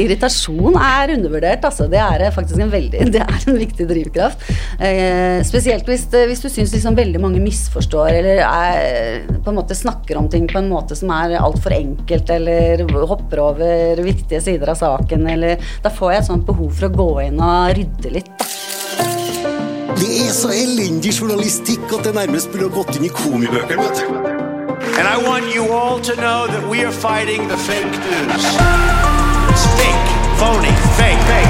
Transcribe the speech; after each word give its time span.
Irritasjon 0.00 0.76
er 0.80 1.12
undervurdert, 1.16 1.64
altså. 1.68 1.88
Det 1.90 2.00
er 2.00 2.24
faktisk 2.34 2.62
en 2.62 2.72
veldig 2.72 3.06
Det 3.14 3.22
er 3.22 3.46
en 3.48 3.58
viktig 3.60 3.86
drivkraft. 3.90 4.46
Eh, 4.80 5.42
spesielt 5.46 5.88
hvis, 5.88 6.06
hvis 6.08 6.44
du 6.44 6.48
syns 6.48 6.72
liksom 6.76 6.96
veldig 6.96 7.20
mange 7.22 7.42
misforstår 7.44 8.18
eller 8.20 8.42
er, 8.46 9.26
på 9.42 9.52
en 9.52 9.58
måte 9.58 9.76
snakker 9.76 10.20
om 10.20 10.30
ting 10.32 10.48
på 10.50 10.60
en 10.62 10.70
måte 10.72 10.96
som 10.98 11.12
er 11.14 11.36
altfor 11.40 11.76
enkelt, 11.76 12.30
eller 12.32 12.84
hopper 13.08 13.42
over 13.42 14.02
viktige 14.04 14.40
sider 14.44 14.72
av 14.72 14.80
saken, 14.80 15.26
eller 15.28 15.60
Da 15.82 15.90
får 15.92 16.12
jeg 16.12 16.22
et 16.22 16.28
sånt 16.30 16.46
behov 16.46 16.70
for 16.76 16.88
å 16.88 16.94
gå 16.94 17.10
inn 17.26 17.40
og 17.42 17.72
rydde 17.76 18.14
litt, 18.14 18.32
da. 18.38 18.48
Det 19.98 20.08
er 20.24 20.32
så 20.34 20.50
elendig 20.54 21.12
journalistikk 21.14 21.84
at 21.92 22.08
det 22.08 22.14
nærmest 22.16 22.50
burde 22.54 22.72
gått 22.74 22.96
inn 22.96 23.06
i 23.06 23.12
komibøkene, 23.12 23.84
vet 23.84 24.02
du. 24.02 24.32
And 24.98 25.08
I 25.08 25.16
want 25.22 25.54
you 25.54 25.70
all 25.72 26.00
to 26.00 26.16
know 26.16 26.46
that 26.46 26.68
we 26.68 26.84
are 26.84 26.92
fighting 26.92 27.48
the 27.48 27.56
fake 27.56 27.98
news. 28.10 29.11
Phony, 30.42 30.68
fake, 30.98 31.18
fake. 31.18 31.48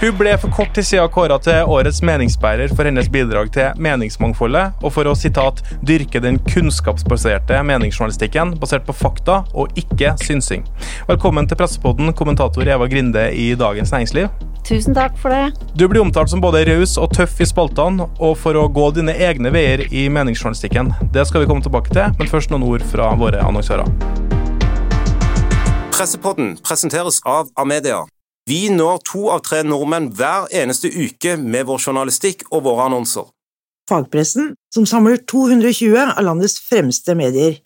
Hun 0.00 0.16
ble 0.18 0.32
for 0.38 0.50
kort 0.50 0.74
tid 0.74 0.86
siden 0.88 1.12
kåra 1.14 1.36
til 1.38 1.70
årets 1.70 2.00
meningsbærer 2.02 2.74
for 2.74 2.82
hennes 2.88 3.06
bidrag 3.14 3.52
til 3.54 3.78
meningsmangfoldet, 3.78 4.82
og 4.82 4.90
for 4.96 5.06
å 5.06 5.14
sitat, 5.14 5.62
dyrke 5.86 6.18
den 6.18 6.40
kunnskapsbaserte 6.48 7.62
meningsjournalistikken 7.62 8.56
basert 8.58 8.88
på 8.88 8.96
fakta 9.04 9.44
og 9.54 9.78
ikke 9.78 10.16
synsing. 10.24 10.66
Velkommen 11.06 11.46
til 11.46 11.62
Pressepodden, 11.62 12.10
kommentator 12.18 12.66
Eva 12.66 12.90
Grinde 12.90 13.28
i 13.30 13.52
Dagens 13.54 13.94
Næringsliv. 13.94 14.34
Tusen 14.66 14.98
takk 14.98 15.14
for 15.22 15.30
det. 15.30 15.54
Du 15.78 15.86
blir 15.86 16.02
omtalt 16.02 16.34
som 16.34 16.42
både 16.42 16.66
raus 16.72 16.98
og 16.98 17.14
tøff 17.14 17.38
i 17.38 17.46
spaltene, 17.46 18.10
og 18.18 18.34
for 18.42 18.58
å 18.58 18.66
gå 18.66 18.90
dine 18.98 19.14
egne 19.14 19.54
veier 19.54 19.86
i 19.94 20.08
meningsjournalistikken. 20.10 20.90
Det 21.14 21.30
skal 21.30 21.46
vi 21.46 21.54
komme 21.54 21.62
tilbake 21.62 21.94
til, 21.94 22.10
men 22.18 22.34
først 22.34 22.50
noen 22.50 22.66
ord 22.66 22.90
fra 22.90 23.14
våre 23.14 23.46
annonsører. 23.46 24.33
Pressepodden 25.94 26.56
presenteres 26.56 27.20
av 27.22 27.50
Amedia. 27.54 28.00
Vi 28.50 28.66
når 28.68 28.96
to 29.06 29.28
av 29.30 29.44
tre 29.46 29.60
nordmenn 29.62 30.08
hver 30.18 30.48
eneste 30.50 30.90
uke 30.90 31.36
med 31.38 31.68
vår 31.68 31.84
journalistikk 31.86 32.42
og 32.48 32.64
våre 32.66 32.88
annonser. 32.88 33.28
Fagpressen, 33.86 34.50
som 34.74 34.88
samler 34.90 35.22
220 35.30 35.94
av 36.02 36.18
landets 36.26 36.58
fremste 36.66 37.14
medier. 37.14 37.60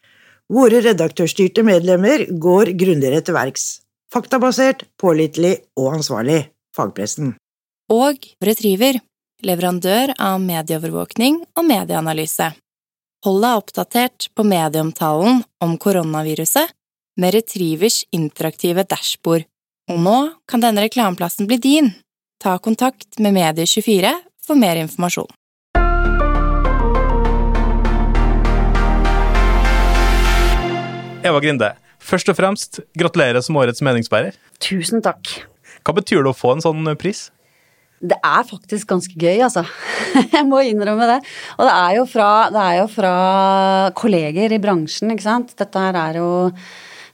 Våre 0.53 0.83
redaktørstyrte 0.85 1.65
medlemmer 1.65 2.27
går 2.29 2.75
grundigere 2.77 3.25
til 3.25 3.39
verks. 3.39 3.67
Faktabasert, 4.13 4.85
pålitelig 5.01 5.55
og 5.81 5.95
ansvarlig. 5.97 6.43
Fagpressen. 6.77 7.33
Og 7.89 8.29
Retriever, 8.45 9.01
leverandør 9.41 10.13
av 10.21 10.37
medieovervåkning 10.45 11.47
og 11.57 11.71
medieanalyse. 11.73 12.53
Hold 13.25 13.47
deg 13.47 13.63
oppdatert 13.63 14.29
på 14.37 14.45
medieomtalen 14.45 15.47
om 15.65 15.79
koronaviruset 15.81 16.77
med 17.19 17.35
Retrievers 17.35 18.05
interaktive 18.15 18.87
dashbord 18.87 19.49
og 19.89 20.01
nå 20.05 20.17
kan 20.49 20.61
denne 20.61 20.85
reklameplassen 20.85 21.49
bli 21.49 21.57
din. 21.65 21.91
Ta 22.43 22.59
kontakt 22.61 23.19
med 23.23 23.33
Medie24 23.39 24.11
for 24.45 24.61
mer 24.61 24.77
informasjon. 24.83 25.31
Eva 31.25 31.41
Grinde, 31.43 31.73
først 31.99 32.29
og 32.31 32.37
fremst 32.39 32.79
gratulerer 32.97 33.43
som 33.45 33.57
årets 33.59 33.83
meningsbærer. 33.85 34.37
Tusen 34.63 35.03
takk. 35.05 35.33
Hva 35.83 35.97
betyr 35.97 36.23
det 36.23 36.31
å 36.31 36.37
få 36.37 36.55
en 36.55 36.65
sånn 36.65 36.93
pris? 37.01 37.31
Det 37.99 38.15
er 38.23 38.45
faktisk 38.47 38.93
ganske 38.93 39.17
gøy, 39.19 39.41
altså. 39.43 39.65
Jeg 40.37 40.45
må 40.47 40.61
innrømme 40.63 41.09
det. 41.11 41.17
Og 41.57 41.65
det 41.67 41.73
er 41.75 41.97
jo 41.97 42.05
fra, 42.07 42.29
er 42.53 42.77
jo 42.83 42.87
fra 42.93 43.15
kolleger 43.99 44.55
i 44.55 44.61
bransjen, 44.63 45.11
ikke 45.17 45.27
sant. 45.27 45.57
Dette 45.59 45.83
her 45.83 45.99
er 45.99 46.21
jo 46.21 46.29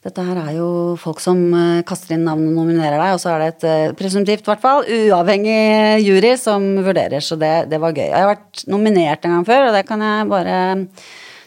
dette 0.05 0.20
her 0.20 0.36
er 0.36 0.52
jo 0.58 0.69
folk 1.00 1.20
som 1.24 1.38
eh, 1.56 1.83
kaster 1.88 2.14
inn 2.16 2.27
navn 2.28 2.44
og 2.50 2.58
nominerer 2.58 2.98
deg, 3.00 3.16
og 3.16 3.22
så 3.22 3.33
er 3.33 3.41
det 3.41 3.50
et 3.55 3.66
eh, 3.70 3.92
presumptivt, 3.97 4.44
i 4.44 4.50
hvert 4.52 4.64
fall, 4.64 4.84
uavhengig 4.84 6.05
jury 6.05 6.34
som 6.41 6.66
vurderer, 6.84 7.25
så 7.25 7.38
det, 7.41 7.54
det, 7.72 7.81
var 7.81 7.97
gøy. 7.97 8.10
Jeg 8.10 8.19
har 8.19 8.34
vært 8.34 8.66
nominert 8.69 9.25
en 9.25 9.38
gang 9.38 9.47
før, 9.48 9.70
og 9.70 9.78
det 9.78 9.87
kan 9.88 10.04
jeg 10.04 10.28
bare 10.32 10.59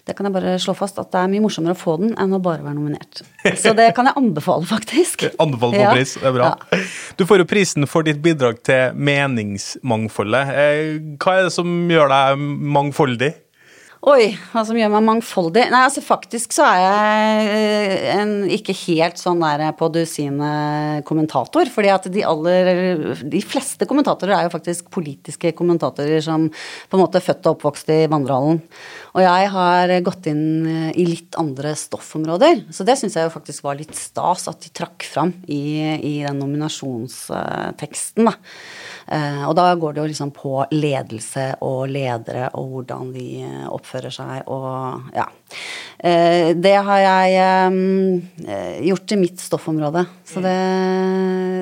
det 0.08 0.14
kan 0.16 0.30
jeg 0.30 0.36
bare 0.38 0.54
slå 0.64 0.72
fast 0.72 0.96
at 1.02 1.10
det 1.12 1.20
er 1.20 1.32
mye 1.34 1.44
morsommere 1.44 1.76
å 1.76 1.78
få 1.78 1.98
den 2.00 2.14
enn 2.16 2.32
å 2.32 2.40
bare 2.40 2.64
være 2.64 2.78
nominert. 2.78 3.20
Så 3.60 3.74
det 3.76 3.90
kan 3.96 4.08
jeg 4.08 4.16
anbefale, 4.16 4.64
faktisk. 4.70 5.26
Anbefale 5.44 5.82
på 5.82 5.98
pris, 5.98 6.14
det 6.16 6.30
er 6.30 6.36
bra. 6.38 6.54
Ja. 6.56 6.80
Du 7.20 7.26
får 7.28 7.44
jo 7.44 7.48
prisen 7.50 7.88
for 7.92 8.08
ditt 8.08 8.22
bidrag 8.24 8.62
til 8.66 8.96
meningsmangfoldet. 8.96 10.54
Eh, 10.64 10.94
hva 11.20 11.36
er 11.36 11.50
det 11.50 11.54
som 11.58 11.92
gjør 11.92 12.08
deg 12.14 12.48
mangfoldig? 12.78 13.34
Oi, 14.06 14.28
hva 14.52 14.62
som 14.62 14.78
gjør 14.78 14.92
meg 14.94 15.06
mangfoldig? 15.08 15.64
Nei, 15.74 15.80
altså 15.88 16.04
faktisk 16.06 16.52
så 16.54 16.68
er 16.70 16.82
jeg 16.84 17.46
eh, 17.50 18.04
en 18.14 18.34
ikke 18.54 18.76
helt 18.84 19.18
sånn 19.18 19.42
der 19.42 19.64
på 19.74 19.88
dusinet 19.90 21.02
kommentator. 21.08 21.66
fordi 21.74 21.90
at 21.90 22.06
de 22.14 22.22
aller 22.22 22.70
De 23.26 23.42
fleste 23.42 23.88
kommentatorer 23.90 24.36
er 24.36 24.46
jo 24.46 24.54
faktisk 24.54 24.92
politiske 24.94 25.50
kommentatorer 25.58 26.22
som 26.22 26.46
på 26.46 26.98
en 26.98 27.02
måte 27.02 27.18
er 27.18 27.26
født 27.26 27.50
og 27.50 27.58
oppvokst 27.58 27.90
i 27.96 28.00
vandrehallen. 28.12 28.62
Og 29.18 29.24
jeg 29.26 29.50
har 29.56 29.96
gått 30.06 30.30
inn 30.30 30.46
eh, 30.70 30.92
i 30.94 31.08
litt 31.10 31.34
andre 31.42 31.74
stoffområder. 31.74 32.68
Så 32.70 32.86
det 32.86 33.00
syns 33.02 33.18
jeg 33.18 33.26
jo 33.26 33.34
faktisk 33.34 33.66
var 33.66 33.82
litt 33.82 33.98
stas 33.98 34.46
at 34.52 34.62
de 34.62 34.76
trakk 34.78 35.10
fram 35.10 35.34
i, 35.50 35.98
i 35.98 36.14
den 36.22 36.38
nominasjonsteksten, 36.38 38.30
da. 38.30 38.38
Eh, 39.08 39.44
og 39.48 39.56
da 39.56 39.70
går 39.80 39.96
det 39.96 40.02
jo 40.02 40.10
liksom 40.12 40.32
på 40.36 40.54
ledelse 40.76 41.48
og 41.64 41.88
ledere 41.92 42.50
og 42.60 42.74
hvordan 42.74 43.14
de 43.16 43.28
oppfører 43.72 44.14
seg 44.14 44.50
og 44.52 45.14
ja. 45.16 45.28
Eh, 45.98 46.52
det 46.58 46.76
har 46.90 47.04
jeg 47.06 47.38
eh, 47.40 48.82
gjort 48.90 49.08
til 49.08 49.22
mitt 49.24 49.40
stoffområde. 49.42 50.06
Så 50.28 50.44
det 50.44 50.58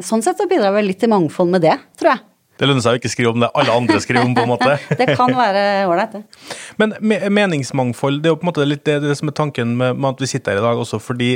Sånn 0.06 0.22
sett 0.26 0.42
så 0.42 0.48
bidrar 0.50 0.74
vel 0.76 0.90
litt 0.90 1.00
til 1.00 1.10
mangfold 1.14 1.54
med 1.54 1.64
det, 1.64 1.78
tror 1.96 2.16
jeg. 2.16 2.24
Det 2.56 2.68
lønner 2.70 2.84
seg 2.84 2.96
å 2.96 3.00
ikke 3.02 3.12
skrive 3.12 3.34
om 3.36 3.42
det 3.44 3.50
alle 3.60 3.74
andre 3.76 4.00
skriver 4.00 4.24
om, 4.24 4.36
på 4.36 4.46
en 4.46 4.52
måte. 4.54 4.78
det 5.00 5.10
kan 5.18 5.34
være 5.36 5.64
ålreit, 5.90 6.16
det. 6.16 6.56
Men 6.80 6.96
meningsmangfold, 7.36 8.22
det 8.24 8.30
er 8.30 8.36
jo 8.36 8.40
på 8.40 8.48
en 8.48 8.52
måte 8.54 8.68
litt 8.68 8.86
det, 8.88 9.02
det 9.04 9.16
som 9.20 9.32
er 9.32 9.36
tanken 9.36 9.74
med, 9.76 10.00
med, 10.00 10.16
at 10.16 10.24
vi 10.24 10.30
sitter 10.32 10.56
her 10.56 10.64
i 10.64 10.66
dag 10.66 10.80
også, 10.80 11.02
fordi 11.04 11.34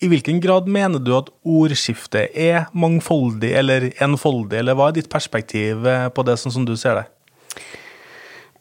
i 0.00 0.08
hvilken 0.08 0.40
grad 0.44 0.70
mener 0.72 1.02
du 1.02 1.12
at 1.18 1.28
ordskiftet 1.44 2.32
er 2.32 2.70
mangfoldig 2.72 3.52
eller 3.60 3.90
enfoldig, 4.04 4.62
eller 4.62 4.78
hva 4.78 4.88
er 4.88 5.00
ditt 5.00 5.12
perspektiv 5.12 5.84
eh, 5.88 6.08
på 6.08 6.24
det, 6.24 6.38
sånn 6.40 6.56
som 6.56 6.64
du 6.68 6.72
ser 6.80 7.02
det? 7.02 7.08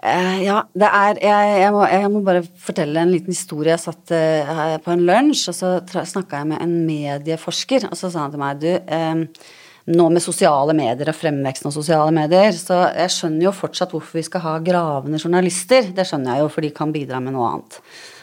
Uh, 0.01 0.39
ja, 0.41 0.63
det 0.73 0.87
er 0.89 1.19
jeg, 1.21 1.49
jeg, 1.61 1.73
må, 1.75 1.81
jeg, 1.85 2.07
må, 2.09 2.23
bare 2.25 2.41
fortelle 2.57 3.03
en 3.03 3.11
liten 3.13 3.35
historie. 3.35 3.75
Jeg 3.75 3.83
satt 3.83 4.13
uh, 4.17 4.77
på 4.81 4.95
en 4.95 5.03
lunsj, 5.05 5.43
og 5.51 5.57
så 5.59 6.05
snakka 6.09 6.41
jeg 6.41 6.49
med 6.49 6.63
en 6.65 6.73
medieforsker, 6.87 7.85
og 7.85 7.99
så 7.99 8.09
sa 8.09 8.25
han 8.25 8.33
til 8.33 8.41
meg 8.41 8.63
du 8.63 8.71
uh, 8.73 9.51
nå 9.89 10.07
med 10.13 10.21
sosiale 10.23 10.75
medier 10.77 11.09
og 11.09 11.17
fremveksten 11.17 11.69
av 11.71 11.75
sosiale 11.75 12.13
medier. 12.15 12.53
Så 12.55 12.77
jeg 12.93 13.13
skjønner 13.15 13.47
jo 13.47 13.55
fortsatt 13.55 13.93
hvorfor 13.95 14.19
vi 14.19 14.25
skal 14.27 14.45
ha 14.45 14.55
gravende 14.63 15.21
journalister. 15.21 15.89
Det 15.95 16.05
skjønner 16.07 16.37
jeg 16.37 16.45
jo, 16.45 16.51
for 16.53 16.65
de 16.65 16.73
kan 16.75 16.93
bidra 16.93 17.21
med 17.23 17.35
noe 17.37 17.51
annet 17.55 17.79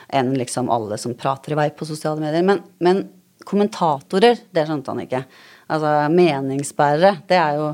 enn 0.08 0.32
liksom 0.38 0.70
alle 0.72 0.96
som 0.96 1.12
prater 1.18 1.52
i 1.52 1.58
vei 1.58 1.68
på 1.76 1.88
sosiale 1.88 2.22
medier. 2.22 2.44
Men, 2.46 2.62
men 2.84 3.04
kommentatorer, 3.48 4.38
det 4.54 4.66
skjønte 4.68 4.94
han 4.94 5.04
ikke. 5.04 5.22
Altså 5.68 5.94
meningsbærere, 6.12 7.18
det 7.28 7.36
er 7.36 7.58
jo 7.58 7.72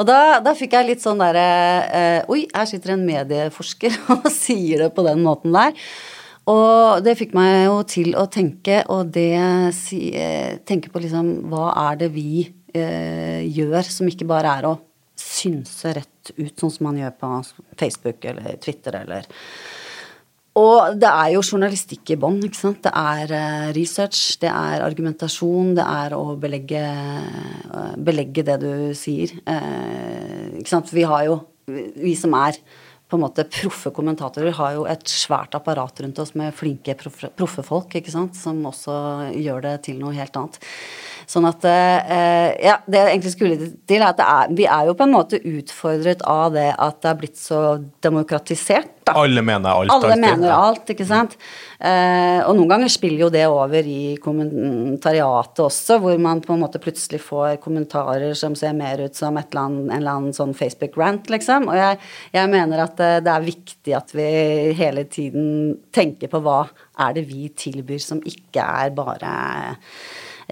Og 0.00 0.06
da, 0.08 0.40
da 0.44 0.52
fikk 0.56 0.74
jeg 0.76 0.86
litt 0.90 1.00
sånn 1.00 1.20
derre 1.22 1.44
eh, 1.88 2.28
Oi, 2.28 2.42
her 2.52 2.66
sitter 2.68 2.92
en 2.92 3.06
medieforsker 3.06 3.96
og 4.18 4.28
sier 4.32 4.84
det 4.84 4.90
på 4.96 5.04
den 5.06 5.22
måten 5.24 5.56
der. 5.56 5.72
Og 6.50 7.00
det 7.04 7.16
fikk 7.16 7.32
meg 7.36 7.66
jo 7.66 7.80
til 7.88 8.14
å 8.18 8.26
tenke, 8.32 8.80
og 8.92 9.12
det 9.14 9.36
si, 9.76 10.10
tenke 10.68 10.92
på 10.92 11.02
liksom 11.04 11.32
Hva 11.52 11.70
er 11.88 12.00
det 12.00 12.10
vi 12.14 12.44
eh, 12.74 13.42
gjør, 13.46 13.82
som 13.86 14.08
ikke 14.10 14.28
bare 14.28 14.56
er 14.60 14.70
å 14.70 14.76
synse 15.20 15.92
rett 15.96 16.32
ut, 16.36 16.54
sånn 16.56 16.72
som 16.72 16.88
man 16.88 16.98
gjør 17.00 17.14
på 17.20 17.30
Facebook 17.80 18.24
eller 18.30 18.58
Twitter 18.62 19.02
eller 19.02 19.28
og 20.58 20.96
det 20.98 21.06
er 21.06 21.28
jo 21.36 21.44
journalistikk 21.46 22.10
i 22.10 22.18
bånn. 22.18 22.40
ikke 22.42 22.58
sant? 22.58 22.80
Det 22.82 22.90
er 22.90 23.32
eh, 23.36 23.68
research, 23.76 24.34
det 24.42 24.50
er 24.50 24.82
argumentasjon, 24.82 25.76
det 25.78 25.86
er 25.86 26.16
å 26.16 26.34
belegge, 26.42 26.82
eh, 26.82 27.92
belegge 27.96 28.44
det 28.48 28.56
du 28.64 28.72
sier. 28.98 29.30
Eh, 29.46 30.58
ikke 30.58 30.72
sant? 30.72 30.90
Vi 30.90 31.06
har 31.06 31.28
jo, 31.28 31.38
vi 31.70 32.16
som 32.18 32.34
er 32.34 32.58
på 33.10 33.18
en 33.18 33.24
måte 33.24 33.46
proffe 33.50 33.90
kommentatorer, 33.94 34.52
har 34.58 34.74
jo 34.74 34.84
et 34.90 35.06
svært 35.10 35.54
apparat 35.58 36.02
rundt 36.02 36.18
oss 36.22 36.34
med 36.38 36.54
flinke 36.54 36.94
proffe 36.98 37.64
folk, 37.66 37.94
ikke 37.98 38.12
sant? 38.12 38.38
som 38.38 38.58
også 38.66 38.96
gjør 39.38 39.64
det 39.66 39.76
til 39.86 40.02
noe 40.02 40.14
helt 40.18 40.36
annet. 40.38 40.60
Sånn 41.30 41.46
at 41.46 41.64
eh, 41.68 42.50
Ja, 42.66 42.78
det 42.90 42.98
jeg 42.98 43.14
egentlig 43.14 43.32
skulle 43.36 43.56
til, 43.86 44.00
er 44.00 44.08
at 44.08 44.22
er, 44.24 44.54
vi 44.56 44.66
er 44.66 44.88
jo 44.88 44.96
på 44.98 45.06
en 45.06 45.14
måte 45.14 45.38
utfordret 45.38 46.24
av 46.26 46.50
det 46.56 46.70
at 46.74 46.96
det 47.04 47.10
er 47.10 47.18
blitt 47.20 47.38
så 47.38 47.60
demokratisert. 48.02 48.96
da. 49.06 49.14
Alle 49.20 49.42
mener 49.46 49.70
alt. 49.70 49.92
Alle 49.94 50.10
alltid. 50.10 50.24
mener 50.24 50.54
alt, 50.54 50.90
ikke 50.90 51.06
sant. 51.06 51.36
Eh, 51.78 52.40
og 52.42 52.56
noen 52.58 52.72
ganger 52.72 52.90
spiller 52.90 53.24
jo 53.24 53.30
det 53.32 53.44
over 53.46 53.86
i 53.86 54.16
kommentariatet 54.22 55.62
også, 55.64 56.00
hvor 56.02 56.18
man 56.22 56.42
på 56.42 56.56
en 56.56 56.64
måte 56.64 56.82
plutselig 56.82 57.22
får 57.22 57.60
kommentarer 57.62 58.34
som 58.38 58.56
ser 58.58 58.74
mer 58.76 59.04
ut 59.04 59.16
som 59.16 59.38
et 59.38 59.54
eller 59.54 59.68
annet, 59.68 59.84
en 59.86 59.96
eller 60.00 60.18
annen 60.18 60.36
sånn 60.36 60.56
Facebook-rant, 60.58 61.30
liksom. 61.30 61.70
Og 61.70 61.78
jeg, 61.78 62.00
jeg 62.34 62.52
mener 62.56 62.84
at 62.88 63.04
eh, 63.06 63.20
det 63.22 63.36
er 63.36 63.46
viktig 63.46 63.94
at 64.00 64.16
vi 64.18 64.26
hele 64.80 65.06
tiden 65.06 65.78
tenker 65.94 66.32
på 66.32 66.42
hva 66.42 66.64
er 67.06 67.14
det 67.16 67.24
vi 67.30 67.46
tilbyr 67.54 68.02
som 68.02 68.18
ikke 68.26 68.66
er 68.82 68.90
bare 68.98 69.30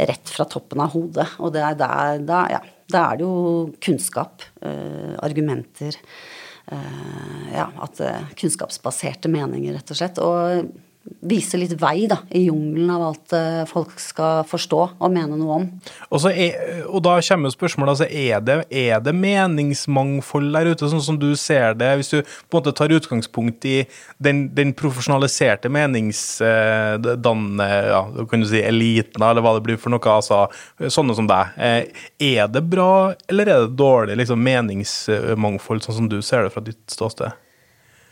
rett 0.06 0.30
fra 0.30 0.46
toppen 0.48 0.82
av 0.84 0.92
hodet. 0.94 1.26
Og 1.42 1.52
det 1.54 1.62
er 1.64 1.78
der, 1.78 2.20
da, 2.28 2.42
ja, 2.52 2.60
da 2.92 3.04
er 3.10 3.18
det 3.18 3.26
jo 3.26 3.70
kunnskap, 3.84 4.44
eh, 4.62 5.14
argumenter 5.24 5.96
eh, 6.70 7.54
Ja, 7.54 7.70
at 7.82 8.00
eh, 8.04 8.28
kunnskapsbaserte 8.38 9.30
meninger, 9.32 9.74
rett 9.74 9.94
og 9.94 9.98
slett. 9.98 10.20
Og 10.22 10.68
vise 11.28 11.58
litt 11.60 11.74
vei, 11.80 12.06
da, 12.10 12.18
i 12.30 12.44
jungelen 12.46 12.90
av 12.94 13.02
alt 13.08 13.32
eh, 13.36 13.62
folk 13.68 13.94
skal 14.00 14.44
forstå 14.48 14.80
og 14.98 15.12
mene 15.14 15.36
noe 15.38 15.56
om. 15.56 15.66
Og, 16.10 16.26
er, 16.30 16.82
og 16.86 17.02
da 17.06 17.16
kommer 17.24 17.52
spørsmålet, 17.52 17.94
altså 17.94 18.08
er 18.08 18.40
det, 18.44 18.58
er 18.70 19.00
det 19.04 19.14
meningsmangfold 19.16 20.52
der 20.54 20.70
ute, 20.72 20.90
sånn 20.92 21.04
som 21.04 21.18
du 21.20 21.30
ser 21.38 21.74
det, 21.78 21.90
hvis 22.00 22.12
du 22.12 22.18
på 22.22 22.52
en 22.52 22.58
måte 22.60 22.74
tar 22.78 22.94
utgangspunkt 22.94 23.66
i 23.68 23.78
den, 24.22 24.46
den 24.56 24.74
profesjonaliserte 24.78 25.70
meningsdannende, 25.72 27.68
ja, 27.90 28.02
kan 28.30 28.44
du 28.44 28.48
si 28.50 28.62
eliten, 28.62 29.22
eller 29.22 29.44
hva 29.44 29.56
det 29.58 29.64
blir 29.66 29.80
for 29.80 29.94
noe, 29.94 30.14
altså 30.18 30.46
sånne 30.88 31.16
som 31.18 31.28
deg. 31.30 31.56
Eh, 31.56 31.82
Er 32.28 32.48
det 32.52 32.64
bra, 32.70 33.14
eller 33.30 33.48
er 33.48 33.66
det 33.66 33.76
dårlig 33.78 34.16
liksom, 34.20 34.40
meningsmangfold, 34.44 35.84
sånn 35.84 36.00
som 36.02 36.08
du 36.10 36.20
ser 36.22 36.46
det 36.46 36.54
fra 36.54 36.62
ditt 36.64 36.82
ståsted? 36.90 37.32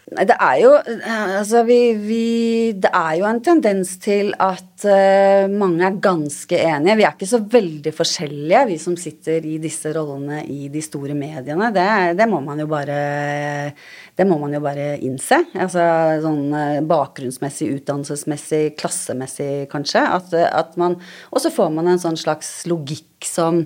Det 0.07 0.37
er 0.39 0.59
jo 0.63 0.71
Altså, 0.79 1.65
vi, 1.67 1.79
vi 1.99 2.73
Det 2.79 2.91
er 2.95 3.17
jo 3.19 3.27
en 3.27 3.41
tendens 3.43 3.97
til 3.99 4.31
at 4.39 4.85
uh, 4.87 5.51
mange 5.51 5.83
er 5.83 5.97
ganske 5.99 6.59
enige. 6.61 6.95
Vi 7.01 7.05
er 7.07 7.15
ikke 7.17 7.27
så 7.27 7.41
veldig 7.41 7.91
forskjellige, 7.97 8.61
vi 8.69 8.77
som 8.79 8.95
sitter 9.01 9.43
i 9.43 9.57
disse 9.59 9.91
rollene 9.97 10.45
i 10.47 10.69
de 10.71 10.83
store 10.85 11.17
mediene. 11.19 11.73
Det, 11.75 11.89
det 12.21 12.29
må 12.31 12.39
man 12.45 12.63
jo 12.63 12.69
bare 12.71 13.73
Det 14.15 14.27
må 14.29 14.39
man 14.39 14.55
jo 14.55 14.61
bare 14.63 14.93
innse. 15.03 15.41
Altså 15.59 15.83
sånn 16.23 16.55
eh, 16.55 16.85
bakgrunnsmessig, 16.87 17.73
utdannelsesmessig, 17.81 18.77
klassemessig, 18.79 19.67
kanskje. 19.73 20.05
At, 20.07 20.37
at 20.37 20.79
man 20.79 21.01
Og 21.33 21.43
så 21.43 21.51
får 21.51 21.75
man 21.75 21.91
en 21.91 22.03
sånn 22.03 22.21
slags 22.21 22.61
logikk 22.71 23.27
som 23.27 23.65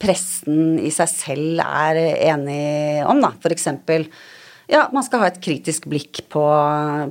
pressen 0.00 0.78
i 0.80 0.88
seg 0.92 1.12
selv 1.12 1.60
er 1.66 2.00
enig 2.32 3.04
om, 3.08 3.20
da. 3.20 3.34
For 3.44 3.52
eksempel 3.52 4.08
ja, 4.70 4.86
man 4.94 5.04
skal 5.06 5.22
ha 5.22 5.30
et 5.30 5.40
kritisk 5.42 5.86
blikk 5.90 6.24
på, 6.32 6.44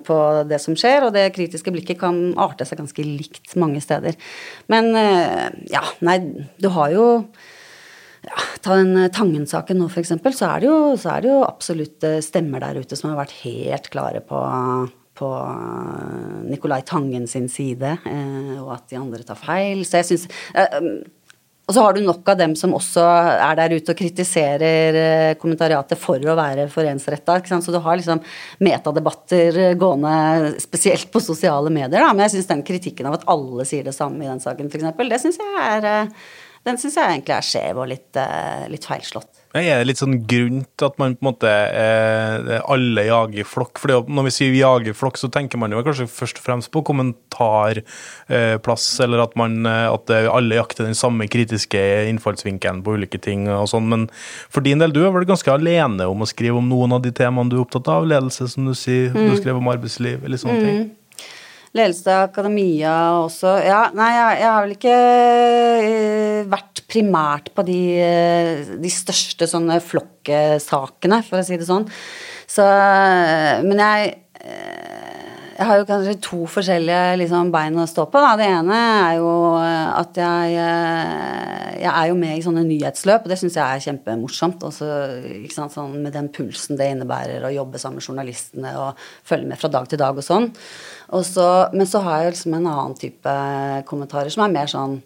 på, 0.07 0.19
det 0.49 0.59
som 0.63 0.75
skjer, 0.77 1.07
og 1.07 1.15
det 1.15 1.29
kritiske 1.35 1.71
blikket 1.71 1.99
kan 2.01 2.19
arte 2.41 2.67
seg 2.67 2.81
ganske 2.81 3.05
likt 3.07 3.55
mange 3.59 3.83
steder. 3.83 4.17
Men 4.71 4.91
eh, 4.99 5.47
ja, 5.71 5.83
nei, 6.05 6.19
du 6.59 6.71
har 6.75 6.91
jo 6.95 7.05
ja, 8.25 8.41
Ta 8.65 8.73
den 8.79 8.97
Tangen-saken 9.13 9.77
nå, 9.77 9.87
f.eks., 9.91 10.15
så, 10.17 10.47
så 10.97 11.09
er 11.13 11.21
det 11.21 11.29
jo 11.29 11.41
absolutt 11.45 12.05
eh, 12.07 12.21
stemmer 12.25 12.63
der 12.63 12.81
ute 12.81 12.97
som 12.97 13.11
har 13.11 13.19
vært 13.21 13.35
helt 13.43 13.91
klare 13.93 14.23
på 14.25 14.41
på 15.15 15.29
Nicolai 16.43 16.81
Tangen 16.83 17.23
sin 17.27 17.45
side, 17.47 17.93
eh, 18.03 18.55
og 18.59 18.73
at 18.75 18.89
de 18.91 18.97
andre 18.99 19.23
tar 19.23 19.39
feil. 19.39 19.85
Så 19.87 20.01
jeg 20.01 20.09
syns 20.09 20.25
og 21.65 21.73
så 21.73 21.81
har 21.81 21.95
du 21.95 22.03
nok 22.05 22.27
av 22.29 22.37
dem 22.37 22.53
som 22.57 22.75
også 22.77 23.01
er 23.01 23.57
der 23.57 23.73
ute 23.73 23.93
og 23.93 23.97
kritiserer 23.97 24.97
eh, 25.01 25.33
kommentariatet 25.41 25.97
for 25.97 26.21
å 26.21 26.37
være 26.37 26.67
forensretta. 26.69 27.39
Så 27.41 27.73
du 27.73 27.79
har 27.81 27.97
liksom 27.97 28.21
metadebatter 28.61 29.73
gående 29.81 30.53
spesielt 30.61 31.09
på 31.09 31.23
sosiale 31.23 31.73
medier. 31.73 32.03
Da. 32.03 32.11
Men 32.13 32.27
jeg 32.27 32.35
syns 32.35 32.51
den 32.53 32.65
kritikken 32.67 33.09
av 33.09 33.17
at 33.17 33.25
alle 33.33 33.65
sier 33.65 33.87
det 33.87 33.95
samme 33.97 34.21
i 34.21 34.29
den 34.29 34.43
saken, 34.43 34.69
f.eks., 34.69 34.91
det 35.15 35.21
syns 35.23 35.41
jeg 35.41 35.89
eh, 35.89 36.13
den 36.65 36.79
syns 36.81 36.95
jeg 36.97 37.11
egentlig 37.13 37.35
er 37.35 37.45
skjev 37.45 37.81
og 37.81 37.89
litt, 37.91 38.11
eh, 38.17 38.65
litt 38.73 38.85
feilslått. 38.89 39.44
Er 39.55 39.79
det 39.79 39.87
litt 39.87 40.01
sånn 40.01 40.17
grunn 40.27 40.65
til 40.75 40.87
at 40.89 40.97
man 40.99 41.13
på 41.15 41.23
en 41.23 41.29
måte 41.29 41.47
eh, 41.47 42.57
alle 42.59 43.05
jager 43.07 43.47
flokk? 43.47 43.79
For 43.79 44.03
når 44.11 44.27
vi 44.27 44.33
sier 44.35 44.57
jager 44.57 44.97
flokk, 44.97 45.15
så 45.21 45.29
tenker 45.31 45.61
man 45.61 45.71
jo 45.71 45.83
kanskje 45.85 46.09
først 46.11 46.41
og 46.41 46.43
fremst 46.43 46.71
på 46.73 46.83
kommentarplass, 46.89 48.87
eller 49.05 49.23
at, 49.23 49.37
man, 49.39 49.61
eh, 49.63 49.87
at 49.87 50.11
alle 50.11 50.59
jakter 50.59 50.83
den 50.89 50.97
samme 50.99 51.29
kritiske 51.31 51.79
innfallsvinkelen 52.11 52.83
på 52.83 52.97
ulike 52.99 53.21
ting 53.23 53.47
og 53.47 53.69
sånn. 53.71 53.87
Men 53.93 54.01
for 54.51 54.59
din 54.65 54.83
del, 54.83 54.91
du 54.91 55.05
er 55.05 55.15
vel 55.15 55.29
ganske 55.29 55.51
alene 55.55 56.03
om 56.11 56.19
å 56.25 56.27
skrive 56.27 56.59
om 56.59 56.67
noen 56.71 56.97
av 56.99 57.05
de 57.05 57.15
temaene 57.15 57.53
du 57.53 57.55
er 57.61 57.63
opptatt 57.63 57.87
av? 57.95 58.03
Ledelse, 58.11 58.51
som 58.51 58.67
du 58.67 58.75
sier. 58.75 59.15
Mm. 59.15 59.31
Du 59.31 59.39
skrev 59.39 59.55
om 59.61 59.71
arbeidsliv, 59.71 60.19
eller 60.27 60.41
sånne 60.41 60.59
ting. 60.65 60.85
Ledelse 61.75 62.07
av 62.07 62.29
akademia 62.29 62.91
også. 63.19 63.57
Ja, 63.65 63.81
nei, 63.95 64.11
jeg, 64.15 64.35
jeg 64.39 64.47
har 64.47 64.61
vel 64.63 64.75
ikke 64.77 64.93
eh, 64.95 66.37
vært 66.47 66.83
primært 66.87 67.49
på 67.55 67.65
de, 67.67 67.79
eh, 67.99 68.69
de 68.79 68.91
største 68.93 69.47
sånne 69.51 69.81
flokkesakene, 69.83 71.19
for 71.27 71.41
å 71.41 71.43
si 71.43 71.59
det 71.59 71.67
sånn. 71.67 71.89
Så 72.47 72.63
Men 73.65 73.81
jeg 73.81 74.13
eh, 74.39 75.04
jeg 75.55 75.67
har 75.69 75.77
jo 75.79 75.85
kanskje 75.87 76.13
to 76.19 76.37
forskjellige 76.51 77.15
liksom, 77.21 77.51
bein 77.53 77.77
å 77.79 77.85
stå 77.87 78.03
på. 78.11 78.19
Da. 78.19 78.33
Det 78.39 78.47
ene 78.57 78.75
er 78.75 79.13
jo 79.21 79.29
at 79.55 80.17
jeg, 80.19 80.57
jeg 81.79 81.91
er 81.91 82.09
jo 82.09 82.17
med 82.19 82.35
i 82.35 82.43
sånne 82.43 82.65
nyhetsløp, 82.67 83.23
og 83.23 83.31
det 83.31 83.37
syns 83.39 83.55
jeg 83.55 83.63
er 83.63 83.85
kjempemorsomt. 83.85 84.65
Også, 84.67 84.89
sånn 85.55 85.95
med 86.03 86.11
den 86.17 86.27
pulsen 86.35 86.75
det 86.79 86.89
innebærer 86.91 87.47
å 87.47 87.53
jobbe 87.55 87.79
sammen 87.79 88.01
med 88.01 88.09
journalistene 88.09 88.75
og 88.81 89.07
følge 89.23 89.47
med 89.53 89.61
fra 89.61 89.71
dag 89.71 89.87
til 89.87 90.01
dag 90.01 90.19
og 90.19 90.27
sånn. 90.27 90.49
Også, 91.15 91.47
men 91.71 91.87
så 91.87 92.03
har 92.03 92.25
jeg 92.25 92.35
liksom 92.35 92.57
en 92.57 92.71
annen 92.73 92.97
type 92.99 93.35
kommentarer 93.87 94.33
som 94.33 94.43
er 94.43 94.55
mer 94.57 94.71
sånn 94.71 94.99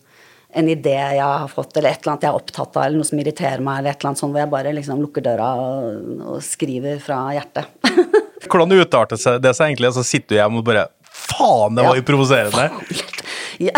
en 0.49 0.69
idé 0.71 0.95
jeg 0.97 1.21
har 1.21 1.45
fått, 1.51 1.75
eller 1.77 1.91
et 1.91 2.01
eller 2.01 2.15
annet 2.15 2.25
jeg 2.25 2.31
er 2.31 2.39
opptatt 2.39 2.73
av, 2.73 2.87
eller 2.87 2.97
noe 2.97 3.05
som 3.05 3.19
irriterer 3.21 3.61
meg, 3.61 3.83
eller 3.83 3.93
et 3.93 3.99
eller 3.99 4.09
annet 4.09 4.21
sånt 4.23 4.33
hvor 4.33 4.41
jeg 4.41 4.51
bare 4.55 4.73
liksom 4.73 5.03
lukker 5.03 5.25
døra 5.27 5.51
og, 5.61 6.15
og 6.25 6.41
skriver 6.41 6.97
fra 7.05 7.19
hjertet. 7.37 7.69
Hvordan 8.49 8.81
utarter 8.81 9.19
seg 9.19 9.41
det 9.43 9.55
seg 9.57 9.71
egentlig? 9.71 9.93
Så 9.95 10.05
Sitter 10.07 10.35
du 10.35 10.39
hjemme 10.41 10.63
og 10.63 10.69
bare 10.69 10.87
Faen, 11.09 11.75
det 11.75 11.83
var 11.85 11.97
jo 11.99 12.05
provoserende! 12.07 12.69
Ja. 13.59 13.75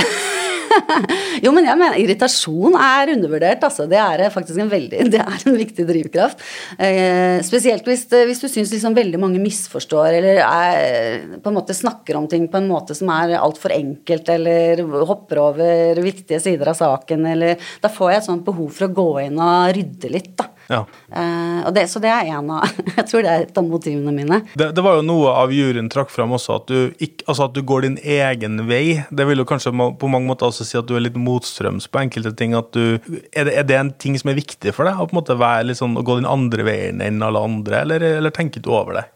jo, 1.43 1.51
men 1.55 1.65
jeg 1.67 1.79
mener 1.79 1.99
irritasjon 1.99 2.75
er 2.79 3.11
undervurdert, 3.15 3.63
altså. 3.65 3.87
Det 3.89 3.99
er 3.99 4.23
faktisk 4.33 4.61
en 4.61 4.71
veldig 4.71 5.05
Det 5.13 5.21
er 5.21 5.45
en 5.47 5.57
viktig 5.57 5.85
drivkraft. 5.87 6.43
Eh, 6.77 7.39
spesielt 7.45 7.87
hvis, 7.87 8.05
hvis 8.07 8.43
du 8.43 8.47
syns 8.47 8.73
liksom 8.75 8.95
veldig 8.97 9.21
mange 9.21 9.41
misforstår 9.43 10.19
eller 10.19 10.41
er, 10.45 11.25
på 11.41 11.51
en 11.51 11.57
måte 11.57 11.77
snakker 11.77 12.19
om 12.19 12.29
ting 12.31 12.47
på 12.51 12.61
en 12.61 12.69
måte 12.71 12.95
som 12.97 13.11
er 13.13 13.37
altfor 13.39 13.75
enkelt, 13.75 14.31
eller 14.35 14.83
hopper 15.07 15.43
over 15.43 16.01
viktige 16.03 16.41
sider 16.43 16.71
av 16.71 16.79
saken, 16.79 17.25
eller 17.33 17.71
Da 17.81 17.91
får 17.91 18.11
jeg 18.11 18.21
et 18.21 18.29
sånt 18.29 18.45
behov 18.47 18.71
for 18.75 18.87
å 18.87 18.95
gå 18.95 19.09
inn 19.25 19.39
og 19.41 19.75
rydde 19.75 20.11
litt, 20.13 20.33
da. 20.39 20.49
Ja. 20.71 20.85
Uh, 21.11 21.67
og 21.67 21.73
det, 21.75 21.85
så 21.91 21.99
det 21.99 22.11
er 22.13 22.29
en 22.31 22.49
av 22.55 22.69
Jeg 22.97 23.07
tror 23.09 23.25
det 23.25 23.31
er 23.31 23.45
et 23.45 23.59
av 23.59 23.67
motivene 23.67 24.13
mine. 24.15 24.41
Det, 24.55 24.69
det 24.77 24.85
var 24.85 24.97
jo 24.97 25.05
noe 25.05 25.33
av 25.43 25.53
juryen 25.53 25.89
trakk 25.91 26.11
fram 26.13 26.31
også, 26.37 26.61
at 26.61 26.71
du, 26.71 26.93
ikke, 27.03 27.25
altså 27.27 27.49
at 27.49 27.55
du 27.57 27.61
går 27.67 27.87
din 27.87 27.97
egen 27.99 28.63
vei. 28.69 29.01
Det 29.11 29.27
vil 29.27 29.43
jo 29.43 29.47
kanskje 29.47 29.73
på 29.73 30.11
mange 30.11 30.29
måter 30.29 30.47
også 30.47 30.67
si 30.67 30.79
at 30.79 30.87
du 30.87 30.95
er 30.97 31.05
litt 31.05 31.19
motstrøms 31.19 31.89
på 31.91 32.03
enkelte 32.05 32.33
ting. 32.39 32.55
at 32.57 32.71
du, 32.75 32.99
Er 33.35 33.49
det, 33.49 33.55
er 33.59 33.67
det 33.67 33.79
en 33.79 33.93
ting 33.99 34.17
som 34.19 34.31
er 34.31 34.39
viktig 34.39 34.75
for 34.75 34.87
deg? 34.87 34.95
Å 34.95 35.07
på 35.07 35.15
en 35.15 35.21
måte 35.21 35.39
være 35.39 35.67
litt 35.69 35.81
sånn, 35.81 35.97
å 35.99 36.05
gå 36.05 36.21
den 36.21 36.29
andre 36.29 36.67
veien 36.67 37.03
enn 37.03 37.23
alle 37.25 37.41
andre, 37.51 37.83
eller, 37.83 38.07
eller 38.21 38.33
tenker 38.35 38.63
du 38.63 38.71
over 38.71 39.01
det? 39.01 39.07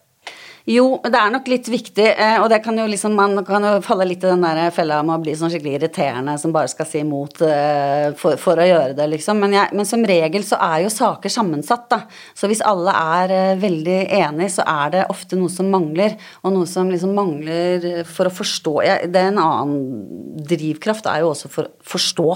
Jo, 0.66 0.86
det 1.06 1.20
er 1.20 1.30
nok 1.30 1.46
litt 1.52 1.68
viktig, 1.70 2.06
eh, 2.18 2.40
og 2.42 2.48
det 2.50 2.58
kan 2.66 2.74
jo 2.80 2.88
liksom, 2.90 3.14
man 3.14 3.38
kan 3.46 3.62
jo 3.68 3.76
falle 3.86 4.08
litt 4.10 4.24
i 4.26 4.32
den 4.32 4.42
der 4.42 4.72
fella 4.74 4.98
med 5.06 5.20
å 5.20 5.22
bli 5.22 5.36
sånn 5.38 5.52
skikkelig 5.54 5.76
irriterende 5.78 6.34
som 6.42 6.56
bare 6.56 6.72
skal 6.72 6.88
si 6.90 7.04
imot 7.04 7.44
eh, 7.46 8.08
for, 8.18 8.34
for 8.42 8.58
å 8.58 8.66
gjøre 8.66 8.96
det, 8.98 9.06
liksom. 9.12 9.44
Men, 9.44 9.54
jeg, 9.54 9.70
men 9.78 9.86
som 9.86 10.06
regel 10.10 10.42
så 10.48 10.58
er 10.66 10.80
jo 10.82 10.90
saker 10.90 11.30
sammensatt, 11.30 11.86
da. 11.94 12.00
Så 12.34 12.50
hvis 12.50 12.64
alle 12.66 12.98
er 12.98 13.36
eh, 13.36 13.52
veldig 13.62 14.00
enige, 14.18 14.56
så 14.58 14.66
er 14.66 14.96
det 14.96 15.06
ofte 15.14 15.38
noe 15.38 15.54
som 15.54 15.70
mangler. 15.70 16.18
Og 16.42 16.58
noe 16.58 16.66
som 16.70 16.90
liksom 16.90 17.14
mangler 17.14 18.02
for 18.10 18.26
å 18.26 18.34
forstå 18.34 18.74
Det 19.14 19.22
er 19.22 19.30
en 19.30 19.42
annen 19.42 20.42
drivkraft 20.50 21.06
er 21.14 21.22
jo 21.22 21.30
også 21.36 21.52
for 21.54 21.70
å 21.70 21.90
forstå 21.94 22.30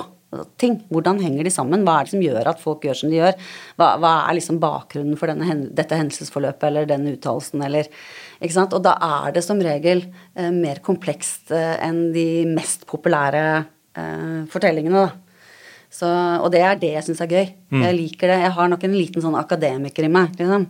ting. 0.62 0.80
Hvordan 0.94 1.20
henger 1.24 1.48
de 1.48 1.54
sammen? 1.54 1.84
Hva 1.86 2.00
er 2.00 2.08
det 2.08 2.14
som 2.14 2.24
gjør 2.24 2.50
at 2.52 2.62
folk 2.62 2.86
gjør 2.86 3.00
som 3.02 3.12
de 3.12 3.20
gjør? 3.20 3.38
Hva, 3.80 3.94
hva 4.02 4.12
er 4.28 4.38
liksom 4.38 4.60
bakgrunnen 4.62 5.18
for 5.20 5.32
denne, 5.32 5.72
dette 5.76 5.98
hendelsesforløpet 5.98 6.68
eller 6.70 6.90
den 6.90 7.08
uttalelsen 7.14 7.64
eller 7.66 7.90
ikke 8.40 8.56
sant? 8.56 8.76
Og 8.78 8.84
da 8.86 8.96
er 9.24 9.34
det 9.36 9.44
som 9.46 9.62
regel 9.64 10.06
eh, 10.36 10.52
mer 10.54 10.84
komplekst 10.86 11.54
eh, 11.56 11.76
enn 11.86 12.10
de 12.16 12.28
mest 12.52 12.86
populære 12.90 13.44
eh, 13.98 14.46
fortellingene, 14.54 15.08
da. 15.08 15.26
Så, 15.90 16.06
og 16.06 16.52
det 16.54 16.62
er 16.62 16.78
det 16.78 16.92
jeg 16.94 17.06
syns 17.08 17.24
er 17.26 17.32
gøy. 17.32 17.48
Jeg 17.82 17.96
liker 17.98 18.30
det. 18.30 18.36
Jeg 18.44 18.54
har 18.54 18.68
nok 18.70 18.84
en 18.86 18.94
liten 18.94 19.24
sånn 19.24 19.38
akademiker 19.40 20.06
i 20.06 20.12
meg, 20.14 20.36
liksom. 20.38 20.68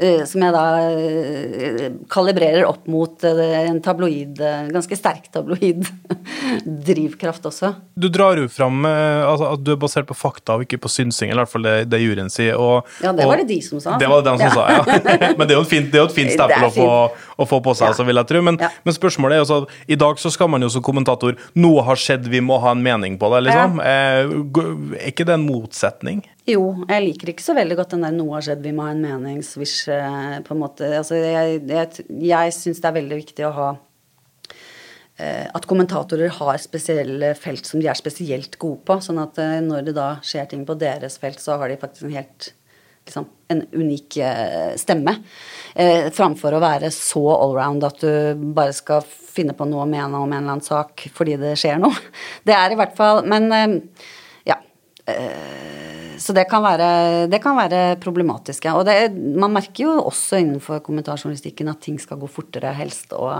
Eh, 0.00 0.22
Som 0.28 0.42
jeg 0.44 0.54
da 0.54 0.64
eh, 0.90 1.84
kalibrerer 2.10 2.64
opp 2.68 2.86
mot 2.90 3.24
eh, 3.28 3.42
en 3.68 3.80
tabloid, 3.84 4.40
ganske 4.72 4.96
sterk 4.98 5.28
tabloid 5.34 5.84
drivkraft 6.88 7.46
også. 7.50 7.72
Du 8.00 8.08
drar 8.12 8.38
jo 8.40 8.48
fram 8.50 8.84
altså, 8.88 9.52
at 9.54 9.64
du 9.64 9.72
er 9.74 9.80
basert 9.80 10.08
på 10.08 10.16
fakta 10.16 10.56
og 10.58 10.64
ikke 10.66 10.80
på 10.82 10.90
synsing, 10.92 11.30
eller 11.30 11.42
i 11.42 11.44
hvert 11.46 11.52
fall 11.54 11.66
det, 11.68 11.74
det 11.92 12.00
juryen 12.02 12.30
sier. 12.32 12.56
Og, 12.60 12.88
Ja, 13.04 13.12
det 13.16 13.26
var 13.28 13.40
det 13.42 13.48
de 13.50 13.60
som 13.64 13.80
sa. 13.82 13.96
Det 14.00 14.08
var 14.10 14.22
det 14.24 14.32
de 14.32 14.36
som 14.38 14.48
Ja. 14.48 14.54
sa, 14.54 14.64
ja. 14.72 15.32
Men 15.38 15.46
det 15.46 15.54
er 15.54 15.58
jo 15.60 15.64
et 15.66 15.72
fint, 15.72 15.90
det 15.92 16.06
fint 16.16 16.32
stempel 16.34 16.66
å 16.68 16.72
få, 16.74 16.88
å 17.44 17.48
få 17.48 17.60
på 17.64 17.74
seg, 17.78 17.92
Ja. 17.92 17.98
så 18.00 18.06
vil 18.08 18.20
jeg 18.20 18.30
tro. 18.32 18.42
Men, 18.46 18.58
Ja. 18.60 18.70
men 18.84 18.94
spørsmålet 18.96 19.38
er 19.38 19.42
jo 19.44 19.48
så 19.50 19.62
at 19.62 19.68
i 19.88 19.98
dag 20.00 20.18
så 20.22 20.30
skal 20.32 20.48
man 20.52 20.62
jo 20.64 20.68
som 20.72 20.82
kommentator 20.84 21.36
Noe 21.60 21.82
har 21.86 21.96
skjedd, 22.00 22.26
vi 22.30 22.40
må 22.44 22.58
ha 22.62 22.72
en 22.74 22.82
mening 22.82 23.18
på 23.20 23.30
det, 23.34 23.44
liksom. 23.50 23.80
Er 23.84 24.28
ikke 25.08 25.26
det 25.28 25.34
en 25.38 25.46
motsetning? 25.46 26.22
Jo, 26.48 26.62
jeg 26.88 27.04
liker 27.04 27.30
ikke 27.34 27.44
så 27.44 27.54
veldig 27.56 27.76
godt 27.76 27.94
den 27.94 28.06
der 28.06 28.14
'noe 28.16 28.38
har 28.38 28.44
skjedd, 28.46 28.62
vi 28.64 28.72
må 28.72 28.86
ha 28.86 28.94
en 28.94 29.02
meningswish 29.04 29.88
eh, 29.92 30.38
på 30.40 30.54
en 30.54 30.62
måte. 30.62 30.88
Altså, 30.96 31.18
jeg 31.20 31.60
jeg, 31.68 32.06
jeg 32.08 32.54
syns 32.56 32.80
det 32.80 32.88
er 32.88 32.96
veldig 32.96 33.18
viktig 33.20 33.44
å 33.46 33.52
ha 33.58 33.68
eh, 35.18 35.46
At 35.52 35.66
kommentatorer 35.68 36.32
har 36.38 36.62
spesielle 36.62 37.34
felt 37.36 37.66
som 37.66 37.80
de 37.80 37.90
er 37.90 37.98
spesielt 37.98 38.56
gode 38.58 38.80
på. 38.88 38.96
Sånn 39.04 39.20
at 39.20 39.38
eh, 39.38 39.60
når 39.60 39.90
det 39.90 39.94
da 39.98 40.14
skjer 40.24 40.48
ting 40.48 40.64
på 40.64 40.78
deres 40.80 41.18
felt, 41.20 41.40
så 41.40 41.58
har 41.60 41.68
de 41.68 41.76
faktisk 41.76 42.08
en 42.08 42.16
helt 42.16 42.54
liksom, 43.04 43.28
en 43.52 43.62
unik 43.76 44.16
eh, 44.16 44.72
stemme. 44.80 45.18
Framfor 46.16 46.56
å 46.56 46.62
være 46.64 46.90
så 46.90 47.22
allround 47.36 47.84
at 47.84 48.00
du 48.00 48.48
bare 48.56 48.72
skal 48.74 49.04
finne 49.04 49.52
på 49.54 49.68
noe 49.68 49.84
å 49.84 49.90
mene 49.90 50.16
om 50.16 50.24
en 50.32 50.40
eller 50.40 50.56
annen 50.56 50.64
sak 50.64 51.04
fordi 51.14 51.36
det 51.36 51.52
skjer 51.60 51.78
noe. 51.78 51.94
Det 52.48 52.56
er 52.56 52.72
i 52.72 52.80
hvert 52.80 52.96
fall 52.96 53.22
Men 53.28 53.52
ja. 54.48 54.56
Eh, 55.06 55.89
så 56.20 56.34
det 56.36 56.42
kan 56.50 56.60
være, 56.60 56.86
det 57.32 57.38
kan 57.40 57.56
være 57.56 57.78
problematisk. 58.02 58.66
Ja. 58.68 58.74
Og 58.76 58.84
det, 58.84 58.94
man 59.40 59.54
merker 59.54 59.86
jo 59.86 59.94
også 60.10 60.36
innenfor 60.42 60.82
kommentarjournalistikken 60.84 61.70
at 61.72 61.80
ting 61.80 61.96
skal 62.02 62.18
gå 62.20 62.28
fortere, 62.28 62.74
helst. 62.76 63.14
Og 63.16 63.30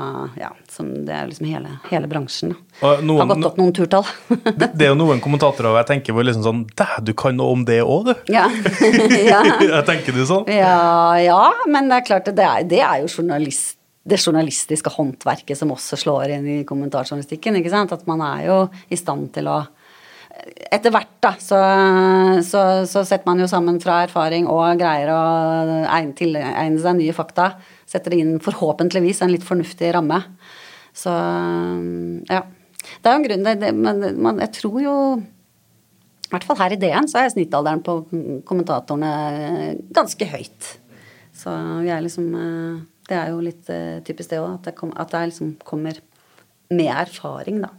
ja, 0.40 0.48
som 0.72 0.88
det 1.04 1.12
er 1.12 1.28
liksom 1.28 1.48
hele, 1.50 1.74
hele 1.90 2.08
bransjen. 2.08 2.54
Noen- 2.80 3.20
Har 3.20 3.28
gått 3.34 3.48
opp 3.50 3.58
noen 3.60 3.74
turtall. 3.76 4.06
Det, 4.60 4.70
det 4.74 4.86
er 4.86 4.94
jo 4.94 4.98
noen 4.98 5.20
kommentatorer 5.20 5.76
jeg 5.82 5.88
tenker 5.92 6.16
hvor 6.16 6.24
liksom 6.26 6.44
sånn 6.46 6.62
Dæ, 6.80 6.86
du 7.04 7.12
kan 7.16 7.36
noe 7.36 7.52
om 7.54 7.66
det 7.68 7.82
òg, 7.84 8.08
du. 8.10 8.32
ja. 8.32 8.46
ja. 9.32 9.42
Jeg 9.60 9.84
tenker 9.88 10.16
du 10.16 10.22
sånn? 10.28 10.48
Ja, 10.50 11.18
ja, 11.20 11.40
men 11.68 11.90
det 11.92 12.00
er 12.00 12.06
klart, 12.08 12.30
det 12.36 12.46
er, 12.46 12.64
det 12.68 12.80
er 12.84 13.02
jo 13.04 13.10
journalist, 13.12 13.76
det 14.08 14.16
journalistiske 14.22 14.90
håndverket 14.94 15.58
som 15.60 15.70
også 15.74 15.98
slår 16.00 16.32
inn 16.38 16.48
i 16.48 16.56
kommentarjournalistikken. 16.68 17.60
ikke 17.60 17.72
sant? 17.72 17.92
At 17.92 18.06
man 18.08 18.22
er 18.24 18.46
jo 18.48 18.56
i 18.88 18.96
stand 18.98 19.28
til 19.36 19.50
å 19.52 19.58
Etter 20.70 20.92
hvert, 20.94 21.10
da, 21.20 21.34
så, 21.42 21.58
så, 22.46 22.60
så 22.88 23.02
setter 23.04 23.28
man 23.28 23.42
jo 23.42 23.48
sammen 23.50 23.80
fra 23.82 24.02
erfaring 24.06 24.46
og 24.48 24.78
greier 24.80 25.10
å 25.12 25.20
egne, 25.84 26.14
tilegne 26.16 26.80
seg 26.80 26.96
nye 26.98 27.16
fakta. 27.16 27.50
Setter 27.90 28.14
det 28.14 28.22
inn 28.22 28.38
forhåpentligvis 28.42 29.20
en 29.24 29.32
litt 29.34 29.44
fornuftig 29.46 29.92
ramme. 29.96 30.22
Så 30.96 31.12
ja. 32.30 32.44
Det 32.80 33.10
er 33.10 33.12
jo 33.12 33.18
en 33.18 33.26
grunn 33.26 33.44
det, 33.44 33.72
men, 33.76 34.06
men 34.24 34.40
jeg 34.46 34.54
tror 34.56 34.78
jo 34.80 34.94
i 36.30 36.32
hvert 36.32 36.46
fall 36.46 36.60
her 36.60 36.72
i 36.76 36.78
DN 36.78 37.08
så 37.10 37.24
er 37.24 37.32
snittalderen 37.32 37.82
på 37.82 37.96
kommentatorene 38.46 39.74
ganske 39.90 40.28
høyt. 40.30 40.68
Så 41.34 41.50
vi 41.82 41.90
er 41.90 42.04
liksom 42.04 42.28
eh, 42.38 42.80
Det 43.10 43.16
er 43.18 43.32
jo 43.32 43.42
litt 43.42 43.66
eh, 43.72 43.98
typisk 44.06 44.30
det 44.30 44.38
òg, 44.38 44.60
at 44.62 45.10
det 45.10 45.24
liksom 45.32 45.56
kommer 45.66 45.98
med 46.70 46.92
erfaring, 46.94 47.58
da. 47.64 47.72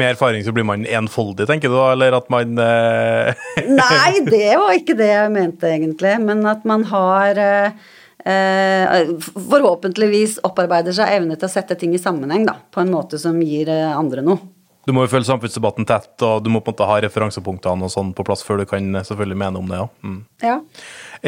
Med 0.00 0.14
erfaring 0.14 0.44
så 0.44 0.52
blir 0.56 0.64
man 0.64 0.86
enfoldig, 0.88 1.44
tenker 1.48 1.68
du 1.68 1.76
da? 1.76 1.90
Eller 1.92 2.14
at 2.16 2.28
man 2.32 2.56
eh, 2.64 3.48
Nei, 3.80 4.12
det 4.24 4.54
var 4.56 4.76
ikke 4.76 4.96
det 4.96 5.10
jeg 5.10 5.32
mente 5.34 5.68
egentlig, 5.68 6.14
men 6.24 6.40
at 6.48 6.64
man 6.68 6.86
har 6.88 7.40
eh, 7.40 7.90
eh, 8.24 9.10
forhåpentligvis 9.34 10.38
opparbeider 10.48 10.96
seg 10.96 11.18
evne 11.18 11.36
til 11.36 11.50
å 11.50 11.52
sette 11.52 11.76
ting 11.80 11.92
i 11.96 12.00
sammenheng, 12.00 12.48
da, 12.48 12.56
på 12.72 12.80
en 12.80 12.94
måte 12.94 13.20
som 13.20 13.36
gir 13.44 13.68
andre 13.74 14.24
noe. 14.24 14.40
Du 14.88 14.94
må 14.96 15.04
jo 15.04 15.10
følge 15.12 15.28
samfunnsdebatten 15.28 15.84
tett, 15.86 16.14
og 16.24 16.40
du 16.42 16.48
må 16.48 16.62
på 16.64 16.72
en 16.72 16.78
måte 16.78 16.88
ha 16.88 16.96
referansepunktene 17.04 17.84
og 17.84 17.92
sånn 17.92 18.14
på 18.16 18.24
plass 18.24 18.40
før 18.46 18.62
du 18.62 18.68
kan 18.70 18.88
selvfølgelig 19.04 19.40
mene 19.42 19.60
om 19.60 19.68
det. 19.68 19.82
Ja. 19.82 19.88
Mm. 20.00 20.20
Ja. 20.42 20.56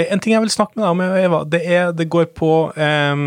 En 0.09 0.23
ting 0.25 0.33
jeg 0.33 0.47
vil 0.47 0.55
snakke 0.55 0.79
med 0.79 0.87
deg 0.87 0.95
om, 0.95 1.02
Eva, 1.21 1.43
det, 1.45 1.61
er, 1.69 1.93
det 1.93 2.09
går 2.11 2.31
på 2.33 2.55
eh, 2.73 3.26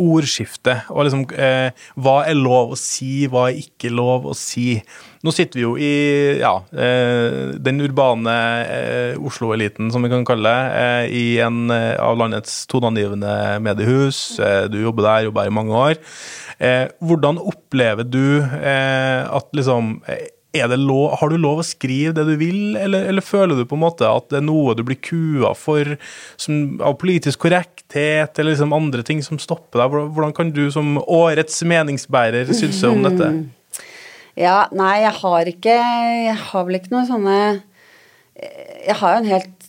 ordskifte. 0.00 0.80
Og 0.94 1.06
liksom 1.06 1.26
eh, 1.36 1.70
hva 2.00 2.16
er 2.28 2.38
lov 2.38 2.74
å 2.74 2.78
si, 2.78 3.26
hva 3.30 3.48
er 3.50 3.60
ikke 3.60 3.92
lov 3.92 4.30
å 4.30 4.34
si. 4.36 4.80
Nå 5.20 5.34
sitter 5.36 5.60
vi 5.60 5.64
jo 5.66 5.74
i 5.76 5.92
ja, 6.40 6.54
eh, 6.72 7.52
den 7.60 7.82
urbane 7.84 8.36
eh, 8.64 9.20
Oslo-eliten, 9.20 9.90
som 9.92 10.04
vi 10.04 10.12
kan 10.12 10.24
kalle 10.28 10.48
det, 10.48 10.80
eh, 10.80 11.04
i 11.12 11.24
en 11.44 11.68
eh, 11.74 11.94
av 12.00 12.16
landets 12.20 12.62
toneangivende 12.70 13.60
mediehus. 13.64 14.38
Eh, 14.40 14.64
du 14.72 14.80
jobber 14.80 15.06
der, 15.06 15.28
jobber 15.28 15.44
her 15.44 15.52
i 15.52 15.58
mange 15.60 15.86
år. 15.86 16.04
Hvordan 17.00 17.38
opplever 17.40 18.04
du 18.04 18.42
at 18.44 19.46
liksom 19.56 19.94
lov, 20.52 21.16
har 21.20 21.30
du 21.30 21.38
lov 21.38 21.60
å 21.60 21.66
skrive 21.66 22.12
det 22.16 22.24
du 22.26 22.36
vil, 22.36 22.76
eller, 22.76 23.06
eller 23.08 23.22
føler 23.22 23.56
du 23.56 23.64
på 23.64 23.76
en 23.76 23.84
måte 23.84 24.08
at 24.08 24.28
det 24.30 24.40
er 24.40 24.46
noe 24.46 24.74
du 24.74 24.82
blir 24.82 24.98
kua 24.98 25.54
for 25.54 25.96
som, 26.36 26.80
av 26.82 26.98
politisk 26.98 27.38
korrekthet, 27.46 28.38
eller 28.38 28.52
liksom 28.52 28.72
andre 28.72 29.02
ting 29.02 29.22
som 29.22 29.38
stopper 29.38 29.82
deg? 29.82 29.94
Hvordan, 30.14 30.34
kan 30.34 30.50
du 30.50 30.70
som 30.70 30.98
årets 31.06 31.62
meningsbærer 31.62 32.50
synse 32.50 32.90
om 32.90 33.02
dette? 33.06 33.30
Ja, 34.38 34.68
nei, 34.72 35.00
jeg 35.02 35.14
har 35.20 35.48
ikke 35.50 35.74
Jeg 35.74 36.36
har 36.38 36.62
vel 36.64 36.78
ikke 36.78 36.92
noe 36.94 37.02
sånne 37.04 37.38
Jeg 38.38 38.94
har 39.00 39.16
jo 39.16 39.18
en 39.18 39.26
helt 39.28 39.66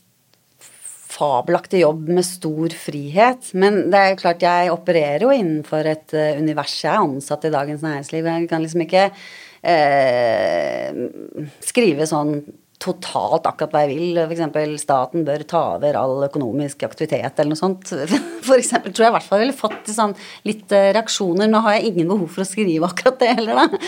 fabelaktig 1.11 1.81
jobb 1.83 2.09
med 2.09 2.25
stor 2.25 2.73
frihet. 2.73 3.51
Men 3.57 3.83
det 3.91 4.00
er 4.00 4.11
jo 4.13 4.19
klart, 4.23 4.45
jeg 4.45 4.73
opererer 4.73 5.25
jo 5.25 5.33
innenfor 5.35 5.89
et 5.91 6.15
eh, 6.17 6.39
univers. 6.39 6.75
Jeg 6.81 6.93
er 6.93 7.03
ansatt 7.03 7.47
i 7.47 7.53
Dagens 7.53 7.83
Næringsliv. 7.85 8.29
Jeg 8.31 8.50
kan 8.50 8.63
liksom 8.63 8.85
ikke 8.85 9.09
eh, 9.62 10.91
skrive 11.63 12.08
sånn 12.10 12.39
totalt 12.81 13.45
akkurat 13.45 13.73
hva 13.75 13.83
jeg 13.85 13.97
vil. 13.97 14.19
F.eks. 14.25 14.81
staten 14.81 15.25
bør 15.27 15.43
ta 15.47 15.61
over 15.75 15.97
all 16.00 16.25
økonomisk 16.25 16.85
aktivitet 16.88 17.38
eller 17.38 17.53
noe 17.53 17.59
sånt. 17.59 17.91
For 18.47 18.57
eksempel 18.57 18.93
tror 18.93 19.05
jeg 19.05 19.13
i 19.13 19.15
hvert 19.17 19.27
fall 19.27 19.43
ville 19.43 19.57
fått 19.57 19.91
sånn 19.93 20.15
litt 20.47 20.71
eh, 20.73 20.89
reaksjoner. 20.97 21.50
Nå 21.51 21.61
har 21.65 21.77
jeg 21.77 21.91
ingen 21.91 22.09
behov 22.09 22.31
for 22.33 22.43
å 22.43 22.47
skrive 22.47 22.88
akkurat 22.88 23.19
det 23.21 23.29
heller, 23.38 23.59
da. 23.59 23.81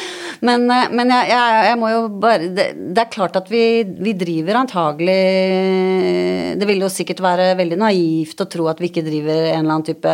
Men, 0.45 0.67
eh, 0.69 0.91
men 0.93 1.13
jeg, 1.13 1.31
jeg, 1.33 1.63
jeg 1.69 1.79
må 1.81 1.89
jo 1.89 2.03
bare 2.21 2.49
det, 2.53 2.67
det 2.93 3.03
er 3.03 3.11
klart 3.13 3.39
at 3.39 3.49
vi, 3.51 3.63
vi 3.83 4.13
driver 4.17 4.59
antagelig 4.61 5.17
Det 6.59 6.67
vil 6.69 6.83
jo 6.83 6.91
sikkert 6.91 7.23
være 7.23 7.47
veldig 7.57 7.79
naivt 7.81 8.43
å 8.43 8.49
tro 8.51 8.67
at 8.69 8.81
vi 8.81 8.91
ikke 8.91 9.05
driver 9.05 9.39
en 9.39 9.63
eller 9.63 9.73
annen 9.73 9.87
type 9.87 10.13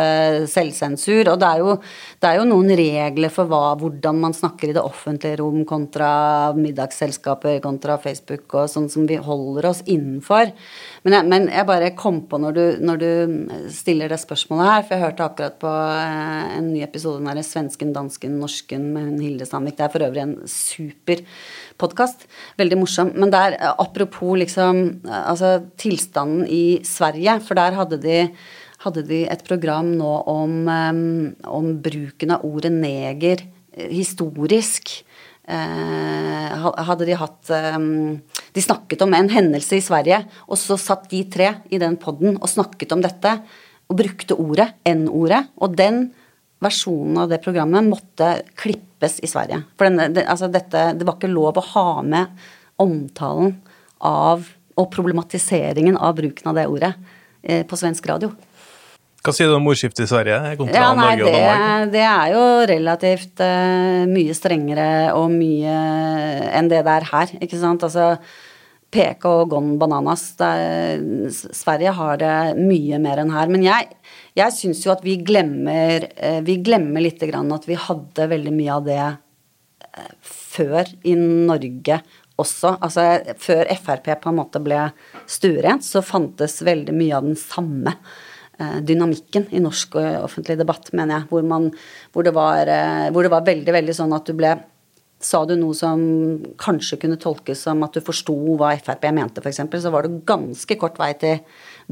selvsensur. 0.50 1.32
Og 1.34 1.40
det 1.40 1.50
er 1.50 1.64
jo, 1.64 1.76
det 2.22 2.30
er 2.30 2.40
jo 2.40 2.48
noen 2.48 2.72
regler 2.80 3.34
for 3.34 3.50
hva, 3.50 3.74
hvordan 3.80 4.24
man 4.24 4.36
snakker 4.36 4.72
i 4.72 4.76
det 4.76 4.84
offentlige 4.84 5.40
rom 5.42 5.66
kontra 5.68 6.10
middagsselskaper 6.56 7.60
kontra 7.64 7.98
Facebook 8.00 8.56
og 8.56 8.69
sånn 8.70 8.88
som 8.92 9.06
vi 9.10 9.18
holder 9.20 9.70
oss 9.70 9.82
innenfor. 9.86 10.52
Men 11.04 11.16
jeg, 11.16 11.28
men 11.32 11.46
jeg 11.48 11.68
bare 11.68 11.92
kom 11.96 12.22
på 12.28 12.38
når 12.40 12.56
du, 12.56 12.64
når 12.84 13.00
du 13.00 13.10
stiller 13.72 14.10
det 14.12 14.20
spørsmålet 14.20 14.68
her, 14.68 14.84
for 14.84 14.96
jeg 14.96 15.04
hørte 15.06 15.26
akkurat 15.26 15.56
på 15.62 15.70
eh, 15.70 16.56
en 16.58 16.70
ny 16.74 16.82
episode 16.84 17.24
derre 17.24 17.44
svensken, 17.46 17.94
dansken, 17.96 18.38
norsken 18.40 18.86
med 18.94 19.08
hun 19.08 19.20
Hilde 19.24 19.48
Sandvik. 19.48 19.78
Det 19.78 19.86
er 19.86 19.94
for 19.94 20.06
øvrig 20.06 20.24
en 20.26 20.36
super 20.50 21.22
podkast. 21.80 22.26
Veldig 22.60 22.80
morsom. 22.80 23.12
Men 23.16 23.32
der, 23.32 23.56
eh, 23.58 23.76
apropos 23.82 24.36
liksom 24.42 24.82
eh, 25.08 25.22
altså 25.22 25.56
tilstanden 25.80 26.44
i 26.46 26.80
Sverige, 26.86 27.38
for 27.46 27.60
der 27.60 27.78
hadde 27.78 28.00
de 28.02 28.18
hadde 28.80 29.02
de 29.04 29.24
et 29.28 29.42
program 29.44 29.90
nå 29.92 30.10
om, 30.32 30.54
om 31.44 31.66
bruken 31.84 32.30
av 32.32 32.46
ordet 32.48 32.70
neger 32.72 33.42
historisk. 33.76 34.94
Hadde 35.44 37.04
de 37.04 37.18
hatt 37.20 37.50
De 38.54 38.62
snakket 38.64 39.02
om 39.04 39.14
en 39.14 39.30
hendelse 39.30 39.78
i 39.78 39.84
Sverige, 39.84 40.22
og 40.48 40.58
så 40.58 40.78
satt 40.80 41.08
de 41.10 41.22
tre 41.30 41.52
i 41.70 41.80
den 41.82 41.96
poden 42.00 42.38
og 42.38 42.50
snakket 42.50 42.94
om 42.96 43.04
dette, 43.04 43.36
og 43.90 43.98
brukte 43.98 44.36
ordet, 44.38 44.68
N-ordet, 44.86 45.44
og 45.58 45.74
den 45.78 46.04
versjonen 46.62 47.22
av 47.22 47.30
det 47.32 47.40
programmet 47.42 47.86
måtte 47.88 48.32
klippes 48.58 49.18
i 49.24 49.30
Sverige. 49.30 49.62
For 49.78 49.88
denne, 49.88 50.10
det, 50.14 50.26
altså 50.28 50.50
dette, 50.52 50.90
det 50.94 51.06
var 51.08 51.18
ikke 51.18 51.32
lov 51.32 51.58
å 51.58 51.68
ha 51.72 51.88
med 52.06 52.42
omtalen 52.80 53.56
av 54.06 54.46
og 54.80 54.88
problematiseringen 54.94 55.98
av 55.98 56.14
bruken 56.16 56.50
av 56.50 56.56
det 56.56 56.68
ordet 56.70 56.92
eh, 57.42 57.66
på 57.68 57.76
svensk 57.76 58.06
radio. 58.08 58.30
Hva 59.20 59.34
sier 59.36 59.50
du 59.50 59.56
om 59.58 59.66
ordskiftet 59.68 60.06
i 60.06 60.08
Sverige 60.08 60.36
kontra 60.56 60.80
Ja, 60.80 60.90
nei, 60.96 61.08
Norge 61.12 61.26
og 61.26 61.34
Danmark? 61.34 61.64
det, 61.84 61.88
det 61.92 62.04
er 62.08 62.30
jo 62.32 62.44
relativt 62.70 63.42
uh, 63.44 64.04
mye 64.08 64.36
strengere 64.36 64.92
og 65.12 65.26
mye 65.34 65.74
enn 66.56 66.70
det 66.72 66.80
det 66.86 66.94
er 66.94 67.08
her, 67.10 67.34
ikke 67.44 67.58
sant. 67.60 67.84
Altså 67.84 68.14
peke 68.90 69.28
og 69.28 69.50
gone 69.52 69.76
bananas. 69.80 70.24
Er, 70.40 71.02
Sverige 71.30 71.92
har 71.98 72.22
det 72.22 72.38
mye 72.58 73.00
mer 73.02 73.20
enn 73.20 73.34
her. 73.34 73.52
Men 73.52 73.66
jeg, 73.66 73.90
jeg 74.40 74.56
syns 74.56 74.80
jo 74.86 74.94
at 74.94 75.04
vi 75.04 75.18
glemmer 75.20 76.08
uh, 76.16 76.40
Vi 76.46 76.56
glemmer 76.64 77.04
litt 77.04 77.20
grann 77.20 77.52
at 77.52 77.68
vi 77.68 77.76
hadde 77.76 78.30
veldig 78.32 78.56
mye 78.56 78.80
av 78.80 78.88
det 78.88 79.02
uh, 79.04 80.10
før 80.24 80.88
i 81.04 81.18
Norge 81.20 82.00
også. 82.40 82.78
Altså 82.80 83.36
før 83.36 83.68
Frp 83.84 84.10
på 84.24 84.32
en 84.32 84.40
måte 84.40 84.64
ble 84.64 84.88
stuerent, 85.28 85.84
så 85.84 86.00
fantes 86.00 86.62
veldig 86.64 86.96
mye 86.96 87.20
av 87.20 87.28
den 87.28 87.36
samme 87.36 87.98
dynamikken 88.86 89.48
i 89.54 89.62
norsk 89.62 89.96
offentlig 90.00 90.58
debatt, 90.60 90.92
mener 90.92 91.18
jeg. 91.20 91.30
Hvor, 91.30 91.46
man, 91.46 91.70
hvor, 92.12 92.26
det 92.26 92.34
var, 92.36 92.68
eh, 92.68 93.08
hvor 93.14 93.26
det 93.26 93.32
var 93.32 93.46
veldig, 93.46 93.74
veldig 93.80 93.96
sånn 93.96 94.14
at 94.16 94.28
du 94.28 94.36
ble 94.38 94.54
sa 95.20 95.42
du 95.44 95.52
noe 95.60 95.76
som 95.76 96.00
kanskje 96.60 96.96
kunne 97.02 97.18
tolkes 97.20 97.66
som 97.66 97.82
at 97.84 97.92
du 97.92 98.00
forsto 98.04 98.34
hva 98.56 98.72
Frp 98.80 99.04
mente, 99.12 99.42
f.eks., 99.44 99.60
så 99.84 99.92
var 99.92 100.06
det 100.06 100.22
ganske 100.28 100.76
kort 100.80 100.96
vei 101.00 101.12
til 101.20 101.42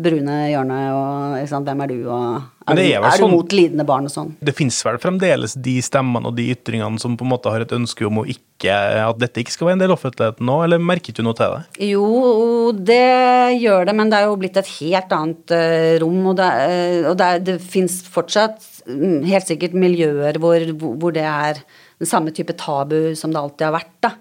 brune 0.02 0.36
hjørne 0.52 0.78
og 0.94 1.38
ikke 1.40 1.50
sant, 1.50 1.68
hvem 1.68 1.82
er 1.84 1.90
du, 1.90 1.98
og 2.06 2.24
er, 2.68 2.76
du, 2.76 2.82
er 2.82 3.06
er 3.08 3.16
sånn- 3.16 3.32
du 3.32 3.36
mot 3.36 3.54
lidende 3.54 3.86
barn 3.88 4.08
og 4.08 4.12
sånn. 4.12 4.30
Det 4.44 4.54
fins 4.56 4.78
vel 4.86 4.98
fremdeles 5.02 5.56
de 5.58 5.76
stemmene 5.84 6.30
og 6.30 6.36
de 6.36 6.48
ytringene 6.54 7.00
som 7.02 7.16
på 7.18 7.26
en 7.26 7.32
måte 7.32 7.52
har 7.52 7.64
et 7.64 7.74
ønske 7.74 8.06
om 8.06 8.22
å 8.22 8.26
ikke, 8.28 8.74
at 9.04 9.18
dette 9.20 9.42
ikke 9.42 9.54
skal 9.54 9.70
være 9.70 9.78
en 9.78 9.84
del 9.84 9.94
av 9.94 9.98
offentligheten 9.98 10.48
nå, 10.48 10.58
eller 10.66 10.82
merket 10.82 11.18
du 11.18 11.24
noe 11.26 11.36
til 11.38 11.56
det? 11.56 11.88
Jo, 11.90 12.06
det 12.72 13.58
gjør 13.58 13.88
det, 13.88 13.96
men 14.00 14.12
det 14.12 14.20
er 14.20 14.28
jo 14.28 14.38
blitt 14.40 14.60
et 14.60 14.72
helt 14.78 15.14
annet 15.18 15.54
uh, 15.56 15.92
rom. 16.04 16.22
Og 16.32 16.38
det, 16.38 16.48
uh, 16.48 17.10
og 17.12 17.18
det, 17.20 17.30
det 17.48 17.58
fins 17.64 18.00
fortsatt 18.06 18.60
mm, 18.86 19.22
helt 19.28 19.50
sikkert 19.50 19.76
miljøer 19.78 20.40
hvor, 20.42 20.66
hvor 20.78 21.14
det 21.14 21.26
er 21.26 21.62
den 21.98 22.06
samme 22.06 22.30
type 22.34 22.54
tabu 22.58 23.14
som 23.18 23.32
det 23.34 23.40
alltid 23.40 23.66
har 23.68 23.74
vært. 23.80 23.94
da. 24.04 24.12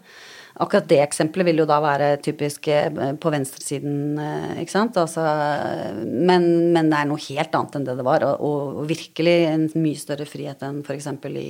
Akkurat 0.57 0.87
det 0.89 1.01
eksempelet 1.03 1.51
vil 1.51 1.61
jo 1.61 1.67
da 1.69 1.77
være 1.83 2.15
typisk 2.25 2.69
eh, 2.73 2.89
på 3.21 3.33
venstresiden, 3.33 3.99
eh, 4.21 4.63
ikke 4.63 4.73
sant. 4.73 4.97
Altså, 4.97 5.25
men, 6.01 6.47
men 6.73 6.89
det 6.89 7.01
er 7.01 7.11
noe 7.11 7.21
helt 7.27 7.59
annet 7.59 7.77
enn 7.77 7.85
det 7.85 7.97
det 7.99 8.07
var, 8.07 8.25
og, 8.25 8.41
og, 8.41 8.81
virkelig 8.89 9.37
en 9.51 9.67
mye 9.77 10.01
større 10.01 10.25
frihet 10.29 10.65
enn 10.65 10.81
f.eks. 10.85 11.11
i 11.29 11.47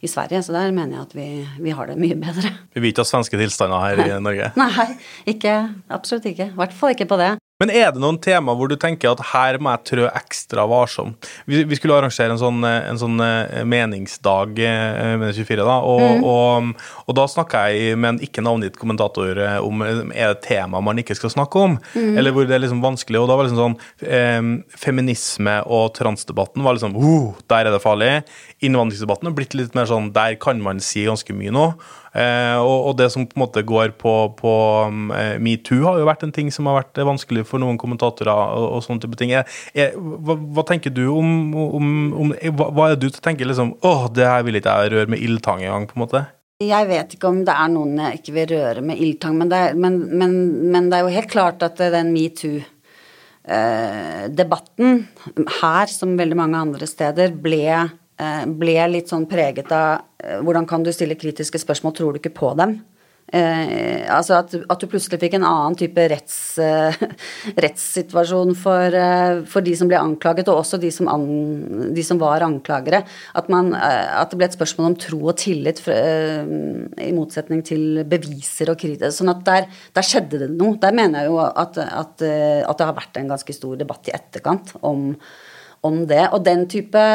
i 0.00 0.08
Sverige, 0.08 0.40
så 0.40 0.54
der 0.54 0.70
mener 0.72 0.96
jeg 0.96 1.02
at 1.02 1.10
vi, 1.12 1.26
vi 1.60 1.72
har 1.76 1.90
det 1.90 1.98
mye 2.00 2.16
bedre. 2.16 2.54
Vi 2.72 2.80
vil 2.80 2.94
ikke 2.94 3.04
ha 3.04 3.08
svenske 3.10 3.36
tilstander 3.36 3.82
her 3.84 4.00
i 4.00 4.08
Norge. 4.26 4.46
Nei, 4.56 4.86
ikke, 5.28 5.58
absolutt 5.92 6.30
ikke. 6.30 6.46
I 6.48 6.56
hvert 6.56 6.72
fall 6.72 6.94
ikke 6.94 7.08
på 7.10 7.18
det. 7.20 7.34
Men 7.60 7.70
er 7.76 7.90
det 7.92 8.00
noen 8.00 8.16
tema 8.22 8.54
hvor 8.56 8.70
du 8.70 8.76
tenker 8.80 9.12
at 9.12 9.20
her 9.34 9.58
må 9.60 9.74
jeg 9.74 9.86
trø 9.90 10.06
ekstra 10.08 10.64
varsom? 10.70 11.12
Vi, 11.44 11.60
vi 11.68 11.76
skulle 11.76 11.98
arrangere 11.98 12.32
en 12.32 12.40
sånn, 12.40 12.64
eh, 12.64 12.88
en 12.88 13.00
sånn 13.00 13.20
eh, 13.20 13.60
meningsdag 13.68 14.62
eh, 14.64 15.16
med 15.20 15.36
24, 15.36 15.66
da, 15.68 15.76
og, 15.84 16.24
og, 16.24 16.70
og 17.04 17.18
da 17.18 17.26
snakka 17.28 17.66
jeg 17.68 17.98
med 18.00 18.14
en 18.14 18.22
ikke 18.24 18.44
navngitt 18.46 18.80
kommentator 18.80 19.42
om 19.60 19.84
er 19.84 20.32
det 20.32 20.40
tema 20.46 20.80
man 20.84 21.00
ikke 21.02 21.16
skal 21.18 21.32
snakke 21.34 21.60
om, 21.60 21.76
eller 21.94 22.32
hvor 22.34 22.48
det 22.48 22.56
er 22.56 22.64
liksom 22.64 22.80
vanskelig. 22.84 23.20
Og 23.20 23.28
da 23.28 23.36
var 23.36 23.44
det 23.44 23.52
liksom 23.52 23.76
sånn 23.76 24.08
eh, 24.08 24.76
Feminisme 24.80 25.60
og 25.68 25.92
transdebatten 25.98 26.64
var 26.64 26.76
liksom 26.76 26.96
oh, 26.96 27.36
Der 27.50 27.68
er 27.68 27.74
det 27.74 27.82
farlig. 27.84 28.10
Innvandringsdebatten 28.64 29.28
har 29.28 29.36
blitt 29.36 29.56
litt 29.58 29.76
mer 29.76 29.88
sånn 29.88 30.10
Der 30.16 30.36
kan 30.40 30.60
man 30.64 30.80
si 30.84 31.04
ganske 31.08 31.34
mye 31.36 31.52
nå. 31.54 31.66
Eh, 32.10 32.58
og, 32.58 32.96
det 32.98 33.06
som 33.14 33.22
på 33.26 33.38
en 33.38 33.44
måte 33.44 33.62
går 33.62 33.92
på, 34.00 34.12
på 34.38 34.52
um, 34.90 35.12
eh, 35.14 35.36
metoo, 35.42 35.84
har 35.86 35.98
jo 36.00 36.08
vært 36.08 36.24
en 36.26 36.34
ting 36.34 36.50
som 36.50 36.66
har 36.66 36.80
vært 36.80 36.98
vanskelig 37.06 37.44
for 37.46 37.62
noen 37.62 37.78
kommentatorer. 37.78 38.34
og, 38.34 38.66
og 38.76 38.82
sånne 38.86 39.02
type 39.04 39.16
ting. 39.20 39.30
Er, 39.38 39.44
er, 39.74 39.88
hva, 39.94 40.34
hva 40.34 40.62
tenker 40.66 40.90
du 40.94 41.06
om, 41.12 41.54
om, 41.54 42.12
om 42.24 42.28
hva, 42.58 42.66
hva 42.74 42.84
er 42.90 42.96
du 43.00 43.08
tenker 43.14 43.46
liksom 43.46 43.76
åh, 43.86 44.02
det 44.14 44.26
her 44.26 44.42
vil 44.46 44.56
ikke 44.58 44.76
jeg 44.82 44.92
røre 44.96 45.10
med 45.14 45.22
ildtang 45.22 45.60
engang, 45.62 45.86
på 45.90 45.96
en 45.98 46.04
måte? 46.06 46.20
Jeg 46.60 46.84
vet 46.90 47.08
ikke 47.16 47.30
om 47.30 47.38
det 47.46 47.54
er 47.56 47.68
noen 47.72 48.00
jeg 48.02 48.18
ikke 48.18 48.34
vil 48.36 48.48
røre 48.50 48.82
med 48.84 48.98
ildtang, 49.00 49.34
men 49.40 49.48
det 49.48 49.56
er, 49.56 49.72
men, 49.80 49.94
men, 50.20 50.32
men 50.74 50.84
det 50.90 50.96
er 50.98 51.02
jo 51.06 51.14
helt 51.14 51.32
klart 51.32 51.58
at 51.64 51.76
den 51.94 52.08
metoo-debatten 52.12 54.88
her, 55.62 55.86
som 55.88 56.18
veldig 56.20 56.36
mange 56.36 56.60
andre 56.66 56.86
steder, 56.90 57.32
ble, 57.40 57.64
eh, 57.78 57.88
ble 58.60 58.76
litt 58.90 59.12
sånn 59.12 59.28
preget 59.30 59.70
av 59.72 60.00
eh, 60.22 60.40
hvordan 60.44 60.66
kan 60.68 60.84
du 60.84 60.92
stille 60.94 61.18
kritiske 61.18 61.60
spørsmål, 61.62 61.96
tror 61.96 62.16
du 62.16 62.22
ikke 62.22 62.34
på 62.36 62.54
dem? 62.58 62.80
Eh, 63.30 64.08
altså 64.10 64.40
at, 64.40 64.54
at, 64.58 64.80
du 64.82 64.90
plutselig 64.90 65.20
fikk 65.22 65.36
en 65.38 65.44
annen 65.46 65.76
type 65.78 66.02
retts, 66.10 66.38
eh, 66.58 66.96
rettssituasjon 67.64 68.56
for, 68.58 68.96
eh, 68.96 69.42
for, 69.46 69.62
de 69.62 69.74
som 69.78 69.90
ble 69.90 70.00
anklaget, 70.00 70.50
og 70.50 70.64
også 70.64 70.80
de 70.82 70.90
som, 70.94 71.06
an, 71.12 71.28
de 71.94 72.04
som 72.06 72.18
var 72.18 72.42
anklagere. 72.42 73.04
At, 73.38 73.50
man, 73.52 73.70
eh, 73.78 74.08
at, 74.18 74.32
det 74.32 74.40
ble 74.40 74.48
et 74.50 74.56
spørsmål 74.58 74.90
om 74.90 74.96
tro 74.98 75.20
og 75.30 75.38
tillit 75.38 75.82
for, 75.84 75.94
eh, 75.94 76.50
i 77.06 77.12
motsetning 77.14 77.62
til 77.66 78.02
beviser 78.10 78.72
og 78.74 78.80
kritikk. 78.82 79.14
Sånn 79.14 79.30
at 79.30 79.44
der, 79.46 79.68
der, 79.94 80.08
skjedde 80.10 80.42
det 80.42 80.50
noe. 80.56 80.74
Der 80.82 80.96
mener 80.96 81.22
jeg 81.22 81.30
jo 81.30 81.38
at, 81.46 81.78
eh, 81.78 81.94
at, 82.02 82.16
det 82.18 82.88
har 82.88 82.98
vært 82.98 83.20
en 83.20 83.30
ganske 83.30 83.54
stor 83.54 83.78
debatt 83.78 84.10
i 84.10 84.16
etterkant 84.16 84.74
om, 84.82 85.12
om 85.86 86.02
det. 86.10 86.24
Og 86.34 86.42
den 86.42 86.66
type 86.72 87.06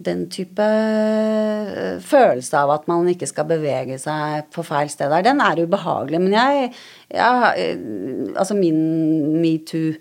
den 0.00 0.24
type 0.32 0.64
eh, 0.64 1.98
følelse 2.00 2.62
av 2.64 2.72
at 2.72 2.88
man 2.88 3.08
ikke 3.12 3.28
skal 3.28 3.48
bevege 3.50 3.98
seg 4.00 4.48
på 4.54 4.64
feil 4.64 4.88
sted 4.92 5.12
der, 5.12 5.24
den 5.26 5.42
er 5.44 5.60
ubehagelig. 5.60 6.20
Men 6.22 6.36
jeg, 6.36 6.70
jeg 7.12 7.76
Altså 8.32 8.56
min 8.56 9.42
metoo 9.42 9.92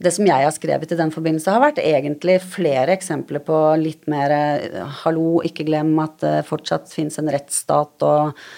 Det 0.00 0.12
som 0.12 0.26
jeg 0.28 0.44
har 0.44 0.52
skrevet 0.52 0.92
i 0.92 0.96
den 0.96 1.12
forbindelse, 1.12 1.52
har 1.52 1.60
vært 1.60 1.80
egentlig 1.80 2.38
flere 2.44 2.92
eksempler 2.96 3.44
på 3.44 3.60
litt 3.80 4.08
mer 4.08 4.32
eh, 4.32 4.80
Hallo, 5.04 5.42
ikke 5.44 5.68
glem 5.68 5.92
at 6.04 6.18
det 6.24 6.34
fortsatt 6.48 6.88
fins 6.92 7.20
en 7.20 7.32
rettsstat 7.32 8.08
og 8.08 8.48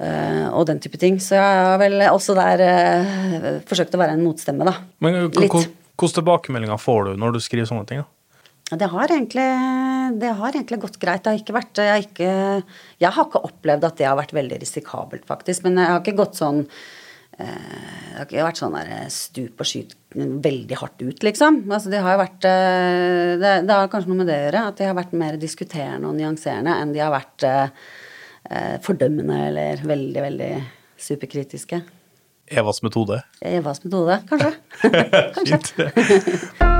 og 0.00 0.62
den 0.64 0.78
type 0.80 0.96
ting. 0.96 1.18
Så 1.20 1.34
jeg 1.36 1.64
har 1.68 1.74
vel 1.76 2.00
også 2.06 2.32
der 2.32 2.62
forsøkt 3.68 3.92
å 3.92 3.98
være 4.00 4.14
en 4.16 4.22
motstemme, 4.24 4.64
da. 4.64 4.72
Men 5.04 5.26
hvilke 5.28 5.60
tilbakemeldinger 6.00 6.80
får 6.80 7.10
du 7.10 7.20
når 7.20 7.34
du 7.34 7.38
skriver 7.44 7.68
sånne 7.68 7.84
ting? 7.84 8.00
da? 8.00 8.08
Det 8.70 8.86
har, 8.86 9.10
egentlig, 9.10 9.44
det 10.20 10.32
har 10.38 10.54
egentlig 10.54 10.80
gått 10.82 10.98
greit. 11.02 11.22
Det 11.24 11.32
har 11.32 11.42
ikke 11.42 11.56
vært 11.56 11.80
jeg, 11.82 11.90
har 11.90 12.06
ikke, 12.06 12.32
jeg 13.02 13.14
har 13.16 13.28
ikke 13.28 13.44
opplevd 13.50 13.86
at 13.88 14.00
det 14.00 14.08
har 14.08 14.18
vært 14.18 14.34
veldig 14.36 14.58
risikabelt, 14.62 15.28
faktisk. 15.28 15.64
Men 15.66 15.78
jeg 15.80 15.92
har 15.92 16.02
ikke 16.02 16.18
gått 16.18 16.40
sånn 16.40 16.64
Det 17.40 17.46
har 18.16 18.26
ikke 18.26 18.44
vært 18.44 18.60
sånn 18.60 18.74
der 18.76 19.12
stup 19.14 19.62
og 19.62 19.68
skyt 19.68 19.94
veldig 20.16 20.76
hardt 20.80 21.04
ut, 21.04 21.22
liksom. 21.24 21.62
Altså, 21.70 21.92
det 21.92 22.02
har 22.04 22.16
jo 22.16 22.20
vært 22.20 22.42
det, 22.42 23.54
det, 23.64 23.70
har 23.70 23.88
kanskje 23.92 24.10
noe 24.10 24.20
med 24.20 24.28
det 24.28 24.36
å 24.36 24.42
gjøre, 24.48 24.64
at 24.72 24.80
de 24.80 24.88
har 24.90 24.98
vært 24.98 25.14
mer 25.16 25.38
diskuterende 25.40 26.10
og 26.10 26.18
nyanserende 26.18 26.74
enn 26.82 26.92
de 26.92 27.00
har 27.00 27.14
vært 27.14 27.46
eh, 27.48 28.76
fordømmende 28.84 29.38
eller 29.46 29.86
veldig, 29.86 30.26
veldig 30.26 30.52
superkritiske. 31.00 31.80
Evas 32.50 32.82
metode? 32.82 33.22
Evas 33.40 33.84
metode, 33.84 34.20
kanskje. 34.28 34.52
kanskje. 35.38 36.79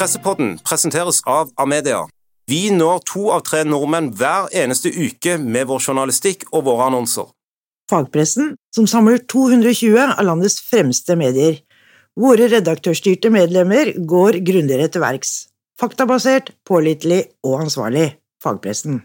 Pressepodden 0.00 0.54
presenteres 0.64 1.18
av 1.28 1.50
Amedia. 1.60 2.06
Vi 2.48 2.70
når 2.72 3.02
to 3.10 3.26
av 3.34 3.42
tre 3.44 3.66
nordmenn 3.68 4.06
hver 4.16 4.46
eneste 4.56 4.88
uke 4.88 5.34
med 5.36 5.68
vår 5.68 5.82
journalistikk 5.90 6.46
og 6.54 6.64
våre 6.70 6.86
annonser. 6.88 7.26
Fagpressen, 7.92 8.54
som 8.72 8.88
samler 8.88 9.20
220 9.28 9.98
av 10.06 10.24
landets 10.24 10.56
fremste 10.70 11.18
medier. 11.20 11.60
Våre 12.16 12.48
redaktørstyrte 12.48 13.28
medlemmer 13.28 13.92
går 14.14 14.40
grundigere 14.40 14.88
til 14.88 15.04
verks. 15.04 15.36
Faktabasert, 15.76 16.54
pålitelig 16.64 17.26
og 17.44 17.66
ansvarlig. 17.66 18.14
Fagpressen. 18.40 19.02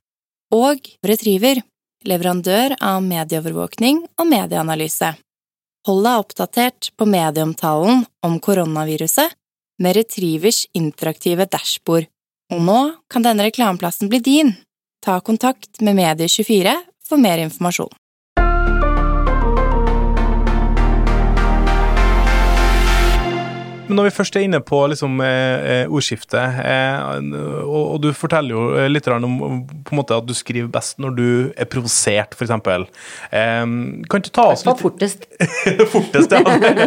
Og 0.56 0.80
Retriever, 1.04 1.60
leverandør 2.08 2.80
av 2.80 3.04
medieovervåkning 3.04 4.06
og 4.16 4.32
medieanalyse. 4.32 5.18
Hold 5.92 6.06
deg 6.08 6.22
oppdatert 6.24 6.96
på 6.96 7.14
medieomtalen 7.20 8.06
om 8.24 8.40
koronaviruset 8.40 9.36
med 9.82 9.96
Retrievers 9.98 10.66
interaktive 10.74 11.48
dashbord. 11.52 12.08
Og 12.54 12.62
nå 12.62 12.80
kan 13.12 13.26
denne 13.26 13.48
reklameplassen 13.48 14.10
bli 14.12 14.22
din. 14.24 14.54
Ta 15.06 15.20
kontakt 15.20 15.82
med 15.82 15.98
Medie24 15.98 16.76
for 17.06 17.22
mer 17.22 17.42
informasjon. 17.42 17.94
Men 23.86 24.00
når 24.00 24.08
vi 24.08 24.14
først 24.16 24.38
er 24.38 24.46
inne 24.48 24.60
på 24.66 24.80
liksom, 24.90 25.20
eh, 25.22 25.86
ordskiftet, 25.86 26.58
eh, 26.66 27.04
og, 27.62 27.82
og, 27.84 27.98
du 28.02 28.08
forteller 28.18 28.56
jo 28.56 28.86
litt 28.90 29.08
om 29.14 29.36
måte 29.94 30.18
at 30.18 30.26
du 30.26 30.34
skriver 30.34 30.72
best 30.74 30.98
når 31.02 31.14
du 31.14 31.28
er 31.54 31.70
provosert, 31.70 32.34
f.eks. 32.34 32.54
Eh, 33.30 33.66
kan 34.10 34.26
du 34.26 34.30
ta 34.34 34.48
oss 34.56 34.66
litt 34.66 34.82
fortest. 34.82 35.28
fortest, 35.94 36.34
ja. 36.34 36.42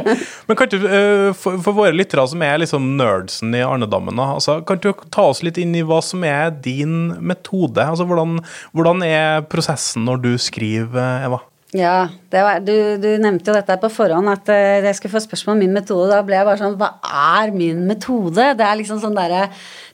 Men 0.49 0.59
kan 0.59 0.73
du, 0.73 0.79
eh, 0.83 1.29
for, 1.39 1.61
for, 1.63 1.77
våre 1.79 1.95
lyttere 1.95 2.27
som 2.33 2.43
er 2.43 2.59
liksom 2.65 2.91
nerdsen 2.99 3.55
i 3.55 3.63
Arnedammen, 3.63 4.19
altså, 4.25 4.59
kan 4.67 4.83
du 4.83 4.91
ta 5.15 5.29
oss 5.31 5.45
litt 5.47 5.61
inn 5.63 5.77
i 5.79 5.85
hva 5.87 6.01
som 6.03 6.27
er 6.27 6.51
din 6.51 7.13
metode? 7.23 7.85
Altså, 7.85 8.09
hvordan, 8.11 8.41
hvordan 8.75 9.07
er 9.07 9.47
prosessen 9.47 10.09
når 10.09 10.27
du 10.27 10.33
skriver, 10.43 11.23
Eva? 11.29 11.45
Ja, 11.77 12.09
var, 12.33 12.63
du, 12.65 12.73
du, 12.97 13.11
nevnte 13.21 13.51
jo 13.51 13.57
dette 13.59 13.75
på 13.83 13.91
forhånd, 13.93 14.31
at 14.33 14.49
uh, 14.49 14.87
jeg 14.87 14.97
skulle 14.97 15.13
få 15.13 15.21
spørsmål 15.21 15.59
om 15.59 15.61
min 15.67 15.75
metode. 15.77 16.09
Da 16.15 16.23
ble 16.25 16.39
jeg 16.39 16.49
bare 16.49 16.61
sånn 16.63 16.79
Hva 16.81 16.95
er 17.05 17.53
min 17.53 17.83
metode? 17.91 18.55
Det 18.57 18.65
er 18.65 18.79
liksom 18.81 19.03
sånn 19.03 19.19
derre 19.19 19.51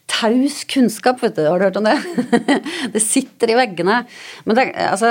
taus 0.07 0.61
kunnskap, 0.71 1.19
vet 1.25 1.35
du. 1.35 1.49
Har 1.49 1.59
du 1.59 1.67
hørt 1.67 1.79
om 1.81 1.89
det? 1.89 1.97
det 2.95 3.03
sitter 3.03 3.51
i 3.51 3.57
veggene. 3.59 4.05
Men 4.47 4.59
det, 4.59 4.69
altså, 4.85 5.11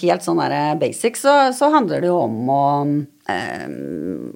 helt 0.00 0.24
sånn 0.24 0.40
derre 0.40 0.62
basic, 0.80 1.18
så, 1.20 1.34
så, 1.56 1.68
handler 1.74 2.00
det 2.00 2.08
jo 2.08 2.20
om 2.22 2.54
å 2.54 2.62
um, 2.84 3.74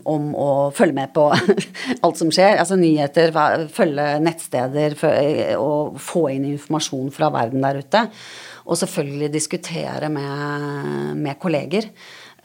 om 0.08 0.28
å 0.37 0.50
følge 0.74 0.96
med 0.98 1.14
på 1.16 1.30
alt 2.04 2.20
som 2.20 2.32
skjer. 2.34 2.58
Altså 2.58 2.76
nyheter, 2.80 3.32
følge 3.72 4.11
nettsteder 4.24 4.98
og 5.56 5.96
få 6.02 6.28
inn 6.34 6.50
informasjon 6.52 7.08
fra 7.14 7.32
verden 7.34 7.64
der 7.64 7.80
ute. 7.80 8.04
Og 8.68 8.76
selvfølgelig 8.76 9.33
diskutere 9.33 10.11
med, 10.12 11.16
med 11.16 11.38
kolleger. 11.40 11.88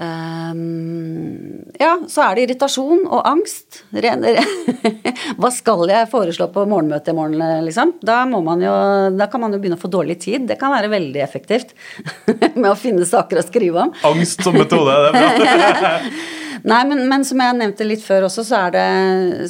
Ehm, 0.01 1.69
ja, 1.77 1.91
så 2.09 2.23
er 2.25 2.35
det 2.35 2.45
irritasjon 2.47 3.03
og 3.05 3.21
angst. 3.29 3.83
Ren, 3.93 4.25
Hva 5.39 5.51
skal 5.53 5.85
jeg 5.91 6.09
foreslå 6.11 6.47
på 6.53 6.65
morgenmøtet 6.69 7.13
i 7.13 7.17
morgen, 7.17 7.43
liksom? 7.67 7.95
Da, 8.01 8.23
må 8.29 8.41
man 8.45 8.63
jo, 8.63 8.73
da 9.13 9.29
kan 9.31 9.43
man 9.43 9.53
jo 9.53 9.61
begynne 9.61 9.77
å 9.77 9.83
få 9.83 9.91
dårlig 9.93 10.19
tid. 10.25 10.47
Det 10.49 10.57
kan 10.61 10.73
være 10.73 10.91
veldig 10.93 11.23
effektivt 11.23 11.75
med 12.61 12.71
å 12.71 12.77
finne 12.79 13.07
saker 13.07 13.41
å 13.41 13.45
skrive 13.45 13.85
om. 13.85 13.93
Angst 14.13 14.45
som 14.45 14.57
metode, 14.57 14.97
det 15.13 15.27
er 15.27 15.43
bra. 15.43 15.93
Nei, 16.63 16.79
men, 16.87 17.01
men, 17.11 17.25
som 17.27 17.41
jeg 17.43 17.55
nevnte 17.59 17.83
litt 17.83 18.03
før 18.05 18.29
også, 18.29 18.45
så 18.47 18.59
er 18.69 18.73
det, 18.75 18.83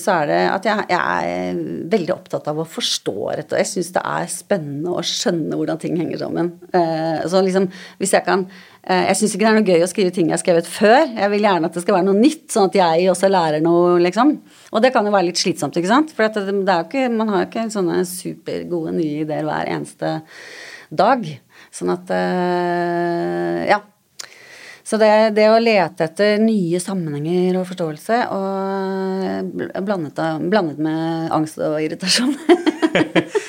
så 0.01 0.15
er 0.15 0.29
det 0.31 0.39
at 0.49 0.65
jeg, 0.65 0.85
jeg, 0.89 1.27
er 1.29 1.59
veldig 1.93 2.13
opptatt 2.15 2.47
av 2.49 2.61
å 2.63 2.65
forstå 2.65 3.15
rett 3.37 3.53
og 3.53 3.61
Jeg 3.61 3.69
syns 3.69 3.91
det 3.93 4.01
er 4.01 4.31
spennende 4.33 4.95
å 4.97 5.03
skjønne 5.05 5.59
hvordan 5.59 5.81
ting 5.83 5.99
henger 6.01 6.23
sammen. 6.23 6.49
Uh, 6.73 7.21
så 7.29 7.43
liksom, 7.45 7.69
hvis 8.01 8.15
jeg 8.17 8.25
kan 8.25 8.47
uh, 8.47 9.03
Jeg 9.11 9.19
syns 9.19 9.35
ikke 9.35 9.45
det 9.45 9.51
er 9.51 9.59
noe 9.59 9.75
gøy 9.75 9.85
å 9.85 9.91
skrive 9.91 10.15
ting 10.15 10.31
jeg 10.31 10.37
har 10.39 10.41
skrevet 10.41 10.73
før. 10.73 11.05
Jeg 11.05 11.31
vil 11.35 11.45
gjerne 11.45 11.69
at 11.69 11.77
det 11.77 11.85
skal 11.85 11.99
være 11.99 12.09
noe 12.09 12.17
nytt, 12.23 12.47
sånn 12.55 12.71
at 12.71 12.81
jeg 12.81 13.07
også 13.13 13.29
lærer 13.29 13.61
noe, 13.67 13.95
liksom. 14.07 14.35
Og 14.73 14.81
det 14.81 14.93
kan 14.97 15.05
jo 15.05 15.13
være 15.13 15.29
litt 15.29 15.43
slitsomt, 15.43 15.77
ikke 15.77 15.93
sant. 15.93 16.17
For 16.17 16.25
det, 16.25 16.57
det 16.65 16.81
ikke, 16.87 17.07
man 17.13 17.29
har 17.29 17.45
jo 17.45 17.51
ikke 17.51 17.69
sånne 17.77 18.01
supergode 18.09 18.97
nye 18.97 19.21
ideer 19.27 19.45
hver 19.45 19.69
eneste 19.69 20.17
dag. 20.89 21.29
Sånn 21.73 21.93
at 21.93 22.09
uh, 22.09 23.65
Ja. 23.69 23.83
Så 24.83 24.99
det, 24.99 25.11
det, 25.37 25.47
å 25.47 25.61
lete 25.63 26.07
etter 26.09 26.41
nye 26.43 26.79
sammenhenger 26.83 27.59
og 27.61 27.67
forståelse, 27.69 28.19
og 28.35 29.63
blandet, 29.85 30.19
blandet 30.51 30.81
med 30.83 31.31
angst 31.33 31.61
og 31.63 31.79
irritasjon 31.79 32.35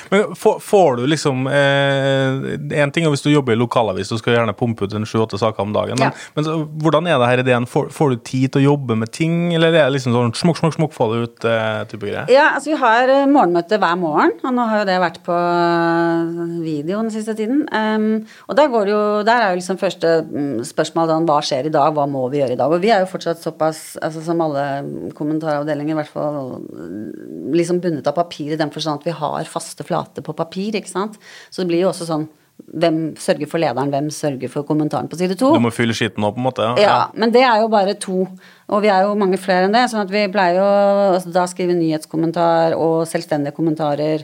Men 0.09 0.35
får, 0.37 0.59
får, 0.63 0.95
du 0.97 1.03
liksom 1.09 1.47
eh, 1.47 2.79
En 2.79 2.91
ting 2.93 3.05
er 3.05 3.11
hvis 3.13 3.23
du 3.25 3.29
jobber 3.29 3.53
i 3.53 3.59
lokalavis 3.59 4.09
og 4.13 4.21
skal 4.21 4.37
gjerne 4.37 4.55
pumpe 4.57 4.85
ut 4.85 4.95
en 4.97 5.05
sju-åtte 5.05 5.37
saker 5.41 5.61
om 5.65 5.73
dagen. 5.75 5.99
Men, 5.99 6.09
ja. 6.09 6.29
men 6.37 6.47
så, 6.47 6.55
hvordan 6.81 7.09
er 7.09 7.19
det 7.21 7.29
her 7.29 7.43
ideen? 7.43 7.67
Får, 7.69 7.91
får, 7.93 8.13
du 8.15 8.23
tid 8.25 8.53
til 8.53 8.63
å 8.63 8.65
jobbe 8.71 8.97
med 9.01 9.11
ting, 9.13 9.35
eller 9.53 9.73
er 9.73 9.87
det 9.87 9.97
liksom 9.97 10.15
sånn 10.15 10.33
smukk, 10.37 10.61
smukk, 10.61 10.77
smukk, 10.77 10.95
få 10.95 11.09
det 11.11 11.21
ut 11.25 11.47
eh, 11.49 11.81
type 11.91 12.05
greier? 12.05 12.31
Ja, 12.33 12.47
altså 12.55 12.73
vi 12.73 12.79
har 12.81 13.11
eh, 13.11 13.27
morgenmøte 13.29 13.79
hver 13.81 13.97
morgen, 14.01 14.35
og 14.41 14.55
nå 14.55 14.67
har 14.71 14.81
jo 14.81 14.89
det 14.89 14.97
vært 15.03 15.21
på 15.25 15.35
eh, 15.35 16.57
video 16.63 17.01
den 17.03 17.13
siste 17.13 17.35
tiden. 17.37 17.65
Um, 17.69 18.25
og 18.49 18.57
der, 18.57 18.71
går 18.73 18.87
det 18.87 18.95
jo, 18.95 19.03
der 19.27 19.45
er 19.45 19.53
jo 19.53 19.61
liksom 19.61 19.81
første 19.81 20.15
spørsmål 20.65 20.85
spørsmål 20.85 21.09
hva 21.27 21.41
skjer 21.45 21.69
i 21.69 21.73
dag, 21.73 21.91
hva 21.95 22.05
må 22.09 22.23
vi 22.31 22.39
gjøre 22.41 22.55
i 22.55 22.59
dag? 22.59 22.71
Og 22.71 22.83
vi 22.83 22.91
er 22.93 23.03
jo 23.03 23.09
fortsatt 23.11 23.41
såpass, 23.43 23.83
altså 24.03 24.23
som 24.25 24.41
alle 24.45 24.63
kommentaravdelinger, 25.17 25.95
i 25.95 25.99
hvert 25.99 26.13
fall 26.13 26.55
liksom 27.55 27.81
bundet 27.83 28.07
av 28.09 28.17
papir 28.17 28.55
i 28.55 28.59
den 28.59 28.73
forstand 28.73 29.01
at 29.01 29.09
vi 29.09 29.19
har 29.19 29.51
faste 29.51 29.85
flater 29.87 30.25
på 30.25 30.37
papir, 30.37 30.77
ikke 30.77 30.91
sant. 30.91 31.19
Så 31.49 31.63
det 31.63 31.71
blir 31.73 31.85
jo 31.85 31.91
også 31.91 32.09
sånn 32.09 32.27
hvem 32.55 32.99
sørger 33.19 33.49
for 33.51 33.61
lederen, 33.61 33.91
hvem 33.91 34.07
sørger 34.13 34.51
for 34.51 34.65
kommentaren 34.67 35.09
på 35.11 35.17
side 35.19 35.35
to? 35.39 35.51
Du 35.53 35.63
må 35.63 35.71
fylle 35.75 35.95
skitten 35.95 36.23
opp, 36.25 36.37
på 36.37 36.41
en 36.41 36.47
måte? 36.47 36.67
Ja. 36.79 36.85
ja, 36.85 36.99
men 37.19 37.33
det 37.35 37.43
er 37.43 37.61
jo 37.61 37.69
bare 37.71 37.95
to. 37.99 38.25
Og 38.71 38.83
vi 38.83 38.91
er 38.91 39.05
jo 39.05 39.15
mange 39.19 39.39
flere 39.41 39.67
enn 39.67 39.75
det, 39.75 39.85
sånn 39.91 40.05
at 40.05 40.13
vi 40.13 40.23
pleier 40.31 40.61
jo 40.61 40.67
altså, 41.15 41.33
da 41.35 41.45
skrive 41.51 41.75
nyhetskommentar 41.77 42.77
og 42.79 43.03
selvstendige 43.11 43.55
kommentarer. 43.55 44.23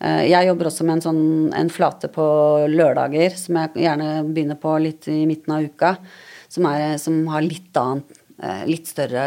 Eh, 0.00 0.22
jeg 0.30 0.48
jobber 0.48 0.70
også 0.70 0.86
med 0.86 0.98
en 0.98 1.04
sånn 1.08 1.24
en 1.56 1.72
flate 1.72 2.10
på 2.14 2.26
lørdager, 2.70 3.34
som 3.38 3.60
jeg 3.60 3.84
gjerne 3.86 4.10
begynner 4.30 4.60
på 4.60 4.78
litt 4.82 5.10
i 5.12 5.24
midten 5.28 5.56
av 5.56 5.66
uka. 5.66 5.96
Som, 6.54 6.68
er, 6.70 6.94
som 7.02 7.16
har 7.32 7.42
litt 7.42 7.74
annet 7.80 8.20
eh, 8.38 8.62
litt 8.68 8.86
større 8.86 9.22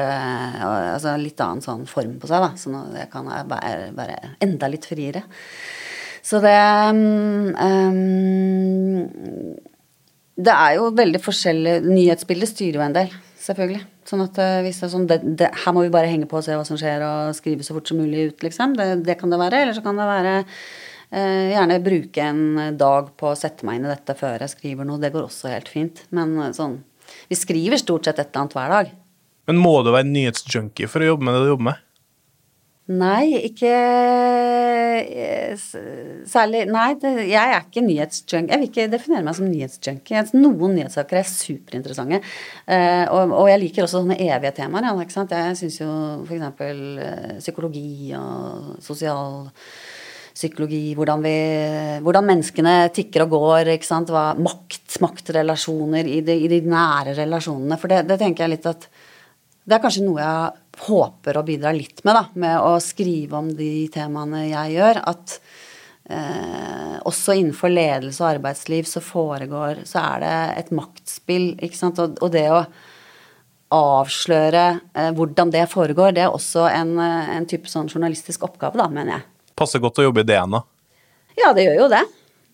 Altså 0.93 1.17
litt 1.19 1.41
annen 1.43 1.63
sånn 1.65 1.83
form 1.89 2.15
på 2.21 2.29
seg, 2.29 2.43
da. 2.45 2.53
Så 2.59 2.71
det 2.93 3.09
kan 3.11 3.27
være, 3.27 3.91
være 3.97 4.35
enda 4.43 4.71
litt 4.71 4.87
friere. 4.87 5.25
Så 6.27 6.41
det 6.43 6.55
um, 6.91 7.51
Det 10.37 10.55
er 10.55 10.73
jo 10.77 10.89
veldig 10.95 11.21
forskjellig 11.23 11.77
Nyhetsbildet 11.85 12.51
styrer 12.51 12.79
jo 12.79 12.87
en 12.87 12.97
del, 12.97 13.13
selvfølgelig. 13.41 13.83
Sånn 14.07 14.23
at 14.23 14.39
eh, 14.39 14.59
hvis 14.65 14.81
det 14.81 14.87
er 14.87 14.91
sånn 14.93 15.07
det, 15.09 15.19
det, 15.39 15.51
Her 15.65 15.75
må 15.75 15.83
vi 15.83 15.93
bare 15.93 16.11
henge 16.11 16.27
på 16.29 16.39
og 16.39 16.45
se 16.45 16.55
hva 16.55 16.65
som 16.67 16.79
skjer, 16.79 17.03
og 17.03 17.37
skrive 17.37 17.65
så 17.65 17.75
fort 17.75 17.89
som 17.89 17.99
mulig 17.99 18.29
ut, 18.31 18.43
liksom. 18.45 18.75
Det, 18.77 18.91
det 19.07 19.17
kan 19.19 19.33
det 19.33 19.39
være. 19.41 19.63
Eller 19.63 19.75
så 19.75 19.83
kan 19.85 19.99
det 19.99 20.07
være 20.07 20.35
eh, 20.41 21.53
gjerne 21.53 21.81
bruke 21.83 22.27
en 22.31 22.77
dag 22.79 23.11
på 23.19 23.31
å 23.31 23.39
sette 23.39 23.67
meg 23.67 23.79
inn 23.79 23.89
i 23.89 23.91
dette 23.93 24.15
før 24.19 24.45
jeg 24.45 24.55
skriver 24.55 24.87
noe. 24.87 25.01
Det 25.03 25.11
går 25.15 25.27
også 25.27 25.51
helt 25.51 25.71
fint. 25.71 26.05
Men 26.15 26.37
eh, 26.39 26.53
sånn 26.55 26.79
Vi 27.31 27.39
skriver 27.39 27.81
stort 27.81 28.07
sett 28.07 28.19
et 28.19 28.29
eller 28.29 28.45
annet 28.45 28.57
hver 28.57 28.73
dag. 28.75 28.95
Men 29.47 29.59
må 29.63 29.77
du 29.83 29.93
være 29.93 30.07
nyhetsjunkie 30.09 30.89
for 30.91 31.03
å 31.03 31.13
jobbe 31.13 31.27
med 31.27 31.37
det 31.37 31.45
du 31.45 31.51
jobber 31.53 31.69
med? 31.71 31.83
Nei, 32.87 33.35
ikke 33.43 33.71
eh, 35.03 35.63
særlig 36.31 36.61
Nei, 36.71 36.93
det, 37.01 37.09
jeg 37.27 37.51
er 37.51 37.65
ikke 37.65 37.83
nyhetsjunkie. 37.83 38.53
Jeg 38.53 38.61
vil 38.61 38.69
ikke 38.69 38.85
definere 38.93 39.25
meg 39.27 39.35
som 39.35 39.49
nyhetsjunkie. 39.51 40.21
Noen 40.37 40.77
nyhetssaker 40.77 41.19
er 41.19 41.27
superinteressante. 41.27 42.21
Uh, 42.63 43.03
og, 43.11 43.33
og, 43.33 43.49
jeg 43.51 43.59
liker 43.65 43.83
også 43.83 44.05
sånne 44.05 44.15
evige 44.23 44.53
temaer. 44.61 44.87
Ja? 44.87 45.27
Jeg 45.35 45.59
syns 45.59 45.81
jo 45.81 45.91
f.eks. 46.23 46.63
Uh, 46.63 47.35
psykologi 47.41 48.13
og 48.15 48.77
sosial 48.87 49.51
psykologi, 50.37 50.93
hvordan, 50.97 51.23
vi, 51.25 51.35
hvordan 52.05 52.27
menneskene 52.29 52.75
tikker 52.93 53.25
og 53.25 53.33
går? 53.33 53.71
Hva, 54.11 54.23
makt, 54.37 54.99
maktrelasjoner 55.03 56.09
i 56.09 56.21
de, 56.25 56.35
i 56.45 56.49
de 56.51 56.61
nære 56.69 57.15
relasjonene. 57.17 57.77
For 57.81 57.91
det, 57.91 58.03
det 58.09 58.19
tenker 58.21 58.45
jeg 58.45 58.57
litt 58.57 58.67
at 58.69 58.89
det 59.67 59.75
er 59.75 59.83
kanskje 59.83 60.05
noe 60.05 60.21
jeg 60.21 60.83
håper 60.87 61.39
å 61.39 61.45
bidra 61.47 61.73
litt 61.75 62.03
med, 62.05 62.15
da, 62.15 62.25
med 62.39 62.59
å 62.63 62.77
skrive 62.83 63.39
om 63.39 63.49
de 63.57 63.87
temaene 63.91 64.45
jeg 64.47 64.77
gjør. 64.77 65.01
At 65.11 65.33
eh, 66.05 66.93
også 67.09 67.35
innenfor 67.35 67.73
ledelse 67.73 68.23
og 68.23 68.29
arbeidsliv 68.37 68.87
så 68.87 69.01
foregår 69.03 69.81
Så 69.89 69.99
er 70.03 70.23
det 70.23 70.35
et 70.61 70.71
maktspill, 70.75 71.49
ikke 71.59 71.81
sant. 71.81 71.99
Og, 72.03 72.21
og 72.23 72.31
det 72.35 72.45
å 72.53 72.61
avsløre 73.75 74.67
eh, 74.93 75.09
hvordan 75.17 75.51
det 75.51 75.65
foregår, 75.73 76.13
det 76.15 76.23
er 76.27 76.31
også 76.31 76.69
en, 76.69 76.93
eh, 77.03 77.33
en 77.35 77.49
type 77.49 77.67
sånn 77.67 77.89
journalistisk 77.91 78.45
oppgave, 78.47 78.79
da, 78.79 78.87
mener 78.87 79.17
jeg. 79.17 79.27
Passer 79.57 79.81
godt 79.83 79.99
å 80.01 80.07
jobbe 80.07 80.23
i 80.23 80.27
DNA. 80.27 80.63
Ja, 81.37 81.51
det 81.53 81.67
gjør 81.67 81.83
jo 81.83 81.91
det. 81.91 82.05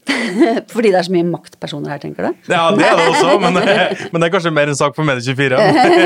Fordi 0.74 0.92
det 0.92 1.00
er 1.00 1.06
så 1.08 1.14
mye 1.14 1.26
maktpersoner 1.28 1.94
her, 1.94 2.00
tenker 2.02 2.28
du? 2.28 2.40
Ja, 2.52 2.66
det 2.76 2.86
er 2.88 2.98
det 3.00 3.06
også, 3.12 3.36
men, 3.42 3.60
men 4.12 4.20
det 4.20 4.28
er 4.28 4.34
kanskje 4.34 4.54
mer 4.56 4.72
en 4.72 4.80
sak 4.80 4.96
for 4.98 5.08
Medie24. 5.08 5.60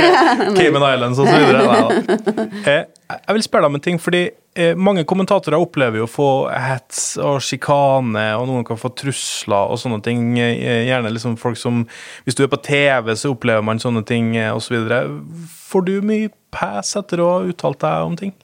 Cayman 0.57 0.85
Islands 0.91 1.21
osv. 1.23 2.35
Eh, 2.67 2.83
jeg 2.85 3.37
vil 3.37 3.45
spørre 3.45 3.65
deg 3.65 3.71
om 3.71 3.79
en 3.79 3.85
ting, 3.87 3.99
fordi 4.01 4.23
eh, 4.57 4.77
mange 4.77 5.05
kommentatorer 5.09 5.57
opplever 5.61 6.01
jo 6.01 6.07
å 6.07 6.11
få 6.11 6.29
hets 6.51 7.03
og 7.23 7.39
sjikane, 7.45 8.27
og 8.37 8.47
noen 8.49 8.67
kan 8.67 8.79
få 8.79 8.91
trusler 8.97 9.73
og 9.73 9.81
sånne 9.81 10.01
ting. 10.05 10.33
Eh, 10.41 10.85
gjerne 10.89 11.13
liksom 11.13 11.37
folk 11.41 11.59
som 11.59 11.85
Hvis 12.25 12.37
du 12.37 12.43
er 12.45 12.51
på 12.51 12.61
TV, 12.61 13.15
så 13.17 13.33
opplever 13.33 13.65
man 13.65 13.81
sånne 13.81 14.05
ting 14.07 14.35
osv. 14.53 14.77
Så 14.85 15.05
Får 15.67 15.87
du 15.89 15.95
mye 16.05 16.29
pass 16.53 16.95
etter 16.99 17.21
å 17.23 17.31
ha 17.31 17.39
uttalt 17.49 17.81
deg 17.81 18.11
om 18.11 18.19
ting? 18.19 18.37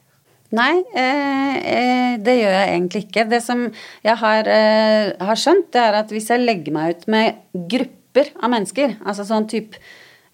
Nei, 0.53 0.83
eh, 0.93 1.55
eh, 1.57 2.13
det 2.21 2.35
gjør 2.37 2.51
jeg 2.53 2.69
egentlig 2.75 3.01
ikke. 3.07 3.25
Det 3.31 3.41
som 3.41 3.63
jeg 4.05 4.17
har, 4.21 4.45
eh, 4.45 5.13
har, 5.17 5.35
skjønt, 5.39 5.71
det 5.73 5.81
er 5.81 5.93
at 5.97 6.11
hvis 6.13 6.29
jeg 6.29 6.43
legger 6.45 6.71
meg 6.75 6.93
ut 6.93 7.07
med 7.09 7.33
grupper 7.73 8.29
av 8.37 8.49
mennesker, 8.53 8.97
altså 9.01 9.25
sånn 9.25 9.47
type 9.49 9.81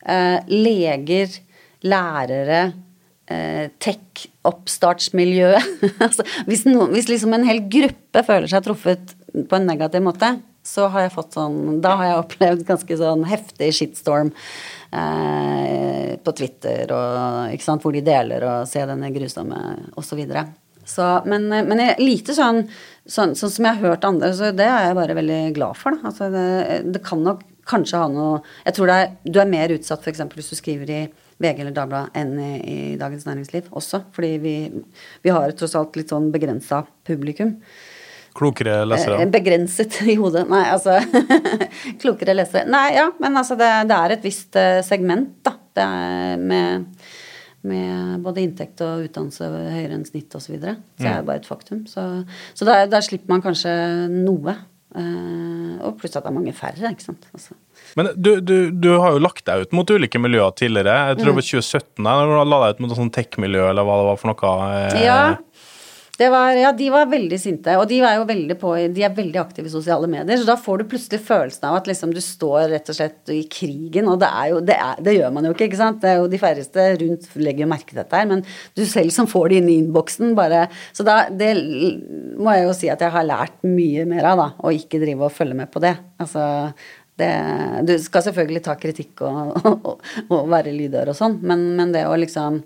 eh, 0.04 0.40
leger, 0.52 1.40
lærere, 1.88 2.74
eh, 3.32 3.70
tech-oppstartsmiljøet 3.80 5.64
altså, 6.06 6.24
hvis, 6.50 6.66
no, 6.68 6.90
hvis 6.92 7.08
liksom 7.08 7.34
en 7.38 7.48
hel 7.48 7.64
gruppe 7.72 8.24
føler 8.28 8.48
seg 8.52 8.66
truffet 8.68 9.16
på 9.32 9.56
en 9.56 9.70
negativ 9.70 10.04
måte, 10.04 10.36
så 10.66 10.90
har 10.92 11.06
jeg 11.06 11.16
fått 11.16 11.38
sånn 11.38 11.80
Da 11.82 11.96
har 11.98 12.06
jeg 12.10 12.20
opplevd 12.20 12.66
ganske 12.68 12.98
sånn 13.00 13.24
heftig 13.30 13.72
shitstorm 13.78 14.34
eh, 14.92 16.16
på 16.24 16.34
Twitter, 16.38 16.90
og, 16.94 17.62
sant, 17.64 17.84
hvor 17.84 17.96
de 17.96 18.06
deler 18.06 18.46
og 18.48 18.68
ser 18.70 18.90
denne 18.90 19.12
grusomme 19.16 19.60
osv. 20.00 20.24
Men, 21.30 21.48
men 21.52 21.82
jeg, 21.84 21.98
lite 22.02 22.34
sånn, 22.34 22.64
sånn, 23.06 23.36
sånn, 23.38 23.54
som 23.54 23.68
jeg 23.68 23.78
har 23.78 23.94
hørt 23.94 24.08
andre, 24.08 24.32
så 24.34 24.52
det 24.56 24.66
er 24.66 24.90
jeg 24.90 24.98
bare 24.98 25.18
veldig 25.20 25.42
glad 25.58 25.78
for. 25.78 26.00
Altså, 26.02 26.32
det, 26.34 26.46
det, 26.90 27.04
kan 27.06 27.22
nok 27.26 27.44
kanskje 27.70 28.02
ha 28.02 28.08
noe 28.10 28.40
Jeg 28.66 28.78
tror 28.80 28.92
er, 28.94 29.12
du 29.24 29.38
er 29.42 29.50
mer 29.50 29.74
utsatt 29.76 30.02
f.eks. 30.02 30.24
hvis 30.34 30.50
du 30.50 30.58
skriver 30.58 30.94
i 30.96 31.02
VG 31.40 31.62
eller 31.62 31.76
Dagbladet 31.76 32.18
enn 32.20 32.34
i, 32.42 32.52
i, 32.58 32.80
Dagens 33.00 33.28
Næringsliv 33.28 33.70
også. 33.70 34.02
Fordi 34.16 34.32
vi, 34.44 34.56
vi 35.24 35.34
har 35.36 35.54
tross 35.58 35.78
alt 35.80 36.00
litt 36.00 36.12
sånn 36.12 36.32
begrensa 36.34 36.84
publikum. 37.08 37.56
Klokere 38.38 38.82
lesere? 38.88 39.22
Eh, 39.24 39.30
begrenset 39.32 40.02
i 40.06 40.16
hodet. 40.20 40.46
Nei, 40.50 40.66
altså 40.72 41.00
Klokere 42.02 42.36
lesere. 42.38 42.68
Nei, 42.70 42.88
ja, 42.98 43.10
men 43.22 43.40
altså 43.40 43.58
det, 43.60 43.70
det 43.90 43.98
er 43.98 44.16
et 44.16 44.28
visst 44.28 44.60
eh, 44.60 44.80
segment, 44.86 45.40
da. 45.46 45.56
Det 45.80 45.86
er 45.86 46.42
med, 46.42 46.88
med 47.70 48.26
både 48.26 48.44
inntekt 48.44 48.82
og 48.84 49.06
utdannelse 49.06 49.48
høyere 49.48 49.96
enn 49.96 50.08
snitt 50.08 50.34
osv. 50.36 50.50
Så, 50.50 50.56
videre. 50.56 50.76
så 50.98 51.06
det 51.06 51.14
er 51.14 51.22
mm. 51.22 51.30
bare 51.30 51.44
et 51.44 51.50
faktum. 51.50 51.86
Så, 51.90 52.10
så 52.58 52.68
der, 52.68 52.90
der, 52.92 53.06
slipper 53.06 53.36
man 53.36 53.46
kanskje 53.46 53.72
noe. 54.12 54.58
Uh, 54.90 55.78
og 55.86 56.00
pluss 56.00 56.16
at 56.18 56.24
det 56.26 56.32
er 56.32 56.34
mange 56.34 56.54
færre, 56.58 56.90
ikke 56.90 57.06
sant. 57.06 57.28
Altså. 57.30 57.54
Men 58.00 58.10
du, 58.18 58.32
du, 58.42 58.56
du, 58.74 58.90
har 58.98 59.14
jo 59.14 59.22
lagt 59.22 59.44
deg 59.46 59.62
ut 59.62 59.76
mot 59.78 59.92
ulike 59.94 60.22
miljøer 60.22 60.56
tidligere. 60.58 60.96
Jeg 61.12 61.20
tror 61.20 61.30
det 61.30 61.36
var 61.38 61.46
2017 61.46 62.08
da 62.08 62.16
du 62.18 62.34
la 62.34 62.60
deg 62.64 62.74
ut 62.74 62.82
mot 62.84 62.96
et 62.96 63.00
sånt 63.04 63.14
tech-miljø, 63.14 63.68
eller 63.70 63.86
hva 63.86 64.00
det 64.00 64.08
var 64.10 64.20
for 64.22 64.32
noe. 64.32 64.72
Ja, 64.98 65.20
var, 66.28 66.52
ja, 66.60 66.72
de 66.76 66.90
var 66.92 67.08
veldig 67.08 67.38
sinte, 67.40 67.76
og 67.80 67.86
de 67.88 68.02
veldig 68.04 68.58
på 68.60 68.74
De 68.92 69.04
er 69.06 69.14
veldig 69.16 69.40
aktive 69.40 69.70
i 69.70 69.72
sosiale 69.72 70.08
medier, 70.12 70.36
så 70.42 70.48
da 70.50 70.58
får 70.60 70.82
du 70.82 70.90
plutselig 70.92 71.22
følelsen 71.24 71.70
av 71.70 71.78
at 71.80 71.88
liksom 71.88 72.12
du 72.12 72.20
står 72.24 72.68
rett 72.74 72.92
og 72.92 72.98
slett 72.98 73.32
i 73.32 73.46
krigen, 73.48 74.10
og 74.12 74.20
det 74.20 74.28
er 74.28 74.50
jo 74.52 74.60
Det, 74.70 74.76
er, 74.76 75.00
det 75.06 75.16
gjør 75.16 75.32
man 75.38 75.48
jo 75.48 75.54
ikke, 75.56 75.70
ikke 75.70 75.80
sant? 75.80 76.02
Det 76.04 76.12
er 76.12 76.20
jo 76.20 76.28
de 76.32 76.42
færreste 76.42 76.88
rundt 77.00 77.30
legger 77.40 77.70
merke 77.72 77.94
til 77.94 78.02
dette 78.02 78.20
her, 78.20 78.28
men 78.28 78.44
du 78.76 78.84
selv 78.90 79.16
som 79.16 79.30
får 79.32 79.50
det 79.50 79.62
inn 79.62 79.72
i 79.72 79.78
innboksen, 79.80 80.36
bare 80.36 80.68
Så 80.92 81.08
da 81.08 81.22
Det 81.32 81.54
må 82.40 82.58
jeg 82.58 82.68
jo 82.68 82.76
si 82.76 82.92
at 82.92 83.00
jeg 83.00 83.16
har 83.16 83.28
lært 83.28 83.64
mye 83.64 84.04
mer 84.10 84.28
av, 84.34 84.44
da, 84.44 84.50
Å 84.60 84.76
ikke 84.76 85.00
drive 85.02 85.30
og 85.30 85.36
følge 85.36 85.56
med 85.62 85.72
på 85.72 85.82
det. 85.84 85.96
Altså 86.20 86.44
det, 87.20 87.34
du 87.88 87.94
skal 88.02 88.26
selvfølgelig 88.26 88.64
ta 88.66 88.76
kritikk 88.80 89.24
og, 89.28 89.60
og, 89.68 90.08
og 90.30 90.50
være 90.52 90.74
lydhør 90.76 91.14
og 91.14 91.20
sånn, 91.20 91.40
men, 91.44 91.70
men 91.80 91.94
det 91.96 92.08
å 92.08 92.18
liksom 92.20 92.64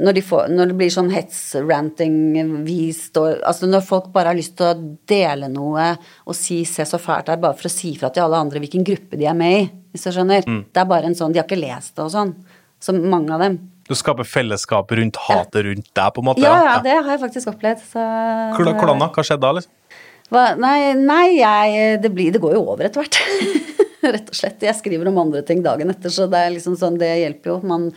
når, 0.00 0.16
de 0.16 0.22
får, 0.24 0.52
når, 0.54 0.70
det 0.70 0.76
blir 0.78 0.92
sånn 0.92 1.10
hets-ranting 1.12 2.14
Altså 2.30 3.68
når 3.68 3.82
folk 3.84 4.06
bare 4.14 4.32
har 4.32 4.38
lyst 4.38 4.54
til 4.60 4.70
å 4.70 4.94
dele 5.10 5.50
noe 5.52 5.90
og 6.24 6.36
si 6.36 6.62
'se 6.64 6.86
så 6.88 7.00
fælt 7.00 7.26
det 7.26 7.34
er', 7.34 7.42
bare 7.42 7.58
for 7.58 7.68
å 7.68 7.72
si 7.72 7.92
fra 7.98 8.08
til 8.08 8.24
alle 8.24 8.40
andre 8.40 8.62
hvilken 8.62 8.86
gruppe 8.86 9.18
de 9.20 9.26
er 9.28 9.36
med 9.36 9.56
i, 9.58 9.66
hvis 9.92 10.06
du 10.06 10.12
skjønner. 10.14 10.46
Mm. 10.46 10.62
Det 10.72 10.80
er 10.80 10.88
bare 10.88 11.10
en 11.10 11.18
sånn 11.18 11.34
De 11.34 11.40
har 11.40 11.48
ikke 11.48 11.60
lest 11.60 11.96
det 11.96 12.06
og 12.06 12.14
sånn. 12.14 12.32
Så 12.80 12.94
mange 12.96 13.34
av 13.34 13.42
dem. 13.44 13.58
Du 13.88 13.94
skaper 13.98 14.24
fellesskap 14.24 14.92
rundt 14.96 15.18
hatet 15.26 15.60
ja. 15.60 15.66
rundt 15.66 15.88
deg, 15.92 16.12
på 16.14 16.22
en 16.22 16.28
måte? 16.30 16.40
Ja, 16.46 16.56
ja, 16.64 16.76
det 16.84 16.94
har 16.94 17.10
jeg 17.10 17.20
faktisk 17.20 17.50
opplevd. 17.50 17.82
Så, 17.92 18.04
hvordan, 18.56 19.02
da? 19.02 19.10
Hva 19.10 19.24
skjedde 19.26 19.42
da, 19.42 19.52
liksom? 19.58 19.72
Hva, 20.30 20.44
nei, 20.62 20.94
nei 20.94 21.26
jeg, 21.40 21.98
det, 22.04 22.12
blir, 22.14 22.30
det 22.30 22.40
går 22.40 22.54
jo 22.54 22.62
over 22.70 22.86
etter 22.86 23.02
hvert. 23.02 23.18
Rett 24.16 24.32
og 24.32 24.36
slett. 24.36 24.62
Jeg 24.64 24.78
skriver 24.78 25.10
om 25.10 25.22
andre 25.22 25.44
ting 25.46 25.62
dagen 25.64 25.92
etter, 25.92 26.12
så 26.14 26.26
det 26.30 26.40
er 26.40 26.52
liksom 26.56 26.76
sånn, 26.80 26.98
det 27.00 27.12
hjelper 27.20 27.54
jo. 27.54 27.60
Man 27.68 27.90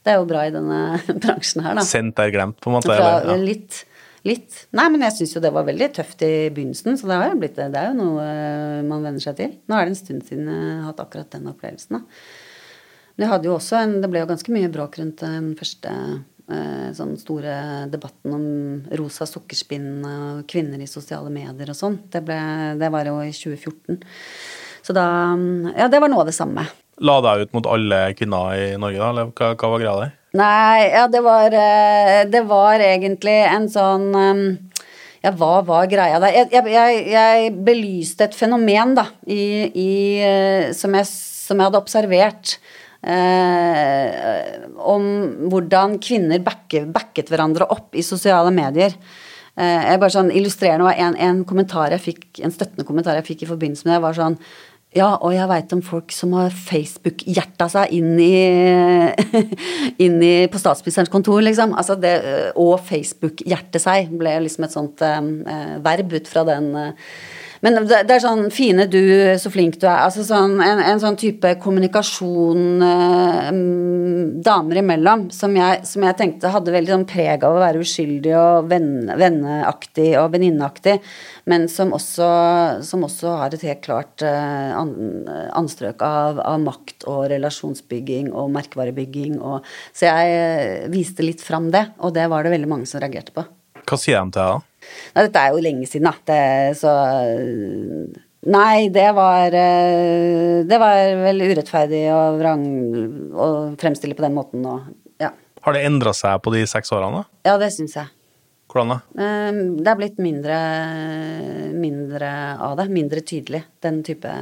det 0.00 0.14
er 0.14 0.20
jo 0.20 0.26
bra 0.28 0.46
i 0.48 0.52
denne 0.54 0.80
bransjen 1.22 1.64
her, 1.64 1.76
da. 1.76 1.84
Sendt 1.84 2.20
er 2.22 2.32
glemt, 2.32 2.60
på 2.62 2.70
en 2.70 2.78
måte? 2.78 2.92
Fra, 2.92 3.20
ja. 3.26 3.36
Litt. 3.40 3.84
Litt. 4.28 4.66
Nei, 4.76 4.86
men 4.92 5.04
jeg 5.06 5.16
syns 5.16 5.32
jo 5.36 5.40
det 5.40 5.52
var 5.52 5.64
veldig 5.64 5.88
tøft 5.96 6.22
i 6.26 6.50
begynnelsen, 6.52 6.98
så 7.00 7.08
det, 7.08 7.16
har 7.16 7.32
jo 7.32 7.40
blitt, 7.40 7.56
det 7.56 7.80
er 7.80 7.88
jo 7.88 7.96
noe 7.96 8.24
eh, 8.24 8.80
man 8.84 9.04
venner 9.04 9.22
seg 9.22 9.38
til. 9.38 9.54
Nå 9.68 9.76
er 9.76 9.88
det 9.88 9.94
en 9.94 10.00
stund 10.00 10.26
siden 10.28 10.50
jeg 10.52 10.74
har 10.74 10.90
hatt 10.90 11.00
akkurat 11.04 11.32
den 11.32 11.48
opplevelsen, 11.52 12.00
da. 12.00 12.26
Men 13.16 13.26
jeg 13.26 13.32
hadde 13.34 13.48
jo 13.50 13.54
også 13.56 13.76
en, 13.76 13.94
Det 14.00 14.08
ble 14.08 14.20
jo 14.22 14.28
ganske 14.30 14.52
mye 14.54 14.68
bråk 14.72 14.96
rundt 15.00 15.24
den 15.24 15.48
første 15.58 15.90
eh, 15.92 16.86
sånn 16.96 17.16
store 17.20 17.56
debatten 17.92 18.36
om 18.36 18.44
rosa 19.00 19.26
sukkerspinn 19.28 19.90
og 20.08 20.44
kvinner 20.48 20.80
i 20.80 20.88
sosiale 20.88 21.32
medier 21.32 21.72
og 21.72 21.76
sånn. 21.76 21.98
Det, 22.08 22.22
det 22.80 22.92
var 22.92 23.08
jo 23.08 23.18
i 23.24 23.32
2014. 23.36 24.00
Så 24.82 24.96
da 24.96 25.06
Ja, 25.76 25.88
det 25.92 26.00
var 26.00 26.08
noe 26.12 26.24
av 26.24 26.30
det 26.30 26.36
samme 26.36 26.66
la 27.00 27.20
deg 27.24 27.44
ut 27.44 27.54
mot 27.56 27.68
alle 27.70 28.00
kvinner 28.16 28.56
i 28.56 28.72
Norge, 28.80 29.00
da? 29.00 29.10
Eller 29.12 29.30
hva, 29.32 29.52
hva 29.56 29.70
var 29.72 29.82
greia 29.82 30.00
der? 30.02 30.16
Nei, 30.38 30.80
ja, 30.92 31.06
det 31.10 31.22
var, 31.26 31.54
eh, 31.58 32.18
det 32.30 32.42
var 32.46 32.82
egentlig 32.84 33.38
en 33.48 33.66
sånn 33.72 34.10
um, 34.14 34.42
ja, 35.20 35.32
hva 35.36 35.56
var 35.66 35.88
greia 35.90 36.20
der? 36.22 36.36
Jeg, 36.36 36.66
jeg, 36.70 37.00
jeg, 37.10 37.48
belyste 37.66 38.28
et 38.28 38.36
fenomen, 38.36 38.94
da, 38.96 39.08
i, 39.26 39.42
i, 39.68 39.90
eh, 40.24 40.68
som, 40.76 40.94
jeg, 40.96 41.08
som, 41.10 41.58
jeg, 41.58 41.66
hadde 41.66 41.80
observert. 41.80 42.54
Eh, 43.00 44.60
om 44.84 45.04
hvordan 45.48 45.96
kvinner 46.04 46.40
backer, 46.44 46.84
backet 46.92 47.32
hverandre 47.32 47.68
opp 47.72 47.96
i 47.96 48.04
sosiale 48.04 48.52
medier. 48.52 48.92
Eh, 49.56 49.86
jeg 49.90 50.00
bare 50.00 50.14
sånn 50.14 50.32
illustrerende 50.36 50.92
en, 50.94 51.16
en, 51.20 51.44
kommentar 51.48 51.96
jeg 51.96 52.04
fikk, 52.04 52.26
en 52.44 52.52
støttende 52.54 52.86
kommentar 52.88 53.18
jeg 53.18 53.26
fikk 53.32 53.44
i 53.44 53.50
forbindelse 53.50 53.88
med 53.88 53.96
det, 53.96 54.02
var 54.04 54.16
sånn 54.16 54.38
ja, 54.90 55.12
og 55.22 55.30
jeg 55.30 55.46
veit 55.46 55.72
om 55.76 55.82
folk 55.86 56.10
som 56.10 56.32
har 56.34 56.50
Facebook-hjerta 56.50 57.68
seg 57.70 57.92
inn 57.94 58.16
i, 58.18 58.30
inn 60.04 60.16
i 60.18 60.32
på 60.50 60.58
statsministerens 60.58 61.12
kontor, 61.12 61.38
liksom. 61.46 61.76
Altså 61.78 61.94
det, 61.94 62.16
og 62.58 62.80
Facebook-hjerte 62.88 63.78
seg 63.82 64.10
ble 64.18 64.32
liksom 64.48 64.66
et 64.66 64.74
sånt 64.74 65.04
eh, 65.06 65.76
verb 65.84 66.16
ut 66.18 66.30
fra 66.32 66.42
den 66.48 66.72
eh, 66.74 67.12
men 67.60 67.76
det, 67.84 68.04
det, 68.08 68.16
er 68.16 68.22
sånn 68.24 68.46
Fine, 68.54 68.86
du, 68.88 69.00
så 69.40 69.50
flink 69.52 69.76
du 69.80 69.84
er. 69.86 70.06
Altså 70.06 70.24
sånn, 70.24 70.56
en, 70.64 70.80
en 70.80 71.00
sånn 71.02 71.18
type 71.20 71.52
kommunikasjon 71.60 72.84
eh, 72.86 73.50
damer 74.46 74.80
imellom 74.80 75.26
som 75.34 75.56
jeg, 75.58 75.82
som 75.88 76.06
jeg, 76.06 76.16
tenkte 76.16 76.52
hadde 76.54 76.72
veldig 76.72 76.94
sånn 76.94 77.06
preg 77.10 77.44
av 77.44 77.58
å 77.58 77.60
være 77.60 77.82
uskyldig 77.84 78.32
og 78.38 78.70
venne, 78.70 79.16
venneaktig 79.20 80.08
og 80.22 80.30
venninneaktig, 80.34 80.96
men 81.52 81.68
som 81.72 81.92
også, 81.96 82.30
som 82.86 83.04
også, 83.04 83.36
har 83.42 83.56
et 83.56 83.66
helt 83.68 83.84
klart 83.84 84.24
eh, 84.24 84.72
an, 84.76 84.94
anstrøk 85.60 86.00
av, 86.06 86.40
av, 86.40 86.56
makt 86.64 87.04
og 87.10 87.26
relasjonsbygging 87.34 88.32
og 88.32 88.50
merkevarebygging. 88.56 89.36
Og, 89.44 89.68
så 89.92 90.08
jeg 90.08 90.40
eh, 90.40 90.88
viste 90.92 91.26
litt 91.26 91.44
fram 91.44 91.68
det, 91.74 91.90
og 92.00 92.16
det 92.16 92.24
var 92.32 92.48
det 92.48 92.56
veldig 92.56 92.72
mange 92.72 92.88
som 92.88 93.04
reagerte 93.04 93.36
på. 93.36 93.44
Hva 93.84 94.00
sier 94.00 94.20
de 94.24 94.36
til 94.36 94.40
deg? 94.42 94.69
Nei, 95.14 95.24
dette 95.26 95.44
er 95.44 95.54
jo 95.54 95.62
lenge 95.64 95.88
siden, 95.90 96.10
da. 96.10 96.14
Det, 96.30 96.42
så 96.78 96.94
Nei, 98.48 98.88
det 98.88 99.10
var 99.12 99.52
eh, 99.52 100.62
Det 100.64 100.78
var 100.80 101.10
vel 101.26 101.42
urettferdig 101.44 102.06
og 102.14 102.38
vrang 102.40 102.62
å 103.36 103.48
fremstille 103.80 104.16
på 104.16 104.24
den 104.24 104.38
måten 104.38 104.64
og 104.64 104.88
ja. 105.20 105.34
Har 105.66 105.76
det 105.76 105.84
endra 105.84 106.14
seg 106.16 106.40
på 106.40 106.54
de 106.54 106.64
seks 106.68 106.88
årene? 106.96 107.26
Ja, 107.44 107.58
det 107.60 107.68
syns 107.74 107.98
jeg. 107.98 108.08
Hvordan 108.70 108.94
da? 108.94 108.98
Eh, 109.18 109.58
det 109.82 109.90
er 109.92 109.98
blitt 109.98 110.20
mindre, 110.22 110.56
mindre 111.74 112.30
av 112.64 112.78
det. 112.78 112.86
Mindre 112.94 113.20
tydelig. 113.26 113.60
Den 113.82 114.00
type 114.06 114.32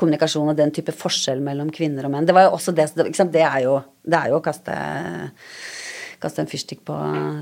kommunikasjon 0.00 0.50
og 0.50 0.58
den 0.58 0.74
type 0.74 0.94
forskjell 0.96 1.44
mellom 1.44 1.70
kvinner 1.74 2.08
og 2.08 2.16
menn. 2.16 2.26
Det 2.26 2.34
var 2.34 2.48
jo 2.48 2.56
også 2.56 2.74
det, 2.74 2.88
det 2.98 3.44
er 3.44 3.60
jo, 3.68 3.76
det 4.02 4.22
er 4.24 4.32
jo 4.32 4.40
å 4.40 4.44
kaste 4.44 4.74
kaste 6.22 6.42
en 6.42 6.50
fyrstikk 6.50 6.82
på 6.88 6.96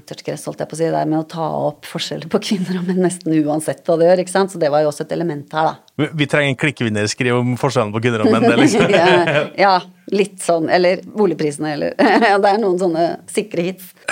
tørt 0.08 0.22
gress, 0.26 0.44
holdt 0.48 0.62
jeg 0.62 0.70
på 0.70 0.76
å 0.76 0.80
si. 0.80 0.86
Det 0.92 1.00
er 1.00 1.10
med 1.10 1.22
å 1.22 1.26
ta 1.30 1.46
opp 1.68 1.88
forskjeller 1.88 2.30
på 2.32 2.40
kvinner 2.44 2.80
og 2.80 2.86
menn 2.88 3.02
nesten 3.04 3.34
uansett 3.40 3.82
hva 3.86 3.98
det 4.00 4.10
gjør. 4.10 4.22
ikke 4.22 4.34
sant? 4.34 4.52
Så 4.52 4.60
det 4.62 4.70
var 4.72 4.84
jo 4.84 4.90
også 4.92 5.06
et 5.06 5.14
element 5.16 5.56
her, 5.56 5.72
da. 5.72 6.08
Vi 6.16 6.28
trenger 6.28 6.52
en 6.52 6.58
klikkvinnerskriv 6.60 7.38
om 7.38 7.54
forskjellen 7.60 7.94
på 7.94 8.02
kvinner 8.04 8.24
og 8.24 8.32
menn, 8.34 8.48
liksom. 8.60 8.92
ja, 8.96 9.46
ja, 9.56 9.74
litt 10.12 10.38
sånn. 10.44 10.68
Eller 10.72 11.00
boligprisene, 11.06 11.72
eller 11.76 11.96
det 12.44 12.52
er 12.52 12.60
noen 12.62 12.78
sånne 12.82 13.08
sikre 13.32 13.70
hits. 13.70 13.92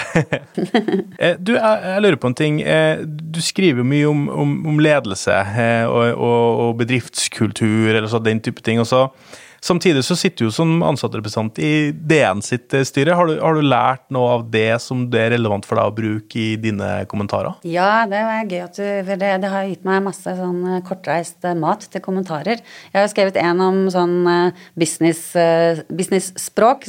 Eh, 1.15 1.37
du, 1.39 1.53
jeg, 1.55 1.79
jeg, 1.85 2.01
lurer 2.03 2.17
på 2.19 2.29
en 2.31 2.35
ting. 2.37 2.57
Eh, 2.67 3.05
du 3.05 3.39
skriver 3.45 3.87
mye 3.87 4.09
om, 4.11 4.25
om, 4.43 4.55
om 4.73 4.81
ledelse 4.83 5.31
eh, 5.31 5.85
og, 5.87 6.19
og, 6.19 6.63
og 6.65 6.73
bedriftskultur, 6.81 7.93
eller 7.93 8.09
så 8.11 8.19
den 8.23 8.43
type 8.43 8.65
ting. 8.67 8.81
og 8.83 8.89
så 8.91 9.07
Samtidig 9.65 10.03
så 10.05 10.13
sitter 10.17 10.45
du 10.45 10.53
som 10.53 10.83
ansattrepresentant 10.85 11.57
i 11.65 11.89
DN 11.97 12.43
sitt 12.45 12.75
eh, 12.77 12.83
styre. 12.85 13.15
Har 13.17 13.31
du, 13.31 13.39
har 13.41 13.57
du, 13.57 13.63
lært 13.65 14.03
noe 14.13 14.35
av 14.35 14.43
det 14.53 14.77
som 14.85 15.07
det 15.09 15.23
er 15.23 15.31
relevant 15.33 15.65
for 15.65 15.81
deg 15.81 15.89
å 15.89 15.95
bruke 15.97 16.37
i 16.37 16.59
dine 16.61 16.89
kommentarer? 17.09 17.57
Ja, 17.65 18.05
det 18.11 18.21
var 18.27 18.45
gøy 18.45 18.61
at 18.61 18.77
du 18.77 18.83
For 19.07 19.23
det, 19.23 19.31
det 19.41 19.53
har 19.55 19.71
gitt 19.71 19.87
meg 19.89 20.03
masse 20.05 20.35
sånn 20.37 20.59
eh, 20.69 20.83
kortreist 20.85 21.49
eh, 21.49 21.57
mat 21.57 21.87
til 21.89 22.05
kommentarer. 22.05 22.61
Jeg 22.93 22.99
har 22.99 23.09
skrevet 23.09 23.39
en 23.41 23.63
om 23.65 23.79
sånn 23.93 24.13
business, 24.77 25.23
business-språk, 25.89 26.85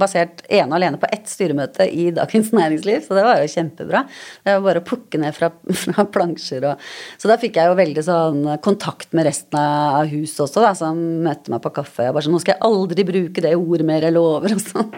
basert 0.00 0.40
ene 0.48 0.70
og 0.70 0.78
alene 0.78 1.00
på 1.00 1.08
ett 1.12 1.28
styremøte 1.28 1.86
i 1.90 2.08
Dagens 2.14 2.52
Næringsliv, 2.56 3.04
så 3.04 3.18
det 3.18 3.26
var 3.26 3.42
jo 3.42 3.50
kjempebra. 3.52 4.04
Det 4.44 4.56
var 4.56 4.64
bare 4.64 4.80
å 4.80 4.86
plukke 4.86 5.20
ned 5.20 5.36
fra, 5.36 5.50
fra 5.82 6.06
plansjer 6.14 6.70
og 6.70 6.88
Så 7.20 7.28
da 7.28 7.36
fikk 7.40 7.60
jeg 7.60 7.68
jo 7.68 7.78
veldig 7.78 8.06
sånn 8.06 8.42
kontakt 8.64 9.12
med 9.12 9.28
resten 9.28 9.60
av 9.60 10.08
huset 10.08 10.46
også, 10.46 10.64
da, 10.64 10.72
som 10.78 11.04
møtte 11.28 11.52
meg 11.52 11.60
på 11.64 11.74
kaffe 11.82 12.13
bare 12.14 12.26
sånn 12.26 12.34
Nå 12.36 12.40
skal 12.42 12.56
jeg 12.56 12.66
aldri 12.68 13.06
bruke 13.08 13.44
det 13.44 13.52
ordet 13.58 13.86
mer, 13.88 14.06
jeg 14.06 14.14
lover, 14.14 14.54
og 14.56 14.62
sånn. 14.62 14.88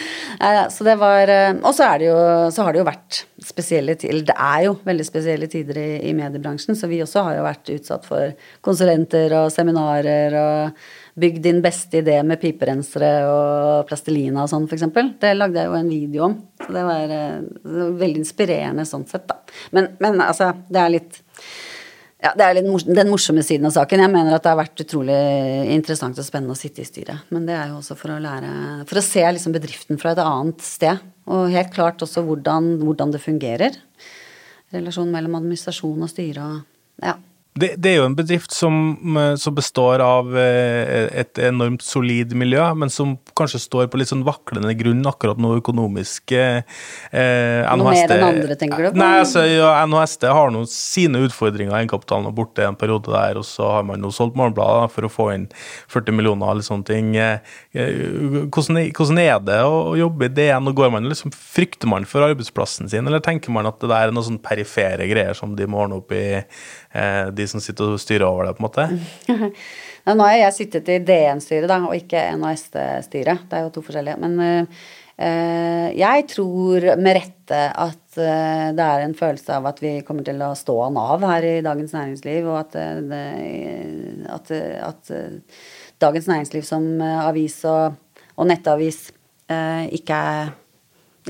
så 0.74 0.86
det 0.86 0.96
var 1.00 1.30
eh, 1.30 1.52
Og 1.60 1.76
så 1.76 1.90
jo 2.02 2.16
Så 2.54 2.64
har 2.64 2.74
det 2.74 2.82
jo 2.82 2.88
vært 2.88 3.20
spesielle 3.42 3.98
tider 3.98 4.24
Det 4.30 4.38
er 4.38 4.66
jo 4.68 4.78
veldig 4.86 5.06
spesielle 5.06 5.50
tider 5.50 5.78
i, 5.82 5.90
i 6.10 6.16
mediebransjen, 6.16 6.78
så 6.78 6.90
vi 6.90 7.02
også 7.04 7.26
har 7.28 7.38
jo 7.38 7.46
vært 7.46 7.72
utsatt 7.76 8.08
for 8.08 8.34
konsulenter 8.64 9.34
og 9.42 9.52
seminarer 9.54 10.38
og 10.40 10.82
Bygg 11.12 11.42
din 11.44 11.58
beste 11.60 12.00
idé 12.00 12.14
med 12.24 12.40
piperensere 12.40 13.10
og 13.28 13.82
plastelina 13.84 14.46
og 14.46 14.48
sånn, 14.48 14.64
f.eks. 14.64 14.86
Det 15.20 15.34
lagde 15.36 15.60
jeg 15.60 15.68
jo 15.68 15.74
en 15.76 15.90
video 15.90 16.22
om. 16.24 16.36
Så 16.62 16.72
det 16.72 16.84
var, 16.86 17.12
eh, 17.12 17.42
det 17.58 17.74
var 17.74 17.98
veldig 18.00 18.22
inspirerende 18.22 18.86
sånn 18.88 19.04
sett, 19.10 19.26
da. 19.28 19.36
Men, 19.76 19.90
men 20.00 20.22
altså, 20.24 20.54
det 20.72 20.80
er 20.80 20.94
litt 20.94 21.20
ja, 22.22 22.32
Det 22.38 22.46
er 22.46 22.60
mors 22.68 22.84
den 22.86 23.10
morsomme 23.10 23.42
siden 23.44 23.66
av 23.66 23.74
saken. 23.74 24.02
Jeg 24.04 24.12
mener 24.12 24.36
at 24.36 24.44
det 24.44 24.52
har 24.52 24.60
vært 24.60 24.84
utrolig 24.84 25.16
interessant 25.74 26.18
og 26.18 26.26
spennende 26.26 26.54
å 26.54 26.60
sitte 26.60 26.84
i 26.84 26.86
styret. 26.86 27.26
Men 27.34 27.48
det 27.48 27.56
er 27.58 27.72
jo 27.72 27.80
også 27.80 27.96
for 27.98 28.14
å 28.14 28.20
lære 28.22 28.52
For 28.90 29.00
å 29.00 29.04
se 29.04 29.24
liksom 29.26 29.56
bedriften 29.56 29.98
fra 30.00 30.14
et 30.14 30.22
annet 30.22 30.62
sted. 30.62 31.02
Og 31.32 31.50
helt 31.54 31.72
klart 31.74 32.02
også 32.04 32.24
hvordan, 32.26 32.76
hvordan 32.82 33.14
det 33.14 33.22
fungerer. 33.22 33.76
Relasjonen 34.72 35.12
mellom 35.14 35.36
administrasjon 35.40 36.06
og 36.06 36.12
styre 36.12 36.46
og 36.46 36.60
Ja. 37.02 37.16
Det, 37.52 37.74
det 37.76 37.90
er 37.90 37.98
jo 37.98 38.06
en 38.08 38.16
bedrift 38.16 38.54
som, 38.56 38.76
eh, 39.20 39.34
som 39.36 39.52
består 39.52 40.00
av 40.00 40.30
eh, 40.40 41.08
et 41.20 41.38
enormt 41.44 41.82
solid 41.84 42.32
miljø, 42.38 42.62
men 42.80 42.88
som 42.92 43.18
kanskje 43.36 43.60
står 43.60 43.90
på 43.92 44.00
litt 44.00 44.08
sånn 44.08 44.24
vaklende 44.24 44.72
grunn 44.78 45.04
akkurat 45.08 45.40
nå 45.40 45.58
økonomisk. 45.58 46.32
Eh, 46.32 46.62
Noe 47.12 47.92
mer 47.92 48.14
enn 48.16 48.24
andre, 48.24 48.56
tenker 48.56 48.86
du 48.86 48.90
på? 48.94 49.00
Nei, 49.02 49.10
altså, 49.20 49.44
ja, 49.44 49.74
NHST 49.84 50.24
har 50.32 50.54
nå 50.54 50.64
sine 50.70 51.20
utfordringer. 51.26 51.74
Egenkapitalen 51.76 52.30
er 52.30 52.36
borte 52.36 52.64
en 52.64 52.78
periode 52.78 53.12
der, 53.12 53.40
og 53.40 53.44
så 53.44 53.68
har 53.76 53.84
man 53.88 54.00
nå 54.00 54.12
solgt 54.16 54.38
Morgenbladet 54.38 54.88
for 54.94 55.08
å 55.08 55.12
få 55.12 55.28
inn 55.34 55.46
40 55.92 56.16
millioner 56.16 56.54
eller 56.54 56.64
sånne 56.66 56.88
ting. 56.88 57.12
Eh, 57.20 57.52
eh, 57.76 58.48
hvordan, 58.48 58.80
hvordan 58.96 59.22
er 59.22 59.44
det 59.44 59.60
å, 59.66 59.92
jobbe 60.00 60.30
i 60.30 60.32
DN? 60.32 60.72
Og 60.72 60.80
går 60.80 60.92
man 60.96 61.08
liksom, 61.10 61.36
frykter 61.36 61.90
man 61.90 62.08
for 62.08 62.24
arbeidsplassen 62.30 62.88
sin, 62.92 63.04
eller 63.08 63.20
tenker 63.24 63.52
man 63.52 63.68
at 63.68 63.80
det 63.82 63.92
der 63.92 64.08
er 64.08 64.16
noen 64.16 64.30
sånn 64.32 64.42
perifere 64.42 65.08
greier 65.10 65.36
som 65.36 65.52
de 65.58 65.68
må 65.68 65.84
ordne 65.84 66.00
opp 66.00 66.16
i, 66.16 66.24
eh, 66.40 66.64
de 66.92 67.46
som 67.48 67.62
sitter 67.62 67.94
og 67.94 68.00
styrer 68.02 68.26
over 68.26 68.48
det, 68.48 68.56
på 68.58 68.62
en 68.62 68.68
måte? 68.68 69.52
Nå 70.02 70.24
har 70.26 70.34
jeg 70.34 70.56
sittet 70.56 70.88
i 70.90 70.98
DN-styret, 71.06 71.68
da, 71.70 71.78
og 71.86 71.94
ikke 71.94 72.24
NHST-styret. 72.34 73.44
Det 73.46 73.58
er 73.58 73.66
jo 73.68 73.70
to 73.76 73.82
forskjellige. 73.86 74.18
Men 74.22 74.34
eh, 74.42 74.80
eh, 75.22 75.88
jeg 75.94 76.24
tror 76.32 76.88
med 76.98 77.18
rette 77.20 77.60
at 77.70 78.18
eh, 78.18 78.72
det 78.74 78.88
er 78.88 79.04
en 79.04 79.14
følelse 79.18 79.60
av 79.60 79.68
at 79.70 79.78
vi 79.82 79.94
kommer 80.06 80.26
til 80.26 80.42
å 80.42 80.50
stå 80.58 80.78
av 80.88 80.96
Nav 80.96 81.26
her 81.30 81.46
i 81.46 81.54
Dagens 81.62 81.94
Næringsliv, 81.94 82.50
og 82.50 82.58
at, 82.64 82.74
eh, 82.82 82.98
det, 83.12 83.22
at, 84.34 84.52
at 84.88 85.14
eh, 85.14 85.62
Dagens 86.02 86.26
Næringsliv 86.32 86.66
som 86.66 86.90
eh, 86.98 87.22
avis 87.28 87.60
og, 87.70 87.94
og 88.34 88.50
nettavis 88.50 89.04
eh, 89.46 89.86
ikke 90.00 90.18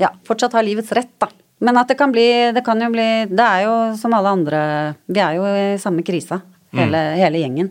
ja, 0.01 0.09
fortsatt 0.25 0.57
har 0.57 0.65
livets 0.65 0.89
rett, 0.97 1.13
da. 1.21 1.29
Men 1.59 1.77
at 1.79 1.87
det 1.91 1.97
kan 1.99 2.11
bli 2.11 2.51
Det 2.55 2.63
kan 2.65 2.81
jo 2.81 2.89
bli 2.91 3.25
Det 3.29 3.43
er 3.45 3.65
jo 3.67 3.75
som 3.99 4.13
alle 4.17 4.33
andre 4.35 4.61
Vi 5.07 5.21
er 5.21 5.37
jo 5.37 5.45
i 5.47 5.77
samme 5.81 6.03
krisa, 6.05 6.41
hele, 6.73 7.03
hele 7.19 7.43
gjengen. 7.43 7.69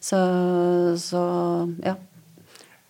Så, 0.00 0.18
så 1.00 1.22
ja. 1.84 1.96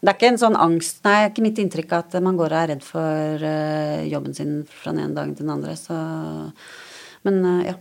Det 0.05 0.11
er 0.11 0.18
ikke 0.18 0.33
en 0.35 0.40
sånn 0.42 0.59
angst 0.61 1.05
Nei, 1.07 1.14
det 1.14 1.29
er 1.29 1.33
ikke 1.33 1.47
mitt 1.47 1.61
inntrykk 1.62 1.97
at 1.97 2.16
man 2.25 2.37
går 2.37 2.53
og 2.53 2.61
er 2.61 2.70
redd 2.75 2.85
for 2.85 3.47
eh, 3.49 4.05
jobben 4.11 4.37
sin 4.37 4.57
fra 4.68 4.92
den 4.92 5.07
ene 5.07 5.16
dagen 5.16 5.37
til 5.37 5.47
den 5.47 5.55
andre, 5.55 5.77
så 5.79 5.97
Men 7.25 7.40
eh, 7.55 7.70
ja. 7.70 7.77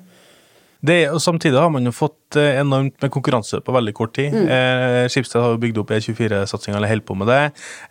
Det, 0.83 0.97
og 1.13 1.21
Samtidig 1.23 1.55
har 1.59 1.69
man 1.71 1.85
jo 1.87 1.93
fått 1.95 2.35
eh, 2.35 2.57
enormt 2.59 2.97
med 2.99 3.11
konkurranse 3.13 3.61
på 3.63 3.71
veldig 3.75 3.93
kort 3.95 4.11
tid. 4.17 4.33
Mm. 4.35 4.49
Eh, 4.51 5.05
Skipsted 5.13 5.39
har 5.39 5.53
jo 5.53 5.59
bygd 5.61 5.77
opp 5.79 5.93
E24-satsinga, 5.95 6.75
eller 6.75 6.91
holder 6.91 7.05
på 7.07 7.15
med 7.21 7.29
det. 7.31 7.37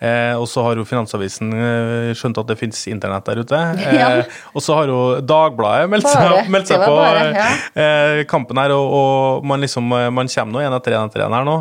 Eh, 0.05 0.35
og 0.37 0.45
så 0.51 0.65
har 0.67 0.77
jo 0.77 0.85
Finansavisen 0.89 1.55
eh, 1.57 2.11
skjønt 2.19 2.41
at 2.43 2.51
det 2.53 2.59
finnes 2.61 2.83
internett 2.93 3.29
der 3.31 3.41
ute. 3.45 3.63
Eh, 3.83 3.97
Ja. 4.03 4.11
Og 4.53 4.61
så 4.65 4.77
har 4.77 4.91
jo 4.91 4.99
Dagbladet 5.25 5.89
meldt 5.93 6.09
seg, 6.11 6.49
meldt 6.53 6.69
seg 6.71 6.83
på 6.85 6.93
bare, 6.97 7.25
ja. 7.37 7.49
eh, 7.81 8.21
kampen 8.29 8.61
her, 8.61 8.75
og, 8.77 8.93
og 8.99 9.47
man 9.49 9.63
liksom 9.65 9.89
man 9.93 10.29
kommer 10.31 10.53
nå 10.59 10.63
én 10.67 10.77
etter 10.77 10.97
én 10.99 11.09
etter 11.09 11.25
én 11.25 11.35
her 11.37 11.47
nå. 11.49 11.57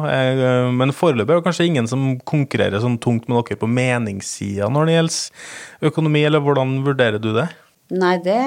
Men 0.76 0.94
foreløpig 0.96 1.32
er 1.36 1.39
det 1.41 1.48
kanskje 1.48 1.67
ingen 1.70 1.88
som 1.89 2.06
konkurrerer 2.28 2.82
sånn 2.84 3.00
tungt 3.02 3.28
med 3.32 3.39
dere 3.48 3.60
på 3.62 3.70
meningssida 3.72 4.67
når 4.72 4.89
det 4.89 4.96
gjelder 5.00 5.91
økonomi, 5.91 6.24
eller 6.28 6.44
hvordan 6.44 6.78
vurderer 6.86 7.22
du 7.24 7.32
det? 7.39 7.48
Nei, 7.91 8.15
det 8.24 8.38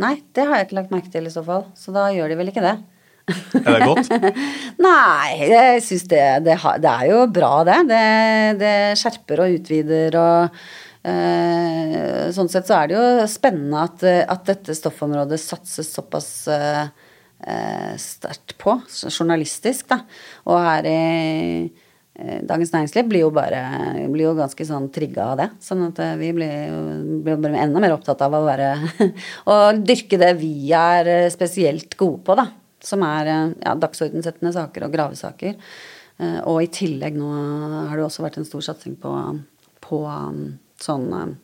Nei, 0.00 0.16
det 0.34 0.46
har 0.48 0.58
jeg 0.58 0.68
ikke 0.68 0.78
lagt 0.80 0.94
merke 0.94 1.12
til 1.12 1.28
i 1.28 1.32
så 1.32 1.44
fall. 1.46 1.68
Så 1.78 1.94
da 1.94 2.08
gjør 2.14 2.32
de 2.32 2.38
vel 2.40 2.50
ikke 2.50 2.64
det. 2.64 2.74
Er 3.64 3.78
det 3.80 3.86
godt? 3.88 4.10
Nei, 4.86 5.28
jeg 5.48 5.84
syns 5.86 6.08
det, 6.10 6.24
det, 6.44 6.56
det 6.82 6.90
er 6.90 7.06
jo 7.12 7.20
bra, 7.32 7.52
det. 7.66 7.78
Det, 7.88 8.02
det 8.60 8.74
skjerper 9.00 9.44
og 9.44 9.54
utvider 9.60 10.18
og 10.20 10.58
eh, 11.08 12.26
Sånn 12.34 12.50
sett 12.50 12.68
så 12.68 12.80
er 12.80 12.90
det 12.90 12.98
jo 12.98 13.30
spennende 13.30 13.86
at, 13.86 14.04
at 14.34 14.44
dette 14.50 14.76
stoffområdet 14.76 15.38
satses 15.40 15.92
såpass 15.94 16.28
eh, 16.52 17.94
sterkt 18.00 18.56
på, 18.60 18.76
journalistisk, 19.06 19.88
da. 19.94 20.02
Og 20.50 20.60
her 20.64 20.90
i 20.90 21.00
Dagens 22.14 22.70
Næringsliv 22.70 23.08
blir 23.10 23.24
jo 23.24 23.30
bare 23.34 23.60
blir 24.12 24.28
jo 24.28 24.34
ganske 24.38 24.64
sånn 24.68 24.84
trigga 24.94 25.24
av 25.32 25.38
det. 25.40 25.48
Sånn 25.64 25.80
at 25.88 25.98
eh, 25.98 26.12
vi 26.20 26.28
blir, 26.36 26.76
blir 27.26 27.40
bare 27.42 27.58
enda 27.64 27.80
mer 27.82 27.96
opptatt 27.96 28.22
av 28.22 28.36
å 28.38 28.44
være 28.46 28.68
Å 29.50 29.56
dyrke 29.74 30.20
det 30.22 30.28
vi 30.38 30.70
er 30.78 31.10
eh, 31.10 31.30
spesielt 31.34 31.96
gode 31.98 32.22
på, 32.26 32.36
da. 32.38 32.46
Som 32.84 33.02
er 33.02 33.32
eh, 33.32 33.56
ja, 33.66 33.74
dagsordensettende 33.82 34.54
saker 34.54 34.86
og 34.86 34.94
gravesaker. 34.94 35.56
Eh, 36.22 36.38
Og 36.46 36.60
i 36.62 36.70
tillegg 36.70 37.18
nå 37.18 37.32
har 37.90 37.98
det 37.98 38.06
også 38.06 38.22
vært 38.22 38.38
en 38.38 38.46
stor 38.46 38.62
satsing 38.62 38.94
på, 39.02 39.10
på 39.82 40.04
um, 40.06 40.52
sånn 40.78 41.08
um, 41.10 41.34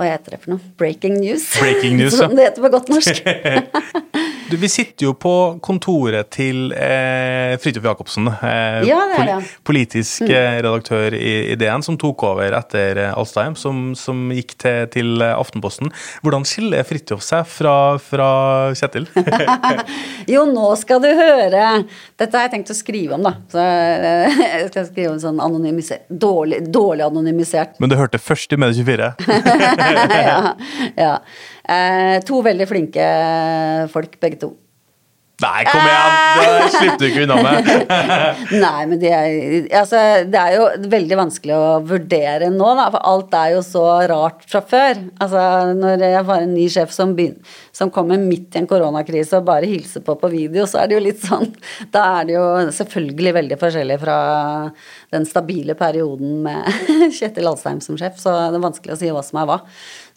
Hva 0.00 0.08
heter 0.08 0.38
det 0.38 0.40
for 0.46 0.54
noe? 0.54 0.72
Breaking 0.80 1.20
news. 1.20 1.50
Breaking 1.60 2.00
news, 2.00 2.16
Som 2.22 2.32
det 2.38 2.48
heter 2.48 2.64
på 2.64 2.72
godt 2.72 2.88
norsk. 2.88 3.20
Du, 4.50 4.56
vi 4.56 4.68
sitter 4.68 5.06
jo 5.06 5.12
på 5.14 5.32
kontoret 5.62 6.26
til 6.34 6.72
eh, 6.74 7.54
Fridtjof 7.62 7.84
Jacobsen, 7.86 8.26
eh, 8.26 8.80
Ja, 8.88 8.96
det 9.12 9.26
det. 9.28 9.36
Mm. 9.38 9.44
politisk 9.68 10.24
eh, 10.26 10.56
redaktør 10.58 11.14
i, 11.14 11.52
i 11.52 11.56
DN, 11.60 11.84
som 11.86 11.94
tok 12.00 12.24
over 12.26 12.56
etter 12.58 12.98
eh, 12.98 13.12
Alstheim, 13.14 13.54
som, 13.54 13.92
som 13.94 14.24
gikk 14.34 14.56
til, 14.58 14.88
til 14.90 15.22
eh, 15.22 15.36
Aftenposten. 15.38 15.92
Hvordan 16.24 16.46
skiller 16.48 16.82
Fridtjof 16.88 17.22
seg 17.22 17.46
fra, 17.46 17.76
fra 18.02 18.30
Kjetil? 18.74 19.06
Jo, 20.34 20.42
nå 20.50 20.72
skal 20.80 21.04
du 21.04 21.08
høre! 21.14 21.68
Dette 22.18 22.34
har 22.34 22.48
jeg 22.48 22.54
tenkt 22.56 22.74
å 22.74 22.78
skrive 22.80 23.20
om, 23.20 23.28
da. 23.30 23.36
Så 23.54 23.62
eh, 23.62 24.42
jeg 24.56 24.72
skal 24.72 24.90
skrive 24.90 25.14
om 25.14 25.22
sånn 25.22 25.38
anonymisert 25.46 26.10
Dårlig, 26.10 26.64
dårlig 26.74 27.06
anonymisert. 27.06 27.78
Men 27.78 27.94
du 27.94 27.96
hørte 28.00 28.18
først 28.18 28.50
i 28.50 28.58
Medie24. 28.58 29.12
ja. 30.26 30.42
ja. 30.98 31.14
Eh, 31.64 32.16
to 32.26 32.40
veldig 32.46 32.68
flinke 32.70 33.06
folk, 33.92 34.18
begge 34.22 34.40
to. 34.46 34.54
Nei, 35.40 35.62
kom 35.64 35.80
igjen! 35.80 36.16
Det 36.36 36.72
slipper 36.74 37.00
du 37.00 37.06
ikke 37.06 37.22
unna 37.24 37.36
med. 37.40 37.68
Nei, 38.64 38.80
men 38.90 39.00
det 39.00 39.12
er, 39.14 39.36
altså, 39.80 40.00
det 40.28 40.40
er 40.40 40.56
jo 40.58 40.66
veldig 40.92 41.16
vanskelig 41.16 41.54
å 41.56 41.68
vurdere 41.88 42.50
nå, 42.52 42.66
da, 42.76 42.88
for 42.92 43.06
alt 43.08 43.36
er 43.38 43.54
jo 43.54 43.62
så 43.64 43.84
rart 44.10 44.44
fra 44.50 44.60
før. 44.68 45.00
Altså, 45.22 45.44
når 45.78 46.04
jeg 46.04 46.26
var 46.28 46.44
en 46.44 46.52
ny 46.52 46.66
sjef 46.72 46.92
som, 46.92 47.14
som 47.76 47.92
kommer 47.94 48.20
midt 48.20 48.56
i 48.56 48.60
en 48.60 48.68
koronakrise 48.68 49.40
og 49.40 49.48
bare 49.48 49.70
hilser 49.70 50.04
på 50.04 50.18
på 50.20 50.32
video, 50.32 50.66
så 50.68 50.82
er 50.82 50.90
det 50.90 50.98
jo 50.98 51.04
litt 51.06 51.24
sånn 51.24 51.48
Da 51.94 52.04
er 52.18 52.28
det 52.28 52.36
jo 52.36 52.44
selvfølgelig 52.76 53.36
veldig 53.38 53.60
forskjellig 53.60 53.98
fra 54.02 54.18
den 55.14 55.24
stabile 55.28 55.76
perioden 55.78 56.42
med 56.44 56.68
Kjetil 57.16 57.48
Alstheim 57.48 57.80
som 57.84 57.96
sjef, 58.00 58.20
så 58.20 58.36
det 58.52 58.60
er 58.60 58.68
vanskelig 58.68 58.96
å 58.96 59.00
si 59.00 59.12
hva 59.14 59.24
som 59.24 59.40
er 59.40 59.48
hva. 59.48 59.60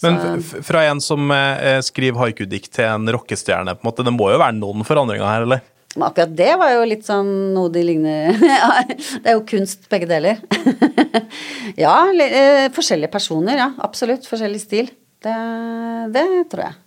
Men 0.04 0.42
fra 0.44 0.84
en 0.90 1.02
som 1.04 1.32
eh, 1.34 1.80
skriver 1.86 2.26
haikudikt 2.26 2.74
til 2.76 2.90
en 2.90 3.08
rockestjerne, 3.16 3.78
på 3.78 3.86
en 3.86 3.90
måte, 3.92 4.06
det 4.06 4.16
må 4.16 4.32
jo 4.34 4.42
være 4.42 4.58
noen 4.58 4.86
forandringer 4.88 5.28
her, 5.28 5.48
eller? 5.48 5.64
Men 5.94 6.08
akkurat 6.08 6.32
det 6.34 6.54
var 6.58 6.72
jo 6.74 6.86
litt 6.90 7.04
sånn 7.06 7.28
noe 7.54 7.70
de 7.70 7.84
ligner 7.86 8.34
Det 9.22 9.30
er 9.30 9.36
jo 9.36 9.44
kunst, 9.46 9.86
begge 9.92 10.10
deler. 10.10 10.42
ja, 11.84 11.98
eh, 12.10 12.70
forskjellige 12.74 13.14
personer, 13.14 13.60
ja. 13.62 13.70
Absolutt. 13.86 14.26
Forskjellig 14.30 14.64
stil. 14.64 14.90
Det, 15.24 15.36
det 16.16 16.26
tror 16.52 16.66
jeg. 16.68 16.80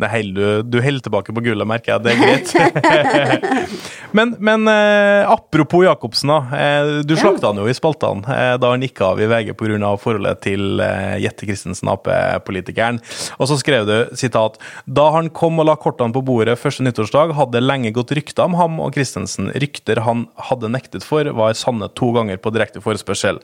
Det 0.00 0.08
holder 0.08 0.62
du, 0.62 0.70
du 0.72 0.78
holder 0.80 1.02
tilbake 1.04 1.34
på 1.36 1.42
gullet, 1.44 1.68
merker 1.68 1.92
jeg. 1.92 2.04
Det 2.06 2.12
er 2.14 2.20
greit. 2.22 3.90
men 4.12 4.34
men 4.38 4.68
eh, 4.68 5.30
apropos 5.30 5.84
Jacobsen, 5.84 6.28
da. 6.28 6.58
Eh, 6.58 6.88
du 7.04 7.16
slakta 7.16 7.50
han 7.50 7.60
jo 7.60 7.68
i 7.68 7.74
spaltene 7.76 8.26
eh, 8.34 8.54
da 8.60 8.72
han 8.72 8.82
gikk 8.84 9.00
av 9.06 9.20
i 9.20 9.28
VG 9.30 9.54
pga. 9.58 9.92
forholdet 10.00 10.42
til 10.44 10.80
eh, 10.82 11.18
Jette 11.22 11.46
Christensen, 11.48 11.90
Ap-politikeren. 11.92 13.00
Og 13.38 13.50
så 13.50 13.58
skrev 13.60 13.86
du 13.88 13.94
sitat 14.18 14.58
Da 14.86 15.08
han 15.14 15.30
kom 15.30 15.60
og 15.60 15.68
la 15.68 15.76
kortene 15.80 16.14
på 16.14 16.22
bordet 16.26 16.58
første 16.60 16.84
nyttårsdag, 16.86 17.34
hadde 17.38 17.62
lenge 17.62 17.92
gått 17.96 18.14
rykter 18.16 18.48
om 18.48 18.56
ham 18.58 18.80
og 18.82 18.94
Christensen. 18.96 19.52
Rykter 19.60 20.02
han 20.06 20.26
hadde 20.50 20.72
nektet 20.72 21.06
for, 21.06 21.26
var 21.36 21.56
sanne 21.58 21.90
to 21.94 22.10
ganger 22.16 22.40
på 22.40 22.52
direkte 22.54 22.82
forespørsel. 22.84 23.40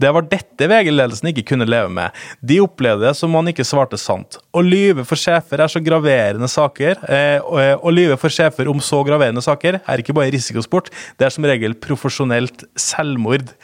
Det 0.00 0.12
var 0.14 0.28
dette 0.28 0.68
VG-ledelsen 0.70 1.32
ikke 1.32 1.46
kunne 1.52 1.68
leve 1.68 1.90
med. 1.92 2.16
De 2.40 2.60
opplevde 2.62 3.08
det 3.08 3.16
som 3.16 3.30
om 3.30 3.40
han 3.40 3.52
ikke 3.52 3.66
svarte 3.66 3.98
sant. 4.00 4.38
Å 4.52 4.62
lyve 4.64 5.04
for 5.08 5.20
sjefer 5.20 5.62
er 5.62 5.70
så 5.70 5.80
graverende 5.84 6.48
saker, 6.50 6.98
eh, 7.08 7.38
og 7.40 7.86
å 7.86 7.92
lyve 7.94 8.18
for 8.20 8.32
sjefer 8.32 8.68
om 8.70 8.80
så 8.84 9.02
graverende 9.06 9.42
saker 9.44 9.80
er 9.80 10.02
ikke 10.02 10.09
bare 10.16 10.32
risikosport, 10.34 10.90
det 11.18 11.28
er 11.28 11.34
som 11.34 11.46
regel 11.48 11.76
profesjonelt 11.78 12.66
selvmord. 12.78 13.54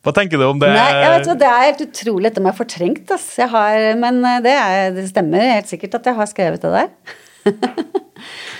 Hva 0.00 0.14
tenker 0.16 0.40
du 0.40 0.46
om 0.46 0.60
det? 0.60 0.70
Nei, 0.72 0.92
jeg 0.96 1.10
vet 1.12 1.26
hva, 1.28 1.38
Det 1.40 1.48
er 1.48 1.64
helt 1.66 1.82
utrolig. 1.84 2.30
Dette 2.30 2.44
jeg 2.46 2.56
fortrengt. 2.56 3.10
Ass. 3.12 3.26
Jeg 3.36 3.52
har, 3.52 3.88
men 4.00 4.22
eh, 4.24 4.38
det, 4.46 4.54
er, 4.56 4.94
det 4.96 5.10
stemmer 5.10 5.44
helt 5.58 5.68
sikkert 5.68 5.98
at 5.98 6.08
jeg 6.08 6.16
har 6.16 6.30
skrevet 6.30 6.64
det 6.64 6.72
der. 6.78 6.88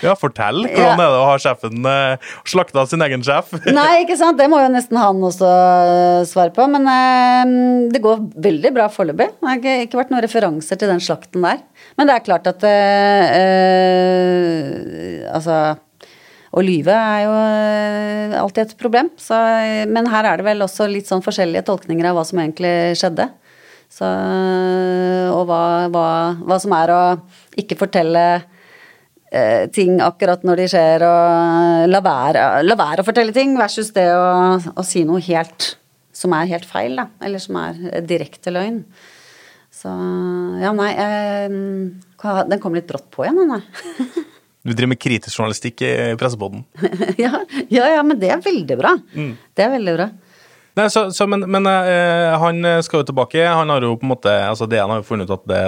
Ja, 0.01 0.15
Fortell. 0.17 0.63
Hvordan 0.65 1.01
er 1.03 1.11
det 1.13 1.19
å 1.21 1.27
ha 1.29 1.35
sjefen 1.43 1.85
uh, 1.85 2.17
slakta 2.49 2.87
sin 2.89 3.03
egen 3.05 3.21
sjef? 3.25 3.51
Nei, 3.79 4.01
ikke 4.07 4.17
sant. 4.17 4.39
Det 4.41 4.47
må 4.49 4.57
jo 4.63 4.71
nesten 4.73 4.97
han 4.97 5.21
også 5.27 5.45
øh, 5.51 6.23
svare 6.29 6.53
på. 6.57 6.65
Men 6.73 6.89
uh, 6.89 7.45
det 7.93 8.01
går 8.05 8.23
veldig 8.49 8.73
bra 8.79 8.89
foreløpig. 8.93 9.29
Det 9.37 9.51
har 9.51 9.61
ikke, 9.61 9.77
ikke 9.85 10.01
vært 10.01 10.13
noen 10.15 10.25
referanser 10.25 10.81
til 10.81 10.89
den 10.93 11.05
slakten 11.05 11.45
der. 11.45 11.61
Men 12.01 12.09
det 12.09 12.15
er 12.17 12.25
klart 12.25 12.49
at 12.49 12.65
uh, 12.65 12.71
Altså 15.37 15.55
å 16.51 16.63
lyve 16.67 16.95
er 16.95 17.21
jo 17.25 17.35
øh, 17.35 18.37
alltid 18.41 18.63
et 18.65 18.79
problem. 18.81 19.11
Så, 19.21 19.37
men 19.91 20.09
her 20.11 20.27
er 20.27 20.41
det 20.41 20.47
vel 20.49 20.65
også 20.67 20.89
litt 20.91 21.11
sånn 21.11 21.23
forskjellige 21.23 21.67
tolkninger 21.69 22.11
av 22.11 22.19
hva 22.19 22.25
som 22.27 22.41
egentlig 22.43 22.97
skjedde. 22.99 23.29
Så, 23.91 24.07
og 24.07 25.45
hva, 25.51 25.63
hva, 25.91 26.07
hva 26.47 26.59
som 26.63 26.75
er 26.77 26.93
å 26.95 27.03
ikke 27.59 27.79
fortelle 27.79 28.25
eh, 29.31 29.67
ting 29.75 29.99
akkurat 30.03 30.47
når 30.47 30.63
de 30.63 30.67
skjer, 30.75 31.07
og 31.07 31.91
la 31.91 32.03
være, 32.05 32.45
la 32.67 32.79
være 32.79 33.03
å 33.03 33.09
fortelle 33.09 33.35
ting, 33.35 33.57
versus 33.59 33.91
det 33.95 34.07
å, 34.15 34.59
å 34.59 34.87
si 34.87 35.03
noe 35.07 35.23
helt 35.27 35.73
som 36.15 36.35
er 36.37 36.51
helt 36.51 36.67
feil, 36.69 36.99
da. 36.99 37.09
Eller 37.25 37.43
som 37.43 37.59
er 37.63 38.03
direkte 38.07 38.53
løgn. 38.55 38.83
Så 39.81 39.91
ja, 40.61 40.73
nei 40.77 40.91
jeg, 40.93 41.53
Den 42.51 42.61
kom 42.61 42.75
litt 42.77 42.91
brått 42.91 43.07
på 43.15 43.25
igjen, 43.25 43.39
den 43.39 43.55
der. 43.55 44.27
Du 44.63 44.75
driver 44.75 44.93
med 44.93 45.01
kritisk 45.01 45.39
journalistikk 45.39 45.83
i 45.87 45.93
Pressepodden. 46.21 46.65
ja, 47.25 47.45
ja, 47.73 47.87
ja, 47.95 48.03
men 48.05 48.19
det 48.21 48.29
er 48.35 48.43
veldig 48.45 48.77
bra. 48.77 48.93
Det 49.57 49.65
er 49.65 49.73
veldig 49.73 49.95
bra. 49.97 50.11
Nei, 50.81 50.89
så, 50.93 51.07
så, 51.13 51.27
men, 51.29 51.45
men 51.51 51.69
eh, 51.69 52.33
han 52.41 52.65
skal 52.85 53.03
jo 53.03 53.11
tilbake. 53.11 53.45
Han 53.45 53.71
har 53.73 53.85
jo 53.85 53.95
på 54.01 54.07
en 54.07 54.13
måte, 54.15 54.33
altså 54.49 54.69
DN 54.71 54.95
har 54.95 55.03
jo 55.03 55.07
funnet 55.07 55.29
ut 55.29 55.37
at 55.37 55.47
det, 55.51 55.61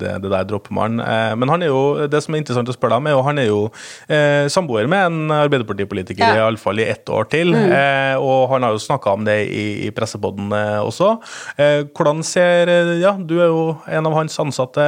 det, 0.00 0.14
det 0.24 0.30
der 0.32 0.48
dropper 0.48 0.74
man. 0.76 1.02
Eh, 1.04 1.34
men 1.36 1.52
han 1.52 1.64
er 1.64 1.72
jo, 1.72 2.08
det 2.10 2.22
som 2.24 2.34
er 2.34 2.42
interessant 2.42 2.70
å 2.72 2.76
spørre 2.76 2.96
deg 2.96 3.02
om, 3.02 3.10
er 3.10 3.16
jo 3.16 3.24
han 3.28 3.40
er 3.42 3.48
jo 3.48 3.60
eh, 4.08 4.46
samboer 4.52 4.88
med 4.90 5.08
en 5.10 5.34
Arbeiderpartipolitiker, 5.34 6.24
ja. 6.24 6.44
iallfall 6.44 6.80
i 6.80 6.88
ett 6.88 7.10
år 7.12 7.28
til. 7.32 7.52
Mm. 7.54 7.74
Eh, 7.76 8.14
og 8.22 8.48
han 8.54 8.66
har 8.66 8.74
jo 8.74 8.82
snakka 8.82 9.14
om 9.18 9.26
det 9.26 9.36
i, 9.48 9.66
i 9.88 9.92
Pressepodden 9.94 10.52
eh, 10.56 10.80
også. 10.84 11.14
Eh, 11.60 11.82
hvordan 11.94 12.24
ser 12.26 12.72
Ja, 13.00 13.14
du 13.18 13.36
er 13.40 13.50
jo 13.50 13.64
en 13.86 14.08
av 14.08 14.16
hans 14.16 14.38
ansatte. 14.40 14.84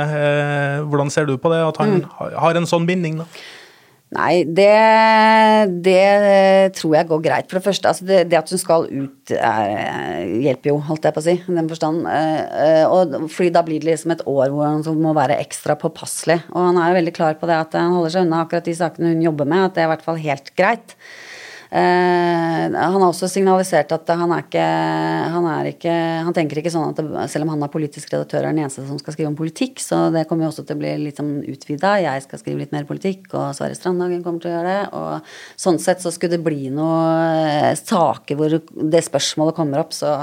hvordan 0.88 1.10
ser 1.12 1.26
du 1.26 1.36
på 1.36 1.50
det, 1.52 1.60
at 1.64 1.78
han 1.80 2.00
mm. 2.00 2.10
har 2.40 2.58
en 2.58 2.68
sånn 2.68 2.86
binding, 2.88 3.20
da? 3.22 3.26
Nei, 4.14 4.44
det, 4.46 4.70
det, 5.82 6.74
tror 6.78 6.92
jeg 6.94 7.08
går 7.10 7.22
greit. 7.24 7.48
For 7.50 7.58
det 7.58 7.64
første, 7.64 7.90
altså 7.90 8.06
det, 8.06 8.20
det, 8.30 8.38
at 8.38 8.52
hun 8.54 8.60
skal 8.62 8.86
ut, 8.86 9.32
er, 9.34 10.20
hjelper 10.44 10.70
jo, 10.70 10.76
holdt 10.86 11.08
jeg 11.08 11.16
på 11.16 11.22
å 11.24 11.26
si, 11.26 11.34
i 11.42 11.56
den 11.56 11.70
forstand. 11.72 12.06
Eh, 12.06 12.84
og 12.86 13.16
fordi 13.34 13.50
da 13.56 13.64
blir 13.66 13.82
det 13.82 13.90
liksom 13.90 14.14
et 14.14 14.22
år 14.30 14.54
hvor 14.54 14.70
han 14.70 15.02
må 15.02 15.14
være 15.16 15.40
ekstra 15.42 15.74
påpasselig. 15.80 16.38
Og 16.54 16.68
han 16.68 16.78
er 16.78 16.92
jo 16.92 16.98
veldig 17.00 17.16
klar 17.18 17.34
på 17.40 17.50
det 17.50 17.58
at 17.58 17.74
han 17.74 17.96
holder 17.96 18.14
seg 18.14 18.28
unna 18.28 18.44
akkurat 18.44 18.70
de 18.70 18.76
sakene 18.78 19.10
hun 19.10 19.26
jobber 19.26 19.50
med, 19.50 19.66
at 19.66 19.74
det 19.74 19.82
er 19.82 19.90
i 19.90 19.94
hvert 19.96 20.06
fall 20.06 20.22
helt 20.22 20.54
greit. 20.54 20.96
Uh, 21.66 22.70
han 22.70 22.94
har 23.00 23.08
også 23.08 23.26
signalisert 23.30 23.90
at 23.90 24.10
han 24.14 24.30
er 24.30 24.44
ikke 24.44 24.66
Han, 25.34 25.48
er 25.50 25.70
ikke, 25.72 25.94
han 26.22 26.36
tenker 26.36 26.60
ikke 26.60 26.70
sånn 26.70 26.92
at 26.92 27.00
det, 27.00 27.24
selv 27.32 27.46
om 27.46 27.50
han 27.54 27.64
er 27.66 27.72
politisk 27.72 28.12
redaktør, 28.12 28.44
er 28.44 28.54
den 28.54 28.62
eneste 28.62 28.84
som 28.86 29.00
skal 29.00 29.16
skrive 29.16 29.32
om 29.32 29.38
politikk, 29.38 29.82
så 29.82 30.06
det 30.14 30.26
kommer 30.30 30.46
jo 30.46 30.52
også 30.52 30.66
til 30.66 30.78
å 30.78 30.82
bli 30.84 30.92
litt 31.02 31.18
sånn 31.18 31.40
utvida. 31.42 31.96
Jeg 32.04 32.24
skal 32.24 32.42
skrive 32.42 32.62
litt 32.62 32.74
mer 32.74 32.86
politikk, 32.88 33.28
og 33.34 33.50
Sverre 33.58 33.78
Strandhagen 33.78 34.22
kommer 34.24 34.42
til 34.42 34.52
å 34.52 34.56
gjøre 34.56 34.72
det. 34.72 34.86
Og 34.96 35.60
sånn 35.66 35.80
sett 35.82 36.04
så 36.04 36.12
skulle 36.14 36.36
det 36.36 36.46
bli 36.46 36.70
noen 36.74 37.72
eh, 37.72 37.74
saker 37.78 38.38
hvor 38.38 38.56
det 38.56 39.04
spørsmålet 39.06 39.58
kommer 39.58 39.82
opp, 39.82 39.94
så, 39.96 40.18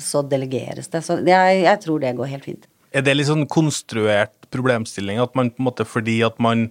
så 0.00 0.24
delegeres 0.26 0.90
det. 0.92 1.04
Så 1.06 1.20
jeg, 1.22 1.64
jeg 1.64 1.82
tror 1.84 2.02
det 2.02 2.16
går 2.18 2.32
helt 2.34 2.48
fint. 2.50 2.70
Er 2.94 3.02
det 3.02 3.16
litt 3.16 3.30
sånn 3.30 3.48
konstruert 3.50 4.36
problemstilling 4.54 5.18
at 5.22 5.34
man 5.34 5.50
på 5.50 5.62
en 5.62 5.68
måte 5.70 5.86
fordi 5.88 6.20
at 6.26 6.38
man 6.42 6.68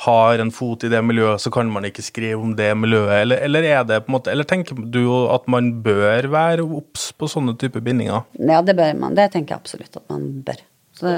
har 0.00 0.40
en 0.40 0.52
fot 0.54 0.84
i 0.86 0.90
det 0.92 1.00
miljøet, 1.04 1.42
så 1.42 1.52
kan 1.52 1.68
man 1.72 1.84
ikke 1.88 2.04
skrive 2.04 2.40
om 2.40 2.54
det 2.56 2.70
miljøet? 2.78 3.12
Eller, 3.18 3.42
eller, 3.44 3.66
er 3.68 4.08
måte, 4.08 4.32
eller 4.32 4.48
tenker 4.48 4.78
du 4.78 5.02
at 5.32 5.48
man 5.50 5.74
bør 5.84 6.30
være 6.32 6.64
obs 6.64 7.10
på 7.12 7.28
sånne 7.28 7.56
typer 7.60 7.84
bindinger? 7.84 8.24
Ja, 8.40 8.62
det 8.64 8.78
bør 8.78 8.94
man. 8.96 9.16
Det 9.18 9.30
tenker 9.34 9.56
jeg 9.56 9.64
absolutt 9.64 10.00
at 10.00 10.06
man 10.12 10.30
bør. 10.46 10.62
Så, 11.00 11.12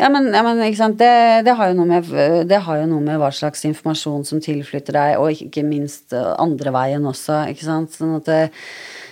ja, 0.00 0.08
men, 0.12 0.30
ja, 0.32 0.42
men? 0.44 0.60
Det, 0.60 1.10
det, 1.44 1.54
har 1.56 1.76
med, 1.76 2.08
det, 2.48 2.62
har 2.64 2.80
jo 2.80 2.88
noe 2.88 3.04
med, 3.04 3.20
hva 3.20 3.30
slags 3.32 3.64
informasjon 3.68 4.24
som 4.28 4.40
tilflytter 4.44 4.96
deg, 4.96 5.20
og 5.20 5.44
ikke 5.46 5.64
minst 5.64 6.16
andre 6.16 6.72
veien 6.76 7.04
også, 7.08 7.44
ikke 7.52 7.68
sant. 7.68 7.96
Sånn 7.96 8.18
at 8.20 8.28
det, 8.32 8.42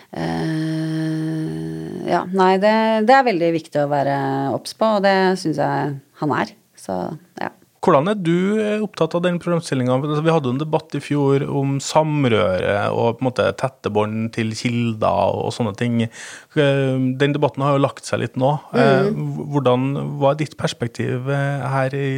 Uh, 0.08 2.00
ja, 2.08 2.22
nei, 2.32 2.54
det, 2.56 2.70
det, 3.04 3.12
er 3.12 3.26
veldig 3.26 3.50
viktig 3.58 3.82
å 3.82 3.90
være 3.90 4.14
obs 4.56 4.72
på, 4.72 4.88
og 4.96 5.04
det 5.04 5.36
syns 5.36 5.60
jeg 5.60 5.90
han 6.22 6.32
er. 6.32 6.54
Så 6.80 6.96
ja. 7.36 7.50
Hvordan 7.88 8.10
er 8.12 8.18
du 8.20 8.60
eh, 8.60 8.82
opptatt 8.84 9.14
av 9.16 9.22
den 9.24 9.38
problemstillinga? 9.40 9.94
Altså, 9.96 10.20
vi 10.20 10.32
hadde 10.34 10.50
jo 10.50 10.52
en 10.52 10.60
debatt 10.60 10.92
i 10.92 11.00
fjor 11.00 11.46
om 11.48 11.78
samrøre 11.80 12.74
og 12.92 13.16
på 13.16 13.22
en 13.22 13.28
måte 13.30 13.46
tette 13.56 13.88
bånd 13.88 14.26
til 14.36 14.52
kilder 14.58 15.38
og 15.40 15.54
sånne 15.56 15.72
ting. 15.78 16.02
Eh, 16.04 16.98
den 17.22 17.36
debatten 17.36 17.64
har 17.64 17.78
jo 17.78 17.84
lagt 17.86 18.04
seg 18.04 18.20
litt 18.20 18.36
nå. 18.36 18.52
Eh, 18.76 19.08
mm. 19.08 19.24
Hvordan, 19.54 19.88
Hva 20.20 20.34
er 20.34 20.42
ditt 20.42 20.58
perspektiv 20.60 21.32
her 21.32 21.96
i, 21.96 22.10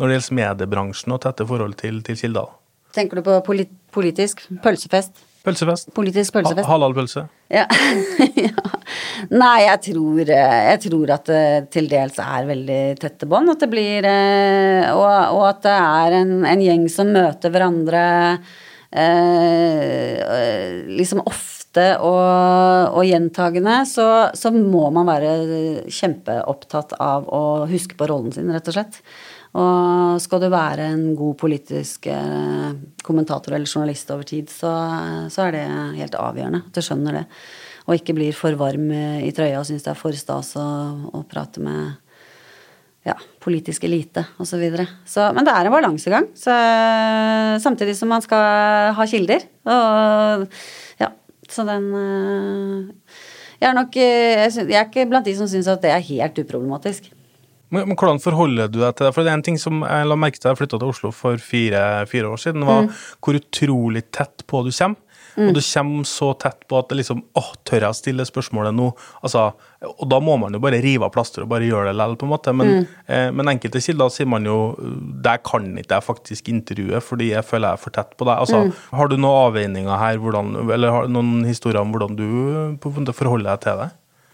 når 0.00 0.08
det 0.08 0.16
gjelder 0.16 0.38
mediebransjen 0.40 1.12
og 1.12 1.20
tette 1.26 1.44
forhold 1.52 1.76
til, 1.82 2.00
til 2.06 2.16
kilder? 2.22 2.56
Tenker 2.96 3.20
du 3.20 3.26
på 3.28 3.58
politisk 3.92 4.46
pølsefest? 4.64 5.20
Pølsefest. 5.40 5.88
Politisk 5.96 6.34
pølsefest. 6.36 6.66
Ha 6.68 6.74
Halalpølse. 6.74 7.22
Ja. 7.48 7.64
ja. 8.46 8.64
Nei, 9.32 9.60
jeg 9.64 9.80
tror, 9.86 10.20
jeg 10.28 10.80
tror, 10.84 11.12
at 11.16 11.30
det 11.30 11.44
til 11.72 11.88
dels 11.88 12.18
er 12.20 12.48
veldig 12.50 12.80
tette 13.00 13.28
bånd. 13.30 13.52
At 13.54 13.64
det 13.64 13.70
blir 13.72 14.08
og, 14.92 15.06
og, 15.38 15.44
at 15.48 15.62
det 15.64 15.76
er 15.76 16.18
en, 16.20 16.34
en, 16.44 16.64
gjeng 16.66 16.84
som 16.92 17.12
møter 17.14 17.54
hverandre 17.54 18.02
eh, 18.92 20.20
liksom 20.92 21.24
ofte 21.24 21.86
og, 22.02 22.98
og 22.98 23.04
gjentagende, 23.06 23.80
så, 23.88 24.06
så 24.36 24.52
må 24.52 24.90
man 24.92 25.08
være 25.08 25.88
kjempeopptatt 25.88 26.96
av 27.00 27.28
å 27.32 27.42
huske 27.70 27.96
på 27.96 28.10
rollen 28.10 28.34
sin, 28.34 28.50
rett 28.52 28.68
og 28.68 28.76
slett. 28.76 29.00
Og 29.58 30.20
skal 30.22 30.44
du 30.44 30.46
være 30.52 30.90
en 30.92 31.08
god 31.18 31.34
politisk 31.40 32.06
eh, 32.12 32.68
kommentator 33.02 33.56
eller 33.56 33.66
journalist 33.66 34.12
over 34.14 34.28
tid, 34.28 34.52
så, 34.52 34.70
så 35.32 35.48
er 35.48 35.56
det 35.56 35.64
helt 35.98 36.14
avgjørende 36.14 36.62
at 36.68 36.76
du 36.76 36.84
skjønner 36.86 37.18
det. 37.18 37.24
Og 37.88 37.96
ikke 37.96 38.14
blir 38.14 38.36
for 38.36 38.54
varm 38.60 38.92
i 38.92 39.32
trøya 39.34 39.58
og 39.58 39.66
syns 39.66 39.82
det 39.82 39.90
er 39.90 39.98
for 39.98 40.14
stas 40.14 40.52
å, 40.60 40.68
å 41.10 41.24
prate 41.26 41.64
med 41.64 41.96
ja, 43.06 43.16
politisk 43.40 43.84
elite 43.88 44.24
osv. 44.40 44.60
Men 44.60 45.46
det 45.46 45.54
er 45.54 45.68
en 45.68 45.74
balansegang. 45.74 46.28
Så, 46.36 46.54
samtidig 47.64 47.96
som 47.98 48.12
man 48.12 48.24
skal 48.24 48.92
ha 48.96 49.06
kilder. 49.08 49.46
Og 49.64 50.46
ja, 51.00 51.12
så 51.50 51.66
den 51.68 51.88
eh, 51.96 53.14
Jeg 53.60 53.68
er 53.68 53.76
nok 53.76 53.96
eh, 54.00 54.44
Jeg 54.48 54.76
er 54.78 54.86
ikke 54.86 55.08
blant 55.10 55.26
de 55.26 55.34
som 55.36 55.48
syns 55.50 55.68
at 55.68 55.82
det 55.84 55.94
er 55.94 56.06
helt 56.12 56.44
uproblematisk. 56.44 57.10
Men, 57.70 57.86
men, 57.88 57.96
hvordan 57.96 58.20
forholder 58.22 58.70
du 58.70 58.80
deg 58.82 58.96
til 58.96 59.06
det? 59.06 59.12
For 59.14 59.26
det 59.26 59.32
er 59.32 59.38
en 59.38 59.46
ting 59.46 59.60
som 59.60 59.84
jeg 59.86 60.08
la 60.10 60.18
merke 60.18 60.40
til 60.40 60.50
jeg 60.50 60.58
flytta 60.58 60.80
til 60.80 60.90
Oslo 60.90 61.12
for 61.14 61.38
fire, 61.42 61.84
fire 62.10 62.32
år 62.32 62.42
siden, 62.42 62.66
var 62.66 62.84
mm. 62.86 62.90
hvor 63.22 63.38
utrolig 63.38 64.04
tett 64.14 64.44
på 64.50 64.64
du 64.66 64.72
kommer. 64.74 64.98
Mm. 65.36 65.48
Og 65.48 65.54
du 65.54 65.60
kommer 65.62 66.06
så 66.08 66.32
tett 66.42 66.64
på 66.68 66.78
at 66.80 66.88
det 66.90 66.96
liksom 67.00 67.20
åh, 67.38 67.50
tør 67.68 67.84
jeg 67.86 67.94
å 67.94 67.96
stille 67.96 68.26
spørsmålet 68.26 68.74
nå? 68.74 68.88
Altså, 69.22 69.44
og 69.90 70.08
da 70.10 70.18
må 70.22 70.34
man 70.42 70.56
jo 70.56 70.60
bare 70.62 70.80
rive 70.82 71.06
av 71.06 71.12
plasteret 71.14 71.46
og 71.46 71.52
bare 71.52 71.68
gjøre 71.68 71.90
det 71.90 71.94
likevel, 71.96 72.18
på 72.18 72.26
en 72.26 72.32
måte. 72.32 72.54
Men, 72.56 72.72
mm. 72.72 72.98
eh, 73.06 73.28
men 73.36 73.52
enkelte 73.54 73.82
kilder 73.84 74.10
sier 74.12 74.30
man 74.30 74.48
jo 74.48 74.58
der 75.24 75.38
kan 75.46 75.70
ikke 75.70 76.00
jeg 76.00 76.06
faktisk 76.08 76.50
intervjue 76.52 77.00
fordi 77.04 77.30
jeg 77.30 77.46
føler 77.46 77.70
jeg 77.70 77.78
er 77.78 77.84
for 77.84 77.96
tett 77.96 78.12
på 78.18 78.26
deg. 78.26 78.42
Altså, 78.42 78.64
mm. 78.66 78.74
Har 78.98 79.10
du 79.10 79.16
noen 79.16 79.46
avveininger 79.46 80.02
her, 80.02 80.20
hvordan, 80.20 80.52
eller 80.66 81.08
noen 81.12 81.46
historier 81.48 81.82
om 81.84 81.94
hvordan 81.94 82.18
du 82.18 83.14
forholder 83.14 83.52
deg 83.52 83.64
til 83.64 83.84
det? 83.84 83.90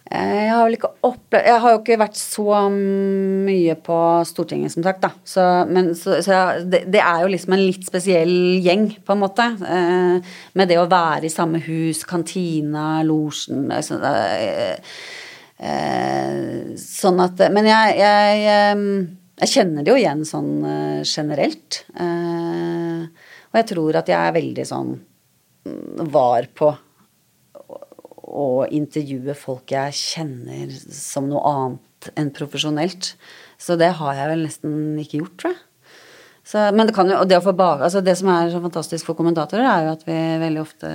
Eh, 0.07 0.46
jeg 0.46 0.54
har 0.54 0.70
ikke 0.70 0.90
Jeg 1.34 1.61
har 1.62 1.72
jo 1.72 1.78
ikke 1.80 1.98
vært 1.98 2.18
så 2.18 2.61
mye 2.70 3.74
på 3.82 3.98
Stortinget, 4.28 4.72
som 4.72 4.84
sagt, 4.86 5.02
da. 5.02 5.11
Så, 5.26 5.42
men, 5.66 5.94
så, 5.98 6.20
så 6.22 6.32
jeg, 6.32 6.66
det, 6.70 6.82
det, 6.94 7.02
er 7.02 7.24
jo 7.24 7.32
liksom 7.32 7.57
en 7.57 7.64
litt 7.64 7.86
spesiell 7.86 8.34
gjeng, 8.62 8.88
på 9.02 9.16
en 9.16 9.22
måte. 9.24 9.48
Eh, 9.66 10.32
med 10.54 10.70
det 10.70 10.78
å 10.78 10.86
være 10.90 11.26
i 11.26 11.32
samme 11.32 11.61
hus, 11.66 12.04
kantina, 12.07 13.02
losjen 13.07 13.66
så, 13.82 13.98
eh, 14.07 14.78
eh, 15.59 16.74
Sånn 16.78 17.20
at 17.24 17.40
Men 17.50 17.66
jeg, 17.66 17.98
jeg, 17.98 18.46
eh, 18.54 18.86
jeg, 19.42 19.52
kjenner 19.57 19.82
det 19.82 19.94
jo 19.94 20.00
igjen 20.00 20.24
sånn 20.28 20.54
eh, 20.70 21.02
generelt. 21.02 21.82
og 21.96 23.59
jeg 23.59 23.70
tror 23.74 23.98
at 23.98 24.11
jeg 24.11 24.20
er 24.20 24.34
veldig 24.36 24.66
sånn 24.68 24.98
mm, 25.66 26.11
var 26.14 26.46
på 26.54 26.70
å 28.27 28.66
intervjue 28.74 29.37
folk 29.39 29.72
jeg 29.74 29.95
kjenner 29.97 30.72
som 30.93 31.29
noe 31.31 31.43
annet 31.51 32.11
enn 32.18 32.33
profesjonelt. 32.35 33.14
Så 33.59 33.79
det 33.81 33.93
har 33.99 34.18
jeg 34.18 34.33
vel 34.33 34.45
nesten 34.47 34.74
ikke 35.03 35.22
gjort, 35.22 35.39
tror 35.41 35.55
jeg. 35.55 35.62
Så, 36.47 36.62
men 36.79 36.87
det 36.87 36.95
kan 36.95 37.09
jo, 37.11 37.18
og 37.18 37.27
det, 37.27 37.41
bak, 37.59 37.81
altså 37.83 38.03
det 38.07 38.14
som 38.20 38.29
er 38.31 38.53
så 38.53 38.61
fantastisk 38.62 39.09
for 39.09 39.18
kommentatorer, 39.18 39.66
er 39.66 39.87
jo 39.89 39.95
at 39.97 40.05
vi 40.07 40.18
veldig 40.45 40.61
ofte 40.62 40.91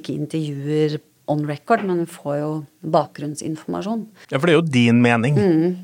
ikke 0.00 0.16
intervjuer 0.16 0.96
on 1.30 1.44
record, 1.46 1.84
men 1.86 2.00
vi 2.02 2.08
får 2.10 2.40
jo 2.40 2.50
bakgrunnsinformasjon. 2.94 4.02
Ja, 4.32 4.40
for 4.40 4.48
det 4.48 4.56
er 4.56 4.58
jo 4.58 4.66
din 4.78 4.98
mening. 5.04 5.38
Mm. 5.38 5.76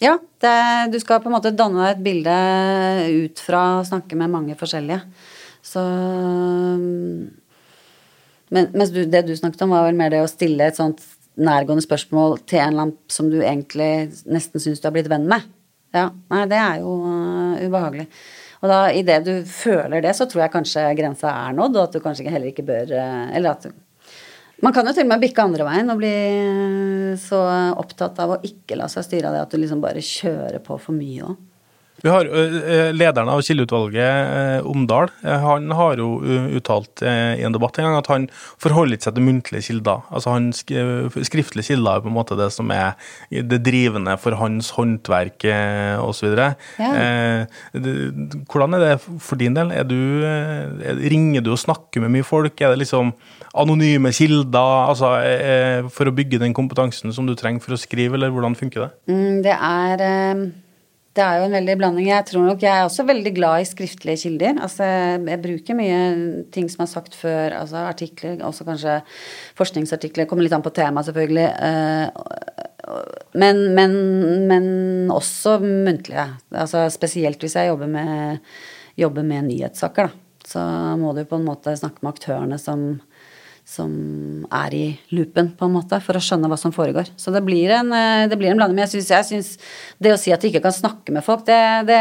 Ja, 0.00 0.14
det, 0.42 0.54
du 0.94 1.00
skal 1.02 1.20
på 1.20 1.28
en 1.28 1.34
måte 1.34 1.52
danne 1.52 1.82
deg 1.82 1.98
et 1.98 2.04
bilde 2.06 2.36
ut 3.26 3.42
fra 3.42 3.64
å 3.80 3.86
snakke 3.86 4.16
med 4.18 4.32
mange 4.32 4.56
forskjellige. 4.58 5.02
Så 5.66 5.82
men, 8.50 8.68
mens 8.74 8.92
du, 8.94 9.04
det 9.06 9.24
du 9.28 9.32
snakket 9.38 9.62
om, 9.66 9.74
var 9.74 9.86
vel 9.86 9.98
mer 9.98 10.12
det 10.12 10.22
å 10.24 10.30
stille 10.30 10.66
et 10.66 10.78
sånt 10.78 11.02
nærgående 11.40 11.84
spørsmål 11.84 12.40
til 12.50 12.60
en 12.60 12.74
eller 12.74 12.94
som 13.12 13.30
du 13.30 13.38
egentlig 13.40 14.10
nesten 14.28 14.62
syns 14.62 14.82
du 14.82 14.88
har 14.88 14.94
blitt 14.96 15.10
venn 15.10 15.28
med. 15.30 15.46
Ja, 15.94 16.08
nei, 16.30 16.44
det 16.50 16.58
er 16.58 16.80
jo 16.82 16.94
uh, 17.02 17.60
ubehagelig. 17.62 18.06
Og 18.60 18.70
da 18.70 18.80
idet 18.94 19.22
du 19.26 19.32
føler 19.48 20.02
det, 20.04 20.12
så 20.18 20.26
tror 20.28 20.44
jeg 20.44 20.54
kanskje 20.54 20.82
grensa 20.98 21.32
er 21.46 21.54
nådd, 21.56 21.78
og 21.78 21.86
at 21.86 21.96
du 21.96 22.02
kanskje 22.04 22.30
heller 22.30 22.50
ikke 22.50 22.66
bør 22.66 22.92
uh, 22.92 23.30
Eller 23.34 23.54
at 23.54 23.68
du 23.68 23.72
man 24.60 24.74
kan 24.76 24.84
jo 24.84 24.92
til 24.92 25.06
og 25.06 25.08
med 25.08 25.22
bikke 25.22 25.40
andre 25.40 25.64
veien 25.64 25.88
og 25.88 25.96
bli 26.02 26.10
uh, 26.12 27.14
så 27.18 27.38
opptatt 27.80 28.18
av 28.20 28.34
å 28.34 28.42
ikke 28.44 28.76
la 28.76 28.90
seg 28.92 29.06
styre 29.06 29.30
av 29.30 29.38
det 29.38 29.44
at 29.46 29.54
du 29.54 29.62
liksom 29.62 29.80
bare 29.80 30.02
kjører 30.04 30.60
på 30.66 30.76
for 30.76 30.92
mye 30.92 31.30
òg. 31.30 31.38
Vi 32.00 32.08
har 32.08 32.28
Lederen 32.94 33.28
av 33.28 33.42
kildeutvalget, 33.44 34.64
Omdal, 34.68 35.10
han 35.22 35.70
har 35.76 36.00
jo 36.00 36.20
uttalt 36.56 37.02
i 37.04 37.44
en 37.44 37.54
debatt 37.54 37.78
en 37.78 37.88
gang 37.88 37.98
at 37.98 38.10
han 38.10 38.26
forholder 38.60 38.96
ikke 38.96 39.08
seg 39.08 39.16
til 39.18 39.26
muntlige 39.26 39.66
kilder. 39.68 40.06
Altså 40.08 40.34
han 40.34 40.50
sk 40.56 40.72
Skriftlige 41.30 41.74
kilder 41.74 41.98
er 41.98 42.04
på 42.04 42.10
en 42.10 42.16
måte 42.16 42.38
det 42.38 42.48
som 42.54 42.70
er 42.74 42.96
det 43.30 43.60
drivende 43.66 44.16
for 44.20 44.36
hans 44.40 44.70
håndverk 44.76 45.44
osv. 46.00 46.38
Ja. 46.80 46.90
hvordan 48.50 48.78
er 48.78 48.84
det 48.84 48.94
for 49.02 49.40
din 49.40 49.58
del? 49.58 49.74
Du, 49.90 49.98
ringer 51.12 51.44
du 51.44 51.52
og 51.54 51.60
snakker 51.62 52.04
med 52.04 52.14
mye 52.16 52.26
folk? 52.26 52.60
Er 52.60 52.74
det 52.74 52.84
liksom 52.84 53.12
anonyme 53.60 54.12
kilder 54.14 54.88
altså, 54.88 55.12
for 55.92 56.08
å 56.08 56.16
bygge 56.16 56.40
den 56.42 56.56
kompetansen 56.56 57.12
som 57.14 57.28
du 57.28 57.36
trenger 57.38 57.62
for 57.64 57.76
å 57.76 57.80
skrive, 57.80 58.16
eller 58.16 58.32
hvordan 58.34 58.58
funker 58.58 58.86
det? 58.86 58.90
Mm, 59.10 59.40
det 59.44 59.56
er 59.56 60.04
det 61.20 61.26
er 61.26 61.40
jo 61.40 61.48
en 61.48 61.54
veldig 61.58 61.76
blanding. 61.76 62.06
Jeg 62.08 62.26
tror 62.30 62.46
nok 62.48 62.62
jeg 62.64 62.72
er 62.72 62.86
også 62.86 63.04
veldig 63.08 63.32
glad 63.36 63.60
i 63.60 63.68
skriftlige 63.68 64.22
kilder. 64.22 64.60
Altså, 64.64 64.86
jeg 65.28 65.42
bruker 65.44 65.76
mye 65.76 65.98
ting 66.54 66.70
som 66.72 66.86
er 66.86 66.90
sagt 66.90 67.16
før, 67.18 67.58
altså 67.58 67.82
artikler, 67.84 68.38
også 68.46 68.64
kanskje 68.68 68.96
forskningsartikler. 69.58 70.28
Kommer 70.30 70.46
litt 70.46 70.56
an 70.56 70.64
på 70.64 70.72
temaet, 70.76 71.10
selvfølgelig. 71.10 71.48
Eh, 71.68 72.70
men, 73.42 73.62
men, 73.76 73.98
men 74.48 74.66
også 75.12 75.58
muntlige. 75.62 76.26
Altså, 76.54 76.86
spesielt 76.92 77.44
hvis 77.44 77.58
jeg 77.60 77.68
jobber 77.68 77.92
med, 77.92 78.40
jobber 79.00 79.26
med 79.26 79.50
nyhetssaker, 79.50 80.08
da. 80.08 80.26
Så 80.50 80.60
må 80.98 81.12
du 81.14 81.20
på 81.28 81.36
en 81.36 81.44
måte 81.46 81.76
snakke 81.78 82.00
med 82.02 82.14
aktørene 82.16 82.56
som 82.58 82.80
som 83.66 83.90
er 84.50 84.74
i 84.74 84.84
loopen, 85.14 85.52
på 85.58 85.66
en 85.68 85.74
måte, 85.76 85.98
for 86.02 86.18
å 86.18 86.22
skjønne 86.22 86.48
hva 86.50 86.56
som 86.58 86.72
foregår. 86.74 87.12
Så 87.20 87.32
det 87.34 87.42
blir 87.46 87.70
en, 87.76 87.92
eh, 87.94 88.26
det 88.30 88.38
blir 88.38 88.50
en 88.50 88.58
blanding. 88.58 88.76
Men 88.78 88.88
jeg 88.88 88.94
syns, 88.96 89.10
jeg 89.10 89.26
syns 89.28 89.50
det 90.02 90.12
å 90.14 90.18
si 90.18 90.32
at 90.34 90.42
du 90.42 90.48
ikke 90.48 90.62
kan 90.64 90.74
snakke 90.74 91.14
med 91.14 91.24
folk, 91.24 91.44
det, 91.46 91.86
det, 91.86 92.00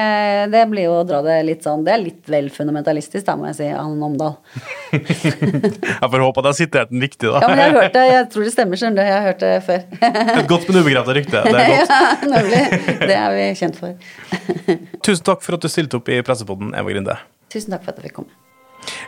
det, 0.54 0.64
blir 0.72 0.88
jo 0.88 0.96
å 1.00 1.06
dra 1.08 1.22
det 1.26 1.38
litt 1.46 1.64
sånn 1.66 1.86
Det 1.86 1.94
er 1.94 2.02
litt 2.02 2.30
vel 2.30 2.50
fundamentalistisk, 2.54 3.26
da, 3.28 3.36
må 3.38 3.50
jeg 3.52 3.60
si, 3.60 3.70
Anne 3.70 4.10
Omdal. 4.10 4.36
jeg 4.94 6.10
får 6.10 6.26
håpe 6.26 6.42
at 6.42 6.50
jeg 6.50 6.50
har 6.50 6.60
sitert 6.60 6.94
den 6.94 7.06
riktig, 7.06 7.30
da. 7.30 7.44
ja, 7.44 7.52
men 7.52 7.64
jeg 7.64 7.72
har 7.72 7.82
hørt 7.84 7.98
det. 8.00 8.06
Jeg 8.10 8.28
tror 8.34 8.50
det 8.50 8.56
stemmer, 8.58 8.84
skjønner 8.84 9.00
du. 9.00 9.06
Jeg 9.06 9.18
har 9.18 9.28
hørt 9.30 9.46
det 9.46 9.54
før. 9.70 9.88
Et 10.40 10.52
godt, 10.56 10.68
men 10.70 10.82
ubegrepet 10.82 11.20
rykte. 11.22 11.46
Det 11.46 11.64
er 11.64 11.74
godt. 11.76 11.96
ja, 12.00 12.12
nemlig. 12.36 12.66
Det 13.06 13.18
er 13.22 13.38
vi 13.38 13.48
kjent 13.62 13.80
for. 13.80 13.98
Tusen 15.06 15.26
takk 15.30 15.46
for 15.46 15.60
at 15.60 15.66
du 15.66 15.72
stilte 15.72 16.02
opp 16.02 16.10
i 16.10 16.22
Pressepodden, 16.26 16.74
Eva 16.78 16.96
Grinde. 16.96 17.20
Tusen 17.54 17.76
takk 17.76 17.86
for 17.86 17.94
at 17.94 18.02
jeg 18.02 18.10
fikk 18.10 18.22
komme. 18.24 18.49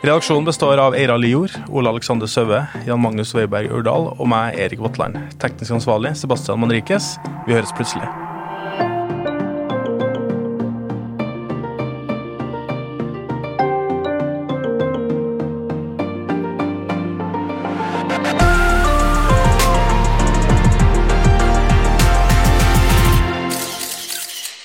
Redaksjonen 0.02 0.44
består 0.44 0.80
av 0.82 0.94
Eira 0.98 1.16
Lior, 1.16 1.52
Ole 1.70 1.92
Alexander 1.92 2.26
Søve, 2.26 2.64
Jan 2.86 3.00
Magnus 3.00 3.34
Weiberg 3.36 3.70
Urdal 3.70 4.10
og 4.16 4.26
meg, 4.28 4.58
Erik 4.58 4.82
Votland. 4.82 5.20
Teknisk 5.38 5.78
ansvarlig 5.78 6.16
Sebastian 6.18 6.58
Manrikes. 6.58 7.14
Vi 7.46 7.54
høres 7.54 7.74
plutselig. 7.78 8.10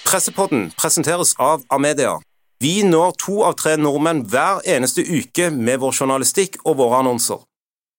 Pressepodden 0.07 0.71
presenteres 0.81 1.35
av 1.37 1.61
Amedia. 1.69 2.15
Vi 2.63 2.81
når 2.81 3.13
to 3.21 3.43
av 3.45 3.53
tre 3.59 3.75
nordmenn 3.77 4.23
hver 4.31 4.63
eneste 4.65 5.03
uke 5.05 5.51
med 5.53 5.77
vår 5.83 5.93
journalistikk 5.99 6.57
og 6.63 6.79
våre 6.79 7.03
annonser. 7.03 7.43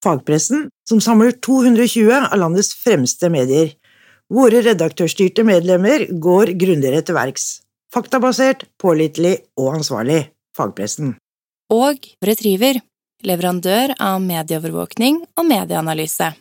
Fagpressen, 0.02 0.66
som 0.88 1.02
samler 1.02 1.36
220 1.42 2.11
av 2.16 2.34
landets 2.38 2.72
fremste 2.78 3.30
medier. 3.30 3.70
Våre 4.34 4.62
redaktørstyrte 4.66 5.44
medlemmer 5.46 6.04
går 6.11 6.52
grundigere 6.59 7.04
til 7.06 7.16
verks. 7.18 7.46
Faktabasert, 7.94 8.66
pålitelig 8.82 9.38
og 9.59 9.78
ansvarlig. 9.78 10.26
Fagpressen. 10.59 11.14
Og 11.70 12.11
Retriever, 12.24 12.82
leverandør 13.22 13.94
av 13.94 14.20
medieovervåkning 14.26 15.22
og 15.38 15.48
medieanalyse. 15.48 16.32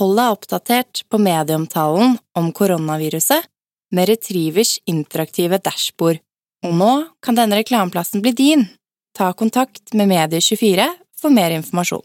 Hold 0.00 0.18
deg 0.18 0.34
oppdatert 0.38 1.04
på 1.12 1.20
medieomtalen 1.20 2.16
om 2.38 2.52
koronaviruset 2.56 3.48
med 3.92 4.08
Retrivers 4.08 4.78
interaktive 4.88 5.60
dashbord 5.60 6.20
og 6.62 6.74
nå 6.78 6.92
kan 7.24 7.38
denne 7.38 7.58
reklameplassen 7.58 8.22
bli 8.22 8.32
din. 8.38 8.66
Ta 9.16 9.32
kontakt 9.36 9.94
med 9.94 10.08
Medie24 10.12 10.88
for 11.20 11.34
mer 11.34 11.54
informasjon. 11.58 12.04